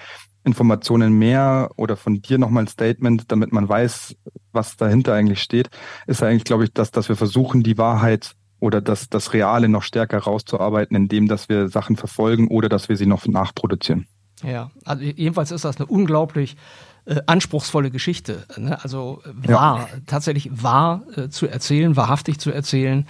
Informationen 0.48 1.18
mehr 1.18 1.70
oder 1.76 1.96
von 1.96 2.20
dir 2.20 2.38
nochmal 2.38 2.64
ein 2.64 2.68
Statement, 2.68 3.30
damit 3.30 3.52
man 3.52 3.68
weiß, 3.68 4.16
was 4.52 4.76
dahinter 4.76 5.14
eigentlich 5.14 5.40
steht, 5.42 5.70
ist 6.06 6.22
eigentlich, 6.22 6.44
glaube 6.44 6.64
ich, 6.64 6.72
dass, 6.72 6.90
dass 6.90 7.08
wir 7.08 7.16
versuchen, 7.16 7.62
die 7.62 7.78
Wahrheit 7.78 8.32
oder 8.60 8.80
das, 8.80 9.08
das 9.08 9.32
Reale 9.32 9.68
noch 9.68 9.82
stärker 9.82 10.18
rauszuarbeiten, 10.18 10.96
indem 10.96 11.28
dass 11.28 11.48
wir 11.48 11.68
Sachen 11.68 11.96
verfolgen 11.96 12.48
oder 12.48 12.68
dass 12.68 12.88
wir 12.88 12.96
sie 12.96 13.06
noch 13.06 13.26
nachproduzieren. 13.26 14.06
Ja, 14.42 14.70
also 14.84 15.02
jedenfalls 15.02 15.50
ist 15.50 15.64
das 15.64 15.78
eine 15.78 15.86
unglaublich 15.86 16.56
äh, 17.04 17.20
anspruchsvolle 17.26 17.90
Geschichte. 17.90 18.44
Ne? 18.56 18.82
Also 18.82 19.22
wahr, 19.24 19.88
ja. 19.90 19.98
tatsächlich 20.06 20.50
wahr 20.62 21.02
äh, 21.16 21.28
zu 21.28 21.46
erzählen, 21.46 21.96
wahrhaftig 21.96 22.38
zu 22.38 22.50
erzählen. 22.50 23.06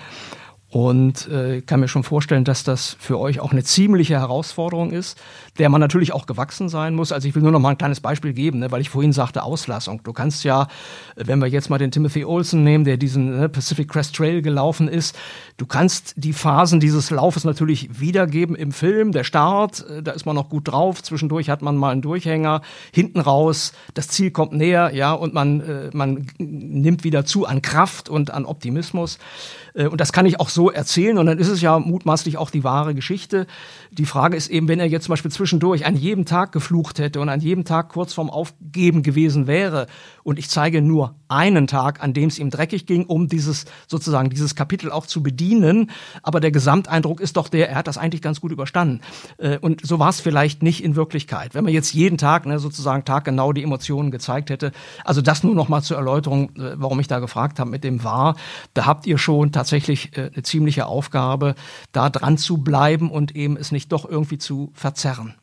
Und 0.71 1.29
äh, 1.29 1.62
kann 1.62 1.81
mir 1.81 1.89
schon 1.89 2.03
vorstellen, 2.03 2.45
dass 2.45 2.62
das 2.62 2.95
für 3.01 3.19
euch 3.19 3.41
auch 3.41 3.53
eine 3.53 3.64
ziemliche 3.64 4.19
Herausforderung 4.19 4.91
ist, 4.91 5.19
der 5.59 5.71
man 5.71 5.81
natürlich 5.81 6.12
auch 6.12 6.27
gewachsen 6.27 6.69
sein 6.69 6.95
muss. 6.95 7.11
Also 7.11 7.27
ich 7.27 7.35
will 7.35 7.43
nur 7.43 7.53
noch 7.53 7.59
mal 7.59 7.71
ein 7.71 7.79
kleines 7.79 8.01
Beispiel 8.01 8.35
geben, 8.35 8.59
ne, 8.59 8.71
weil 8.71 8.83
ich 8.83 8.91
vorhin 8.91 9.14
sagte 9.14 9.45
Auslassung. 9.45 10.03
Du 10.03 10.12
kannst 10.12 10.45
ja, 10.45 10.69
wenn 11.16 11.39
wir 11.39 11.47
jetzt 11.47 11.71
mal 11.71 11.79
den 11.79 11.91
Timothy 11.91 12.27
Olsen 12.27 12.64
nehmen, 12.64 12.85
der 12.85 12.99
diesen 12.99 13.41
ne, 13.41 13.49
Pacific 13.49 13.89
Crest 13.89 14.14
Trail 14.14 14.43
gelaufen 14.43 14.89
ist, 14.89 15.16
du 15.57 15.64
kannst 15.64 16.12
die 16.16 16.35
Phasen 16.35 16.81
dieses 16.81 17.09
Laufes 17.09 17.45
natürlich 17.45 17.99
wiedergeben 17.99 18.55
im 18.55 18.73
Film. 18.73 19.12
Der 19.12 19.25
Start, 19.25 19.87
äh, 19.89 20.03
da 20.03 20.12
ist 20.12 20.27
man 20.27 20.37
noch 20.37 20.51
gut 20.51 20.69
drauf. 20.69 21.03
Zwischendurch 21.03 21.49
hat 21.49 21.62
man 21.62 21.77
mal 21.77 21.93
einen 21.93 22.03
Durchhänger. 22.03 22.61
Hinten 22.93 23.21
raus, 23.21 23.73
das 23.95 24.09
Ziel 24.09 24.33
kommt 24.33 24.53
näher, 24.53 24.91
ja, 24.93 25.12
und 25.12 25.33
man, 25.33 25.62
äh, 25.62 25.91
man 25.95 26.27
nimmt 26.37 27.05
wieder 27.05 27.25
zu 27.25 27.47
an 27.47 27.62
Kraft 27.62 28.11
und 28.11 28.31
an 28.31 28.45
Optimismus. 28.45 29.19
Äh, 29.75 29.87
und 29.87 30.01
das 30.01 30.12
kann 30.12 30.27
ich 30.27 30.41
auch 30.41 30.51
so 30.51 30.57
erzählen 30.66 31.18
und 31.18 31.26
dann 31.26 31.38
ist 31.38 31.48
es 31.48 31.61
ja 31.61 31.78
mutmaßlich 31.78 32.36
auch 32.36 32.50
die 32.50 32.64
wahre 32.64 32.94
Geschichte. 32.94 33.46
Die 33.92 34.04
Frage 34.04 34.36
ist 34.36 34.48
eben, 34.48 34.66
wenn 34.66 34.80
er 34.80 34.86
jetzt 34.86 35.04
zum 35.04 35.12
Beispiel 35.12 35.30
zwischendurch 35.30 35.86
an 35.86 35.96
jedem 35.96 36.24
Tag 36.24 36.50
geflucht 36.50 36.98
hätte 36.98 37.20
und 37.20 37.28
an 37.28 37.40
jedem 37.40 37.64
Tag 37.64 37.90
kurz 37.90 38.12
vorm 38.12 38.28
Aufgeben 38.28 39.02
gewesen 39.02 39.46
wäre 39.46 39.86
und 40.24 40.38
ich 40.38 40.50
zeige 40.50 40.82
nur 40.82 41.14
einen 41.28 41.68
Tag, 41.68 42.02
an 42.02 42.12
dem 42.12 42.28
es 42.28 42.38
ihm 42.38 42.50
dreckig 42.50 42.86
ging, 42.86 43.06
um 43.06 43.28
dieses 43.28 43.66
sozusagen 43.86 44.30
dieses 44.30 44.56
Kapitel 44.56 44.90
auch 44.90 45.06
zu 45.06 45.22
bedienen, 45.22 45.90
aber 46.22 46.40
der 46.40 46.50
Gesamteindruck 46.50 47.20
ist 47.20 47.36
doch 47.36 47.48
der, 47.48 47.70
er 47.70 47.76
hat 47.76 47.86
das 47.86 47.96
eigentlich 47.96 48.22
ganz 48.22 48.40
gut 48.40 48.50
überstanden. 48.50 49.00
Äh, 49.38 49.59
und 49.59 49.86
so 49.86 49.98
war 49.98 50.09
es 50.09 50.20
vielleicht 50.20 50.62
nicht 50.62 50.82
in 50.82 50.96
Wirklichkeit. 50.96 51.54
Wenn 51.54 51.64
man 51.64 51.72
jetzt 51.72 51.94
jeden 51.94 52.18
Tag 52.18 52.46
ne, 52.46 52.59
sozusagen 52.59 53.04
taggenau 53.04 53.52
die 53.52 53.62
Emotionen 53.62 54.11
gezeigt 54.11 54.50
hätte, 54.50 54.72
also 55.04 55.22
das 55.22 55.44
nur 55.44 55.54
noch 55.54 55.68
mal 55.68 55.82
zur 55.82 55.98
Erläuterung, 55.98 56.50
äh, 56.56 56.72
warum 56.74 56.98
ich 56.98 57.06
da 57.06 57.20
gefragt 57.20 57.61
habe 57.61 57.70
mit 57.70 57.84
dem 57.84 58.02
war, 58.02 58.34
da 58.74 58.84
habt 58.84 59.06
ihr 59.06 59.18
schon 59.18 59.52
tatsächlich 59.52 59.68
tatsächlich 59.68 60.16
äh, 60.16 60.30
eine 60.32 60.42
ziemliche 60.49 60.86
Aufgabe, 60.86 61.55
da 61.92 62.11
dran 62.11 62.38
zu 62.38 62.59
bleiben 62.59 63.11
und 63.11 63.36
eben 63.36 63.57
es 63.57 63.72
nicht 63.72 63.92
doch 63.92 64.09
irgendwie 64.09 64.38
zu 64.38 64.70
verzerren. 64.74 65.34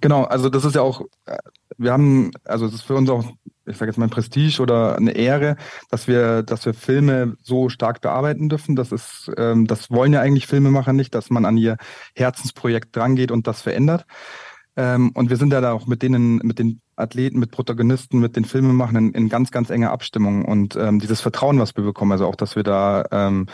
Genau, 0.00 0.24
also 0.24 0.48
das 0.48 0.64
ist 0.64 0.74
ja 0.74 0.82
auch, 0.82 1.02
äh, 1.26 1.36
wir 1.76 1.92
haben, 1.92 2.30
also 2.44 2.66
es 2.66 2.74
ist 2.74 2.82
für 2.82 2.96
uns 2.96 3.08
auch, 3.10 3.24
ich 3.66 3.76
sage 3.76 3.90
jetzt 3.90 3.98
mal 3.98 4.06
ein 4.06 4.10
Prestige 4.10 4.60
oder 4.60 4.96
eine 4.96 5.12
Ehre, 5.12 5.56
dass 5.90 6.08
wir, 6.08 6.42
dass 6.42 6.64
wir 6.66 6.74
Filme 6.74 7.36
so 7.42 7.68
stark 7.68 8.00
bearbeiten 8.00 8.48
dürfen. 8.48 8.76
Das 8.76 8.92
ist, 8.92 9.30
ähm, 9.36 9.66
das 9.66 9.90
wollen 9.90 10.12
ja 10.12 10.20
eigentlich 10.20 10.46
Filmemacher 10.46 10.92
nicht, 10.92 11.14
dass 11.14 11.30
man 11.30 11.44
an 11.44 11.56
ihr 11.56 11.76
Herzensprojekt 12.14 12.96
drangeht 12.96 13.30
und 13.30 13.46
das 13.46 13.62
verändert. 13.62 14.06
Ähm, 14.76 15.10
und 15.14 15.28
wir 15.28 15.36
sind 15.36 15.52
ja 15.52 15.60
da 15.60 15.72
auch 15.72 15.86
mit 15.86 16.02
denen, 16.02 16.36
mit 16.38 16.58
den 16.58 16.80
Athleten, 16.96 17.38
mit 17.38 17.50
Protagonisten, 17.50 18.20
mit 18.20 18.36
den 18.36 18.44
Filmemachern 18.44 18.96
in, 18.96 19.12
in 19.12 19.28
ganz, 19.28 19.50
ganz 19.50 19.70
enger 19.70 19.90
Abstimmung. 19.90 20.44
Und 20.44 20.76
ähm, 20.76 20.98
dieses 20.98 21.20
Vertrauen, 21.20 21.58
was 21.58 21.76
wir 21.76 21.84
bekommen, 21.84 22.12
also 22.12 22.26
auch, 22.26 22.36
dass 22.36 22.56
wir 22.56 22.62
da, 22.62 23.04
ähm, 23.10 23.46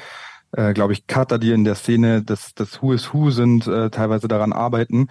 äh, 0.57 0.73
glaube 0.73 0.93
ich, 0.93 1.07
Cutter, 1.07 1.39
die 1.39 1.53
in 1.53 1.65
der 1.65 1.75
Szene 1.75 2.23
des, 2.23 2.55
des 2.55 2.83
Who 2.83 2.93
is 2.93 3.13
Who 3.13 3.31
sind, 3.31 3.67
äh, 3.67 3.91
teilweise 3.91 4.29
daran 4.29 4.53
arbeiten, 4.53 5.09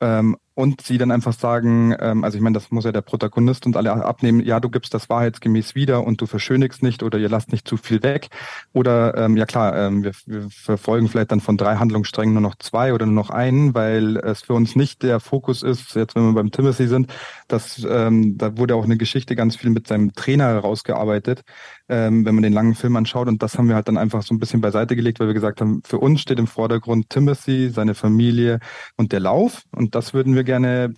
ähm, 0.00 0.36
und 0.56 0.80
sie 0.80 0.96
dann 0.96 1.10
einfach 1.10 1.34
sagen, 1.34 1.94
ähm, 2.00 2.24
also 2.24 2.38
ich 2.38 2.42
meine, 2.42 2.54
das 2.54 2.70
muss 2.70 2.84
ja 2.84 2.90
der 2.90 3.02
Protagonist 3.02 3.66
und 3.66 3.76
alle 3.76 3.92
abnehmen, 3.92 4.40
ja, 4.40 4.58
du 4.58 4.70
gibst 4.70 4.94
das 4.94 5.10
wahrheitsgemäß 5.10 5.74
wieder 5.74 6.02
und 6.02 6.22
du 6.22 6.26
verschönigst 6.26 6.82
nicht 6.82 7.02
oder 7.02 7.18
ihr 7.18 7.28
lasst 7.28 7.52
nicht 7.52 7.68
zu 7.68 7.76
viel 7.76 8.02
weg. 8.02 8.28
Oder 8.72 9.18
ähm, 9.18 9.36
ja 9.36 9.44
klar, 9.44 9.76
ähm, 9.76 10.02
wir, 10.02 10.12
wir 10.24 10.48
verfolgen 10.48 11.08
vielleicht 11.08 11.30
dann 11.30 11.42
von 11.42 11.58
drei 11.58 11.76
Handlungssträngen 11.76 12.32
nur 12.32 12.40
noch 12.40 12.54
zwei 12.54 12.94
oder 12.94 13.04
nur 13.04 13.14
noch 13.14 13.28
einen, 13.28 13.74
weil 13.74 14.16
es 14.16 14.40
für 14.40 14.54
uns 14.54 14.76
nicht 14.76 15.02
der 15.02 15.20
Fokus 15.20 15.62
ist, 15.62 15.94
jetzt 15.94 16.16
wenn 16.16 16.24
wir 16.24 16.32
beim 16.32 16.50
Timothy 16.50 16.88
sind, 16.88 17.12
dass 17.48 17.86
ähm, 17.86 18.38
da 18.38 18.56
wurde 18.56 18.76
auch 18.76 18.84
eine 18.84 18.96
Geschichte 18.96 19.36
ganz 19.36 19.56
viel 19.56 19.68
mit 19.68 19.86
seinem 19.86 20.14
Trainer 20.14 20.46
herausgearbeitet, 20.46 21.42
ähm, 21.90 22.24
wenn 22.24 22.34
man 22.34 22.42
den 22.42 22.54
langen 22.54 22.74
Film 22.74 22.96
anschaut. 22.96 23.28
Und 23.28 23.42
das 23.42 23.58
haben 23.58 23.68
wir 23.68 23.74
halt 23.74 23.88
dann 23.88 23.98
einfach 23.98 24.22
so 24.22 24.34
ein 24.34 24.38
bisschen 24.38 24.62
beiseite 24.62 24.96
gelegt, 24.96 25.20
weil 25.20 25.26
wir 25.26 25.34
gesagt 25.34 25.60
haben, 25.60 25.82
für 25.84 25.98
uns 25.98 26.22
steht 26.22 26.38
im 26.38 26.46
Vordergrund 26.46 27.10
Timothy, 27.10 27.68
seine 27.68 27.94
Familie 27.94 28.58
und 28.96 29.12
der 29.12 29.20
Lauf. 29.20 29.64
Und 29.72 29.94
das 29.94 30.14
würden 30.14 30.34
wir 30.34 30.45
gerne 30.46 30.94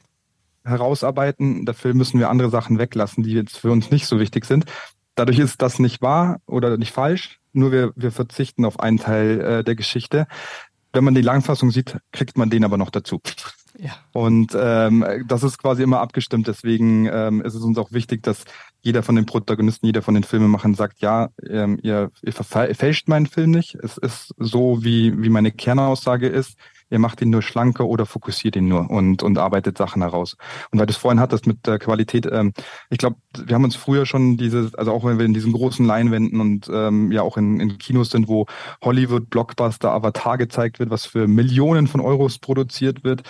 herausarbeiten. 0.65 1.65
Dafür 1.65 1.95
müssen 1.95 2.21
wir 2.21 2.31
andere 2.31 2.51
Sachen 2.51 2.79
weglassen, 2.79 3.25
die 3.25 3.33
jetzt 3.33 3.59
für 3.59 3.73
uns 3.73 3.91
nicht 3.91 4.07
so 4.07 4.21
wichtig 4.21 4.45
sind. 4.45 4.67
Dadurch 5.17 5.41
ist 5.41 5.63
das 5.63 5.81
nicht 5.81 6.01
wahr 6.01 6.41
oder 6.47 6.77
nicht 6.77 6.93
falsch, 6.93 7.41
nur 7.53 7.73
wir, 7.73 7.93
wir 7.97 8.13
verzichten 8.13 8.65
auf 8.65 8.79
einen 8.79 8.99
Teil 8.99 9.41
äh, 9.41 9.65
der 9.65 9.75
Geschichte. 9.75 10.29
Wenn 10.93 11.03
man 11.03 11.15
die 11.15 11.23
Langfassung 11.23 11.73
sieht, 11.73 11.99
kriegt 12.13 12.39
man 12.39 12.51
den 12.51 12.65
aber 12.65 12.77
noch 12.77 12.91
dazu. 12.91 13.21
Ja. 13.79 13.93
Und 14.13 14.57
ähm, 14.59 15.05
das 15.27 15.43
ist 15.43 15.59
quasi 15.59 15.83
immer 15.83 16.01
abgestimmt. 16.01 16.47
Deswegen 16.47 17.07
ähm, 17.07 17.43
ist 17.43 17.55
es 17.55 17.63
uns 17.63 17.79
auch 17.79 17.93
wichtig, 17.93 18.23
dass 18.23 18.45
jeder 18.81 19.03
von 19.03 19.17
den 19.17 19.27
Protagonisten, 19.27 19.87
jeder 19.87 20.03
von 20.03 20.15
den 20.15 20.25
Filmemachern 20.25 20.75
sagt, 20.75 21.01
ja, 21.01 21.29
ähm, 21.49 21.79
ihr, 21.83 22.11
ihr 22.23 22.33
verfälscht 22.33 23.09
meinen 23.09 23.27
Film 23.27 23.51
nicht. 23.51 23.75
Es 23.77 23.99
ist 23.99 24.35
so, 24.39 24.83
wie, 24.83 25.21
wie 25.21 25.29
meine 25.29 25.53
Kernaussage 25.53 26.29
ist 26.29 26.57
ihr 26.91 26.99
macht 26.99 27.21
ihn 27.21 27.31
nur 27.31 27.43
schlanker 27.43 27.87
oder 27.87 28.07
fokussiert 28.07 28.57
ihn 28.57 28.69
nur 28.69 28.91
und, 28.91 29.23
und 29.23 29.39
arbeitet 29.39 29.79
Sachen 29.79 30.03
heraus. 30.03 30.37
Und 30.71 30.79
weil 30.79 30.87
du 30.87 30.93
es 30.93 30.97
vorhin 30.97 31.21
hattest 31.21 31.47
mit 31.47 31.67
der 31.67 31.79
Qualität, 31.79 32.27
ähm, 32.31 32.53
ich 32.91 32.99
glaube, 32.99 33.17
wir 33.37 33.55
haben 33.55 33.65
uns 33.65 33.77
früher 33.77 34.07
schon 34.07 34.37
dieses, 34.37 34.75
also 34.75 34.93
auch 34.93 35.05
wenn 35.05 35.19
wir 35.19 35.27
in 35.27 35.35
diesen 35.35 35.53
großen 35.53 35.85
Leinwänden 35.85 36.41
und 36.41 36.71
ähm, 36.73 37.13
ja 37.13 37.23
auch 37.23 37.37
in, 37.37 37.61
in 37.61 37.79
Kinos 37.79 38.11
sind, 38.11 38.29
wo 38.29 38.47
Hollywood, 38.83 39.31
Blockbuster, 39.31 39.93
Avatar 39.93 40.39
gezeigt 40.39 40.79
wird, 40.79 40.91
was 40.91 41.07
für 41.07 41.27
Millionen 41.27 41.87
von 41.87 42.01
Euros 42.01 42.39
produziert 42.39 43.05
wird, 43.05 43.23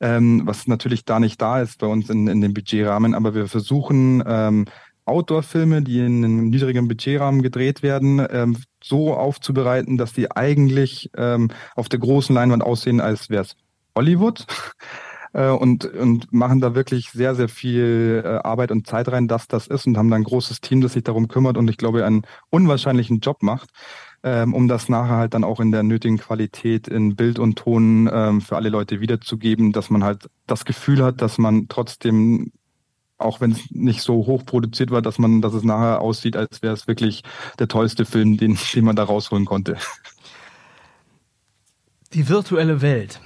ähm, 0.00 0.42
was 0.44 0.66
natürlich 0.66 1.04
da 1.04 1.20
nicht 1.20 1.40
da 1.40 1.60
ist 1.60 1.78
bei 1.78 1.86
uns 1.86 2.10
in, 2.10 2.26
in 2.28 2.40
dem 2.40 2.54
Budgetrahmen. 2.54 3.14
Aber 3.14 3.34
wir 3.34 3.48
versuchen 3.48 4.22
ähm, 4.26 4.64
Outdoor-Filme, 5.06 5.82
die 5.82 5.98
in 5.98 6.24
einem 6.24 6.48
niedrigen 6.48 6.88
Budgetrahmen 6.88 7.42
gedreht 7.42 7.82
werden, 7.82 8.26
ähm, 8.30 8.56
so 8.84 9.14
aufzubereiten, 9.14 9.96
dass 9.96 10.12
die 10.12 10.30
eigentlich 10.30 11.10
ähm, 11.16 11.50
auf 11.74 11.88
der 11.88 11.98
großen 11.98 12.34
Leinwand 12.34 12.62
aussehen, 12.62 13.00
als 13.00 13.30
wäre 13.30 13.42
es 13.42 13.56
Hollywood. 13.96 14.46
Äh, 15.34 15.50
und, 15.50 15.84
und 15.84 16.32
machen 16.32 16.60
da 16.60 16.76
wirklich 16.76 17.10
sehr, 17.10 17.34
sehr 17.34 17.48
viel 17.48 18.22
äh, 18.24 18.28
Arbeit 18.28 18.70
und 18.70 18.86
Zeit 18.86 19.08
rein, 19.08 19.26
dass 19.26 19.48
das 19.48 19.66
ist 19.66 19.84
und 19.84 19.98
haben 19.98 20.08
da 20.08 20.14
ein 20.14 20.22
großes 20.22 20.60
Team, 20.60 20.80
das 20.80 20.92
sich 20.92 21.02
darum 21.02 21.26
kümmert 21.26 21.56
und 21.58 21.68
ich 21.68 21.76
glaube, 21.76 22.04
einen 22.04 22.22
unwahrscheinlichen 22.50 23.18
Job 23.18 23.42
macht, 23.42 23.70
ähm, 24.22 24.54
um 24.54 24.68
das 24.68 24.88
nachher 24.88 25.16
halt 25.16 25.34
dann 25.34 25.42
auch 25.42 25.58
in 25.58 25.72
der 25.72 25.82
nötigen 25.82 26.18
Qualität 26.18 26.86
in 26.86 27.16
Bild 27.16 27.40
und 27.40 27.56
Ton 27.56 28.08
ähm, 28.12 28.42
für 28.42 28.54
alle 28.54 28.68
Leute 28.68 29.00
wiederzugeben, 29.00 29.72
dass 29.72 29.90
man 29.90 30.04
halt 30.04 30.30
das 30.46 30.64
Gefühl 30.64 31.02
hat, 31.02 31.20
dass 31.20 31.36
man 31.36 31.66
trotzdem 31.68 32.52
auch 33.18 33.40
wenn 33.40 33.52
es 33.52 33.70
nicht 33.70 34.02
so 34.02 34.26
hoch 34.26 34.44
produziert 34.44 34.90
war, 34.90 35.02
dass 35.02 35.18
man, 35.18 35.40
dass 35.40 35.54
es 35.54 35.62
nachher 35.62 36.00
aussieht, 36.00 36.36
als 36.36 36.62
wäre 36.62 36.74
es 36.74 36.86
wirklich 36.86 37.22
der 37.58 37.68
tollste 37.68 38.04
Film, 38.04 38.36
den, 38.36 38.58
den 38.74 38.84
man 38.84 38.96
da 38.96 39.04
rausholen 39.04 39.44
konnte. 39.44 39.76
Die 42.12 42.28
virtuelle 42.28 42.80
Welt, 42.80 43.20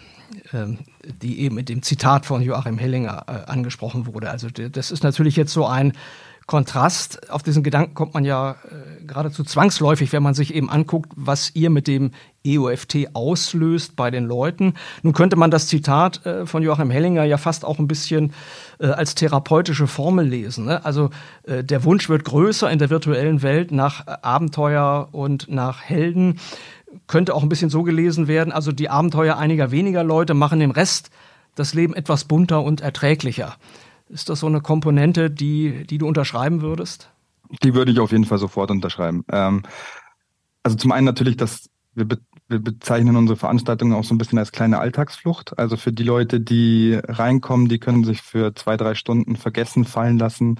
ähm, 0.52 0.78
die 1.22 1.40
eben 1.40 1.54
mit 1.54 1.68
dem 1.68 1.82
Zitat 1.82 2.26
von 2.26 2.42
Joachim 2.42 2.78
Hellinger 2.78 3.24
äh, 3.26 3.50
angesprochen 3.50 4.06
wurde. 4.06 4.30
Also 4.30 4.48
das 4.50 4.90
ist 4.90 5.02
natürlich 5.02 5.36
jetzt 5.36 5.52
so 5.52 5.66
ein 5.66 5.92
Kontrast. 6.48 7.30
Auf 7.30 7.42
diesen 7.42 7.62
Gedanken 7.62 7.92
kommt 7.92 8.14
man 8.14 8.24
ja 8.24 8.52
äh, 8.52 9.04
geradezu 9.04 9.44
zwangsläufig, 9.44 10.14
wenn 10.14 10.22
man 10.22 10.32
sich 10.32 10.54
eben 10.54 10.70
anguckt, 10.70 11.12
was 11.14 11.54
ihr 11.54 11.68
mit 11.68 11.86
dem 11.86 12.12
EOFT 12.44 13.08
auslöst 13.12 13.96
bei 13.96 14.10
den 14.10 14.24
Leuten. 14.24 14.72
Nun 15.02 15.12
könnte 15.12 15.36
man 15.36 15.50
das 15.50 15.66
Zitat 15.66 16.24
äh, 16.24 16.46
von 16.46 16.62
Joachim 16.62 16.90
Hellinger 16.90 17.24
ja 17.24 17.36
fast 17.36 17.66
auch 17.66 17.78
ein 17.78 17.86
bisschen 17.86 18.32
äh, 18.80 18.86
als 18.86 19.14
therapeutische 19.14 19.86
Formel 19.86 20.26
lesen. 20.26 20.64
Ne? 20.64 20.82
Also 20.86 21.10
äh, 21.42 21.62
der 21.62 21.84
Wunsch 21.84 22.08
wird 22.08 22.24
größer 22.24 22.70
in 22.70 22.78
der 22.78 22.88
virtuellen 22.88 23.42
Welt 23.42 23.70
nach 23.70 24.06
Abenteuer 24.22 25.10
und 25.12 25.50
nach 25.50 25.82
Helden. 25.82 26.40
Könnte 27.06 27.34
auch 27.34 27.42
ein 27.42 27.48
bisschen 27.48 27.70
so 27.70 27.82
gelesen 27.82 28.28
werden. 28.28 28.52
Also 28.52 28.72
die 28.72 28.88
Abenteuer 28.88 29.36
einiger 29.36 29.70
weniger 29.70 30.04
Leute 30.04 30.34
machen 30.34 30.60
dem 30.60 30.70
Rest 30.70 31.10
das 31.54 31.74
Leben 31.74 31.94
etwas 31.94 32.24
bunter 32.24 32.62
und 32.62 32.80
erträglicher. 32.80 33.56
Ist 34.08 34.28
das 34.28 34.40
so 34.40 34.46
eine 34.46 34.60
Komponente, 34.60 35.30
die, 35.30 35.86
die 35.86 35.98
du 35.98 36.06
unterschreiben 36.06 36.62
würdest? 36.62 37.10
Die 37.62 37.74
würde 37.74 37.92
ich 37.92 38.00
auf 38.00 38.12
jeden 38.12 38.24
Fall 38.24 38.38
sofort 38.38 38.70
unterschreiben. 38.70 39.24
Ähm, 39.30 39.62
also 40.62 40.76
zum 40.76 40.92
einen 40.92 41.04
natürlich, 41.04 41.36
dass 41.36 41.68
wir, 41.94 42.06
be 42.06 42.18
wir 42.50 42.60
bezeichnen 42.60 43.16
unsere 43.16 43.36
Veranstaltungen 43.36 43.92
auch 43.92 44.04
so 44.04 44.14
ein 44.14 44.18
bisschen 44.18 44.38
als 44.38 44.52
kleine 44.52 44.78
Alltagsflucht. 44.78 45.58
Also 45.58 45.76
für 45.76 45.92
die 45.92 46.02
Leute, 46.02 46.40
die 46.40 46.98
reinkommen, 47.02 47.68
die 47.68 47.78
können 47.78 48.04
sich 48.04 48.22
für 48.22 48.54
zwei, 48.54 48.78
drei 48.78 48.94
Stunden 48.94 49.36
vergessen 49.36 49.84
fallen 49.84 50.18
lassen, 50.18 50.58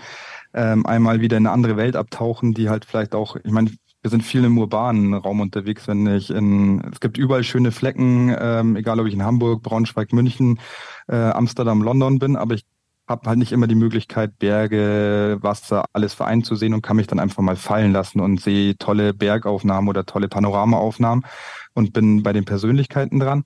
ähm, 0.52 0.84
einmal 0.84 1.22
wieder 1.22 1.38
in 1.38 1.46
eine 1.46 1.54
andere 1.54 1.76
Welt 1.78 1.96
abtauchen, 1.96 2.52
die 2.52 2.68
halt 2.68 2.84
vielleicht 2.84 3.14
auch, 3.14 3.36
ich 3.36 3.50
meine, 3.50 3.70
wir 4.08 4.10
sind 4.10 4.22
viel 4.22 4.42
im 4.42 4.56
urbanen 4.56 5.12
Raum 5.12 5.40
unterwegs, 5.42 5.86
wenn 5.86 6.06
ich 6.06 6.30
in, 6.30 6.80
es 6.90 6.98
gibt 6.98 7.18
überall 7.18 7.44
schöne 7.44 7.72
Flecken, 7.72 8.34
ähm, 8.40 8.74
egal 8.74 8.98
ob 9.00 9.06
ich 9.06 9.12
in 9.12 9.22
Hamburg, 9.22 9.62
Braunschweig, 9.62 10.14
München, 10.14 10.60
äh, 11.08 11.16
Amsterdam, 11.16 11.82
London 11.82 12.18
bin, 12.18 12.34
aber 12.34 12.54
ich 12.54 12.64
habe 13.06 13.28
halt 13.28 13.38
nicht 13.38 13.52
immer 13.52 13.66
die 13.66 13.74
Möglichkeit, 13.74 14.38
Berge, 14.38 15.36
Wasser, 15.42 15.84
alles 15.92 16.14
vereint 16.14 16.46
zu 16.46 16.54
sehen 16.54 16.72
und 16.72 16.80
kann 16.80 16.96
mich 16.96 17.06
dann 17.06 17.18
einfach 17.18 17.42
mal 17.42 17.56
fallen 17.56 17.92
lassen 17.92 18.20
und 18.20 18.40
sehe 18.40 18.78
tolle 18.78 19.12
Bergaufnahmen 19.12 19.90
oder 19.90 20.06
tolle 20.06 20.28
Panoramaaufnahmen 20.28 21.26
und 21.74 21.92
bin 21.92 22.22
bei 22.22 22.32
den 22.32 22.46
Persönlichkeiten 22.46 23.20
dran. 23.20 23.44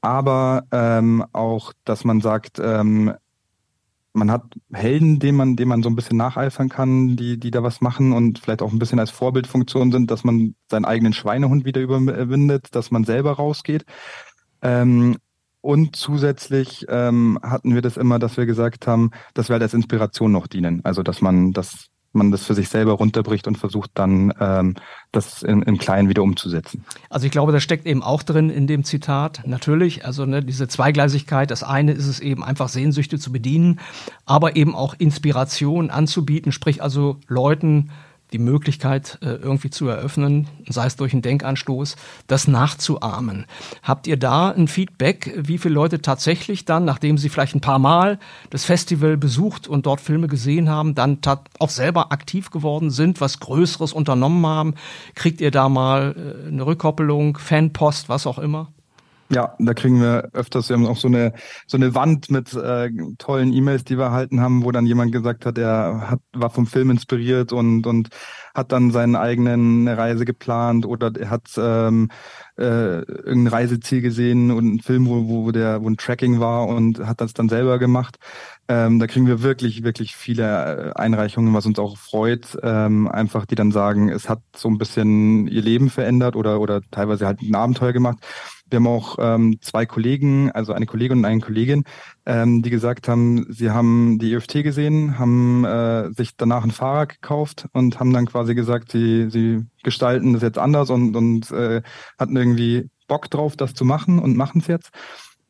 Aber 0.00 0.64
ähm, 0.72 1.24
auch, 1.32 1.72
dass 1.84 2.02
man 2.02 2.20
sagt, 2.20 2.58
ähm, 2.58 3.14
man 4.20 4.30
hat 4.30 4.44
Helden, 4.72 5.18
denen 5.18 5.36
man, 5.36 5.56
denen 5.56 5.70
man 5.70 5.82
so 5.82 5.88
ein 5.88 5.96
bisschen 5.96 6.18
nacheifern 6.18 6.68
kann, 6.68 7.16
die, 7.16 7.40
die 7.40 7.50
da 7.50 7.62
was 7.62 7.80
machen 7.80 8.12
und 8.12 8.38
vielleicht 8.38 8.62
auch 8.62 8.70
ein 8.70 8.78
bisschen 8.78 9.00
als 9.00 9.10
Vorbildfunktion 9.10 9.90
sind, 9.90 10.10
dass 10.10 10.22
man 10.22 10.54
seinen 10.70 10.84
eigenen 10.84 11.14
Schweinehund 11.14 11.64
wieder 11.64 11.80
überwindet, 11.80 12.74
dass 12.74 12.90
man 12.90 13.04
selber 13.04 13.32
rausgeht. 13.32 13.84
Ähm, 14.62 15.16
und 15.62 15.96
zusätzlich 15.96 16.86
ähm, 16.88 17.38
hatten 17.42 17.74
wir 17.74 17.82
das 17.82 17.96
immer, 17.96 18.18
dass 18.18 18.36
wir 18.36 18.46
gesagt 18.46 18.86
haben, 18.86 19.10
dass 19.34 19.48
wir 19.48 19.54
halt 19.54 19.62
als 19.62 19.74
Inspiration 19.74 20.32
noch 20.32 20.46
dienen. 20.46 20.82
Also 20.84 21.02
dass 21.02 21.20
man 21.20 21.52
das 21.52 21.88
man 22.12 22.30
das 22.30 22.44
für 22.44 22.54
sich 22.54 22.68
selber 22.68 22.92
runterbricht 22.92 23.46
und 23.46 23.56
versucht 23.56 23.90
dann 23.94 24.32
ähm, 24.40 24.74
das 25.12 25.42
im, 25.42 25.62
im 25.62 25.78
Kleinen 25.78 26.08
wieder 26.08 26.22
umzusetzen. 26.22 26.84
Also 27.08 27.26
ich 27.26 27.32
glaube, 27.32 27.52
das 27.52 27.62
steckt 27.62 27.86
eben 27.86 28.02
auch 28.02 28.22
drin 28.22 28.50
in 28.50 28.66
dem 28.66 28.84
Zitat. 28.84 29.42
Natürlich, 29.46 30.04
also 30.04 30.26
ne, 30.26 30.42
diese 30.42 30.68
Zweigleisigkeit. 30.68 31.50
Das 31.50 31.62
eine 31.62 31.92
ist 31.92 32.06
es 32.06 32.20
eben 32.20 32.42
einfach 32.44 32.68
Sehnsüchte 32.68 33.18
zu 33.18 33.32
bedienen, 33.32 33.80
aber 34.26 34.56
eben 34.56 34.74
auch 34.74 34.94
Inspiration 34.98 35.90
anzubieten, 35.90 36.52
sprich 36.52 36.82
also 36.82 37.18
Leuten 37.28 37.90
die 38.32 38.38
Möglichkeit 38.38 39.18
äh, 39.22 39.26
irgendwie 39.26 39.70
zu 39.70 39.88
eröffnen, 39.88 40.48
sei 40.68 40.86
es 40.86 40.96
durch 40.96 41.12
einen 41.12 41.22
Denkanstoß, 41.22 41.96
das 42.26 42.48
nachzuahmen. 42.48 43.46
Habt 43.82 44.06
ihr 44.06 44.16
da 44.16 44.50
ein 44.50 44.68
Feedback, 44.68 45.34
wie 45.36 45.58
viele 45.58 45.74
Leute 45.74 46.00
tatsächlich 46.00 46.64
dann, 46.64 46.84
nachdem 46.84 47.18
sie 47.18 47.28
vielleicht 47.28 47.54
ein 47.54 47.60
paar 47.60 47.78
Mal 47.78 48.18
das 48.50 48.64
Festival 48.64 49.16
besucht 49.16 49.68
und 49.68 49.86
dort 49.86 50.00
Filme 50.00 50.28
gesehen 50.28 50.68
haben, 50.68 50.94
dann 50.94 51.18
auch 51.58 51.70
selber 51.70 52.12
aktiv 52.12 52.50
geworden 52.50 52.90
sind, 52.90 53.20
was 53.20 53.40
Größeres 53.40 53.92
unternommen 53.92 54.46
haben? 54.46 54.74
Kriegt 55.14 55.40
ihr 55.40 55.50
da 55.50 55.68
mal 55.68 56.14
äh, 56.16 56.48
eine 56.48 56.66
Rückkoppelung, 56.66 57.38
Fanpost, 57.38 58.08
was 58.08 58.26
auch 58.26 58.38
immer? 58.38 58.72
Ja, 59.32 59.54
da 59.60 59.74
kriegen 59.74 60.00
wir 60.00 60.30
öfters, 60.32 60.68
wir 60.68 60.76
haben 60.76 60.86
auch 60.86 60.96
so 60.96 61.06
eine, 61.06 61.32
so 61.68 61.76
eine 61.76 61.94
Wand 61.94 62.32
mit 62.32 62.52
äh, 62.52 62.90
tollen 63.18 63.52
E-Mails, 63.52 63.84
die 63.84 63.96
wir 63.96 64.06
erhalten 64.06 64.40
haben, 64.40 64.64
wo 64.64 64.72
dann 64.72 64.86
jemand 64.86 65.12
gesagt 65.12 65.46
hat, 65.46 65.56
er 65.56 66.10
hat, 66.10 66.20
war 66.32 66.50
vom 66.50 66.66
Film 66.66 66.90
inspiriert 66.90 67.52
und, 67.52 67.86
und 67.86 68.08
hat 68.54 68.72
dann 68.72 68.90
seine 68.90 69.20
eigenen 69.20 69.86
Reise 69.86 70.24
geplant 70.24 70.84
oder 70.84 71.12
er 71.16 71.30
hat 71.30 71.48
ähm, 71.56 72.10
äh, 72.58 73.02
irgendein 73.02 73.46
Reiseziel 73.46 74.00
gesehen 74.00 74.50
und 74.50 74.66
einen 74.66 74.80
Film, 74.80 75.06
wo, 75.06 75.28
wo 75.28 75.50
der, 75.52 75.80
wo 75.80 75.88
ein 75.88 75.96
Tracking 75.96 76.40
war 76.40 76.66
und 76.66 76.98
hat 76.98 77.20
das 77.20 77.32
dann 77.32 77.48
selber 77.48 77.78
gemacht. 77.78 78.18
Ähm, 78.66 78.98
da 78.98 79.06
kriegen 79.06 79.26
wir 79.26 79.42
wirklich, 79.42 79.84
wirklich 79.84 80.16
viele 80.16 80.92
äh, 80.92 80.92
Einreichungen, 80.94 81.54
was 81.54 81.66
uns 81.66 81.78
auch 81.78 81.96
freut, 81.96 82.58
ähm, 82.62 83.08
einfach 83.08 83.46
die 83.46 83.54
dann 83.54 83.70
sagen, 83.72 84.08
es 84.08 84.28
hat 84.28 84.42
so 84.56 84.68
ein 84.68 84.78
bisschen 84.78 85.46
ihr 85.46 85.62
Leben 85.62 85.88
verändert 85.88 86.34
oder, 86.36 86.60
oder 86.60 86.80
teilweise 86.90 87.26
halt 87.26 87.42
ein 87.42 87.54
Abenteuer 87.54 87.92
gemacht. 87.92 88.18
Wir 88.70 88.76
haben 88.76 88.86
auch 88.86 89.16
ähm, 89.20 89.58
zwei 89.60 89.84
Kollegen, 89.86 90.50
also 90.52 90.72
eine 90.72 90.86
Kollegin 90.86 91.18
und 91.18 91.24
eine 91.24 91.40
Kollegin, 91.40 91.84
ähm, 92.24 92.62
die 92.62 92.70
gesagt 92.70 93.08
haben, 93.08 93.46
sie 93.50 93.70
haben 93.70 94.18
die 94.18 94.32
EFT 94.32 94.62
gesehen, 94.62 95.18
haben 95.18 95.64
äh, 95.64 96.12
sich 96.12 96.36
danach 96.36 96.64
ein 96.64 96.70
Fahrrad 96.70 97.10
gekauft 97.10 97.66
und 97.72 97.98
haben 97.98 98.12
dann 98.12 98.26
quasi 98.26 98.54
gesagt, 98.54 98.92
sie, 98.92 99.28
sie 99.30 99.66
gestalten 99.82 100.32
das 100.32 100.42
jetzt 100.42 100.58
anders 100.58 100.90
und, 100.90 101.16
und 101.16 101.50
äh, 101.50 101.82
hatten 102.18 102.36
irgendwie 102.36 102.88
Bock 103.08 103.28
drauf, 103.28 103.56
das 103.56 103.74
zu 103.74 103.84
machen 103.84 104.18
und 104.18 104.36
machen 104.36 104.60
es 104.60 104.68
jetzt. 104.68 104.90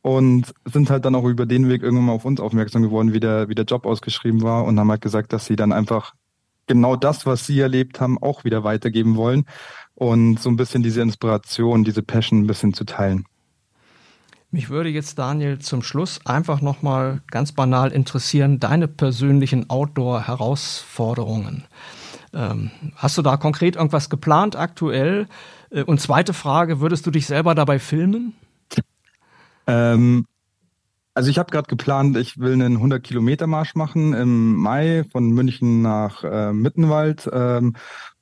Und 0.02 0.54
sind 0.64 0.88
halt 0.88 1.04
dann 1.04 1.14
auch 1.14 1.24
über 1.24 1.44
den 1.44 1.68
Weg 1.68 1.82
irgendwann 1.82 2.06
mal 2.06 2.12
auf 2.12 2.24
uns 2.24 2.40
aufmerksam 2.40 2.82
geworden, 2.82 3.12
wie 3.12 3.20
der, 3.20 3.50
wie 3.50 3.54
der 3.54 3.66
Job 3.66 3.84
ausgeschrieben 3.84 4.40
war 4.40 4.64
und 4.64 4.80
haben 4.80 4.90
halt 4.90 5.02
gesagt, 5.02 5.34
dass 5.34 5.44
sie 5.44 5.56
dann 5.56 5.72
einfach 5.72 6.14
genau 6.66 6.96
das, 6.96 7.26
was 7.26 7.46
sie 7.46 7.60
erlebt 7.60 8.00
haben, 8.00 8.16
auch 8.22 8.44
wieder 8.44 8.64
weitergeben 8.64 9.16
wollen 9.16 9.44
und 10.00 10.40
so 10.40 10.48
ein 10.48 10.56
bisschen 10.56 10.82
diese 10.82 11.02
Inspiration, 11.02 11.84
diese 11.84 12.02
Passion 12.02 12.40
ein 12.40 12.46
bisschen 12.46 12.72
zu 12.72 12.84
teilen. 12.84 13.26
Mich 14.50 14.70
würde 14.70 14.88
jetzt, 14.88 15.18
Daniel, 15.18 15.58
zum 15.58 15.82
Schluss 15.82 16.24
einfach 16.24 16.62
nochmal 16.62 17.20
ganz 17.30 17.52
banal 17.52 17.92
interessieren, 17.92 18.58
deine 18.58 18.88
persönlichen 18.88 19.68
Outdoor-Herausforderungen. 19.68 21.64
Ähm, 22.32 22.70
hast 22.96 23.18
du 23.18 23.22
da 23.22 23.36
konkret 23.36 23.76
irgendwas 23.76 24.08
geplant 24.08 24.56
aktuell? 24.56 25.28
Äh, 25.70 25.82
und 25.82 26.00
zweite 26.00 26.32
Frage, 26.32 26.80
würdest 26.80 27.06
du 27.06 27.10
dich 27.10 27.26
selber 27.26 27.54
dabei 27.54 27.78
filmen? 27.78 28.32
Ähm, 29.66 30.24
also 31.12 31.28
ich 31.28 31.38
habe 31.38 31.50
gerade 31.50 31.68
geplant, 31.68 32.16
ich 32.16 32.38
will 32.38 32.54
einen 32.54 32.76
100 32.76 33.02
Kilometer 33.02 33.46
Marsch 33.46 33.74
machen 33.74 34.14
im 34.14 34.56
Mai 34.56 35.04
von 35.12 35.28
München 35.30 35.82
nach 35.82 36.24
äh, 36.24 36.52
Mittenwald 36.54 37.28
ähm, 37.32 37.76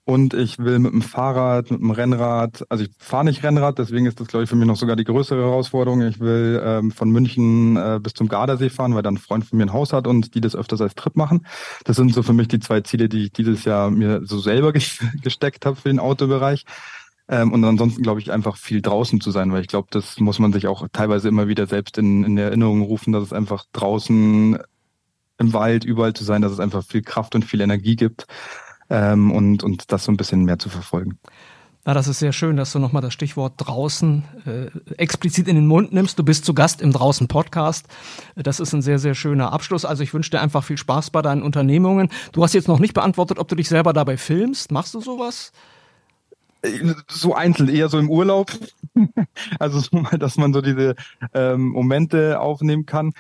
und 0.08 0.32
ich 0.32 0.58
will 0.58 0.78
mit 0.78 0.94
dem 0.94 1.02
Fahrrad, 1.02 1.70
mit 1.70 1.80
dem 1.80 1.90
Rennrad, 1.90 2.64
also 2.70 2.82
ich 2.82 2.90
fahre 2.98 3.26
nicht 3.26 3.42
Rennrad, 3.42 3.78
deswegen 3.78 4.06
ist 4.06 4.18
das, 4.18 4.28
glaube 4.28 4.44
ich, 4.44 4.48
für 4.48 4.56
mich 4.56 4.66
noch 4.66 4.78
sogar 4.78 4.96
die 4.96 5.04
größere 5.04 5.38
Herausforderung. 5.38 6.00
Ich 6.00 6.18
will 6.18 6.62
ähm, 6.64 6.92
von 6.92 7.10
München 7.10 7.76
äh, 7.76 8.00
bis 8.02 8.14
zum 8.14 8.26
Gardasee 8.26 8.70
fahren, 8.70 8.94
weil 8.94 9.02
dann 9.02 9.16
ein 9.16 9.18
Freund 9.18 9.44
von 9.44 9.58
mir 9.58 9.66
ein 9.66 9.72
Haus 9.74 9.92
hat 9.92 10.06
und 10.06 10.34
die 10.34 10.40
das 10.40 10.56
öfters 10.56 10.80
als 10.80 10.94
Trip 10.94 11.14
machen. 11.14 11.46
Das 11.84 11.96
sind 11.96 12.14
so 12.14 12.22
für 12.22 12.32
mich 12.32 12.48
die 12.48 12.58
zwei 12.58 12.80
Ziele, 12.80 13.10
die 13.10 13.24
ich 13.24 13.32
dieses 13.32 13.66
Jahr 13.66 13.90
mir 13.90 14.22
so 14.24 14.38
selber 14.38 14.72
gesteckt 15.22 15.66
habe 15.66 15.76
für 15.76 15.90
den 15.90 15.98
Autobereich. 15.98 16.64
Ähm, 17.28 17.52
und 17.52 17.62
ansonsten 17.66 18.02
glaube 18.02 18.20
ich 18.20 18.32
einfach 18.32 18.56
viel 18.56 18.80
draußen 18.80 19.20
zu 19.20 19.30
sein, 19.30 19.52
weil 19.52 19.60
ich 19.60 19.68
glaube, 19.68 19.88
das 19.90 20.18
muss 20.20 20.38
man 20.38 20.54
sich 20.54 20.68
auch 20.68 20.88
teilweise 20.90 21.28
immer 21.28 21.48
wieder 21.48 21.66
selbst 21.66 21.98
in, 21.98 22.24
in 22.24 22.38
Erinnerung 22.38 22.80
rufen, 22.80 23.12
dass 23.12 23.24
es 23.24 23.34
einfach 23.34 23.66
draußen 23.74 24.58
im 25.36 25.52
Wald 25.52 25.84
überall 25.84 26.14
zu 26.14 26.24
sein, 26.24 26.40
dass 26.40 26.52
es 26.52 26.60
einfach 26.60 26.82
viel 26.82 27.02
Kraft 27.02 27.34
und 27.34 27.44
viel 27.44 27.60
Energie 27.60 27.94
gibt 27.94 28.26
ähm, 28.90 29.30
und, 29.32 29.62
und 29.62 29.92
das 29.92 30.04
so 30.04 30.12
ein 30.12 30.16
bisschen 30.16 30.44
mehr 30.44 30.58
zu 30.58 30.68
verfolgen. 30.68 31.18
Ja, 31.86 31.94
das 31.94 32.06
ist 32.06 32.18
sehr 32.18 32.34
schön, 32.34 32.58
dass 32.58 32.72
du 32.72 32.78
nochmal 32.78 33.00
das 33.00 33.14
Stichwort 33.14 33.54
draußen 33.56 34.24
äh, 34.44 34.94
explizit 34.98 35.48
in 35.48 35.56
den 35.56 35.66
Mund 35.66 35.90
nimmst. 35.90 36.18
Du 36.18 36.22
bist 36.22 36.44
zu 36.44 36.52
Gast 36.52 36.82
im 36.82 36.92
Draußen 36.92 37.28
Podcast. 37.28 37.86
Das 38.36 38.60
ist 38.60 38.74
ein 38.74 38.82
sehr, 38.82 38.98
sehr 38.98 39.14
schöner 39.14 39.54
Abschluss. 39.54 39.86
Also 39.86 40.02
ich 40.02 40.12
wünsche 40.12 40.30
dir 40.30 40.42
einfach 40.42 40.64
viel 40.64 40.76
Spaß 40.76 41.08
bei 41.08 41.22
deinen 41.22 41.42
Unternehmungen. 41.42 42.10
Du 42.32 42.42
hast 42.42 42.52
jetzt 42.52 42.68
noch 42.68 42.78
nicht 42.78 42.92
beantwortet, 42.92 43.38
ob 43.38 43.48
du 43.48 43.54
dich 43.54 43.70
selber 43.70 43.94
dabei 43.94 44.18
filmst. 44.18 44.70
Machst 44.70 44.92
du 44.92 45.00
sowas? 45.00 45.50
So 47.08 47.34
einzeln, 47.34 47.68
eher 47.68 47.88
so 47.88 47.98
im 47.98 48.10
Urlaub. 48.10 48.50
also 49.58 49.78
so 49.80 49.96
mal, 49.98 50.18
dass 50.18 50.36
man 50.36 50.52
so 50.52 50.60
diese 50.60 50.94
ähm, 51.32 51.68
Momente 51.68 52.40
aufnehmen 52.40 52.86
kann. 52.86 53.12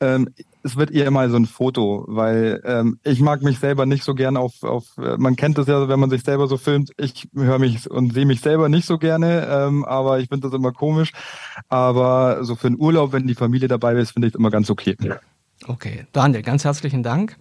Ähm, 0.00 0.30
es 0.62 0.76
wird 0.76 0.90
eher 0.90 1.10
mal 1.10 1.30
so 1.30 1.36
ein 1.36 1.46
Foto, 1.46 2.04
weil 2.08 2.60
ähm, 2.64 2.98
ich 3.04 3.20
mag 3.20 3.42
mich 3.42 3.58
selber 3.58 3.86
nicht 3.86 4.02
so 4.02 4.14
gern 4.14 4.36
auf, 4.36 4.62
auf 4.62 4.96
äh, 4.98 5.16
man 5.16 5.36
kennt 5.36 5.58
das 5.58 5.68
ja, 5.68 5.88
wenn 5.88 6.00
man 6.00 6.10
sich 6.10 6.22
selber 6.22 6.48
so 6.48 6.56
filmt, 6.56 6.92
ich 6.96 7.28
höre 7.34 7.58
mich 7.58 7.88
und 7.90 8.14
sehe 8.14 8.26
mich 8.26 8.40
selber 8.40 8.68
nicht 8.68 8.86
so 8.86 8.98
gerne, 8.98 9.46
ähm, 9.48 9.84
aber 9.84 10.18
ich 10.18 10.28
finde 10.28 10.48
das 10.48 10.56
immer 10.56 10.72
komisch. 10.72 11.12
Aber 11.68 12.44
so 12.44 12.56
für 12.56 12.66
einen 12.66 12.80
Urlaub, 12.80 13.12
wenn 13.12 13.26
die 13.26 13.34
Familie 13.34 13.68
dabei 13.68 13.94
ist, 13.94 14.12
finde 14.12 14.28
ich 14.28 14.34
es 14.34 14.38
immer 14.38 14.50
ganz 14.50 14.70
okay. 14.70 14.96
Okay, 15.66 16.06
Daniel, 16.12 16.42
ganz 16.42 16.64
herzlichen 16.64 17.02
Dank. 17.02 17.36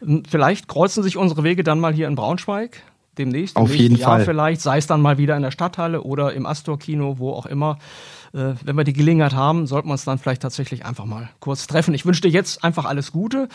Hm, 0.00 0.24
vielleicht 0.28 0.68
kreuzen 0.68 1.02
sich 1.02 1.16
unsere 1.16 1.44
Wege 1.44 1.64
dann 1.64 1.80
mal 1.80 1.94
hier 1.94 2.08
in 2.08 2.14
Braunschweig 2.14 2.82
demnächst. 3.18 3.56
Auf 3.56 3.74
jeden 3.74 3.96
Jahr 3.96 4.16
Fall. 4.16 4.24
Vielleicht, 4.24 4.60
sei 4.60 4.78
es 4.78 4.86
dann 4.86 5.00
mal 5.00 5.18
wieder 5.18 5.36
in 5.36 5.42
der 5.42 5.50
Stadthalle 5.50 6.02
oder 6.02 6.32
im 6.32 6.46
Astor-Kino, 6.46 7.18
wo 7.18 7.32
auch 7.32 7.46
immer. 7.46 7.78
Äh, 8.32 8.54
wenn 8.64 8.76
wir 8.76 8.84
die 8.84 8.92
Gelegenheit 8.92 9.34
haben, 9.34 9.66
sollten 9.66 9.88
wir 9.88 9.92
uns 9.92 10.04
dann 10.04 10.18
vielleicht 10.18 10.42
tatsächlich 10.42 10.84
einfach 10.84 11.06
mal 11.06 11.30
kurz 11.40 11.66
treffen. 11.66 11.94
Ich 11.94 12.04
wünsche 12.04 12.20
dir 12.20 12.30
jetzt 12.30 12.62
einfach 12.64 12.84
alles 12.84 13.12
Gute. 13.12 13.48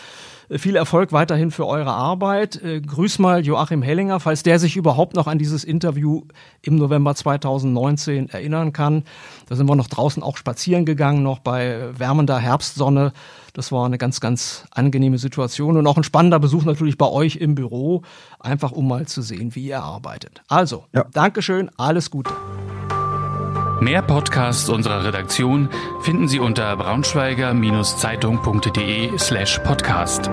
Äh, 0.48 0.58
viel 0.58 0.76
Erfolg 0.76 1.12
weiterhin 1.12 1.50
für 1.50 1.66
eure 1.66 1.92
Arbeit. 1.92 2.60
Äh, 2.62 2.80
grüß 2.80 3.18
mal 3.18 3.44
Joachim 3.44 3.82
Hellinger, 3.82 4.18
falls 4.18 4.42
der 4.42 4.58
sich 4.58 4.76
überhaupt 4.76 5.14
noch 5.14 5.26
an 5.26 5.38
dieses 5.38 5.62
Interview 5.62 6.22
im 6.62 6.76
November 6.76 7.14
2019 7.14 8.28
erinnern 8.28 8.72
kann. 8.72 9.04
Da 9.48 9.56
sind 9.56 9.68
wir 9.68 9.76
noch 9.76 9.88
draußen 9.88 10.22
auch 10.22 10.36
spazieren 10.36 10.84
gegangen, 10.84 11.22
noch 11.22 11.38
bei 11.38 11.90
wärmender 11.96 12.38
Herbstsonne. 12.38 13.12
Das 13.52 13.72
war 13.72 13.84
eine 13.84 13.98
ganz, 13.98 14.20
ganz 14.20 14.64
angenehme 14.70 15.18
Situation 15.18 15.76
und 15.76 15.86
auch 15.86 15.96
ein 15.96 16.04
spannender 16.04 16.38
Besuch 16.38 16.64
natürlich 16.64 16.96
bei 16.96 17.06
euch 17.06 17.36
im 17.36 17.54
Büro, 17.54 18.02
einfach 18.40 18.72
um 18.72 18.88
mal 18.88 19.06
zu 19.06 19.20
sehen, 19.22 19.54
wie 19.54 19.66
ihr 19.66 19.82
arbeitet. 19.82 20.42
Also, 20.48 20.84
ja. 20.92 21.04
Dankeschön, 21.12 21.70
alles 21.76 22.10
Gute. 22.10 22.32
Mehr 23.80 24.02
Podcasts 24.02 24.68
unserer 24.68 25.04
Redaktion 25.04 25.68
finden 26.02 26.28
Sie 26.28 26.38
unter 26.38 26.76
braunschweiger-zeitung.de 26.76 29.18
slash 29.18 29.58
podcast. 29.64 30.30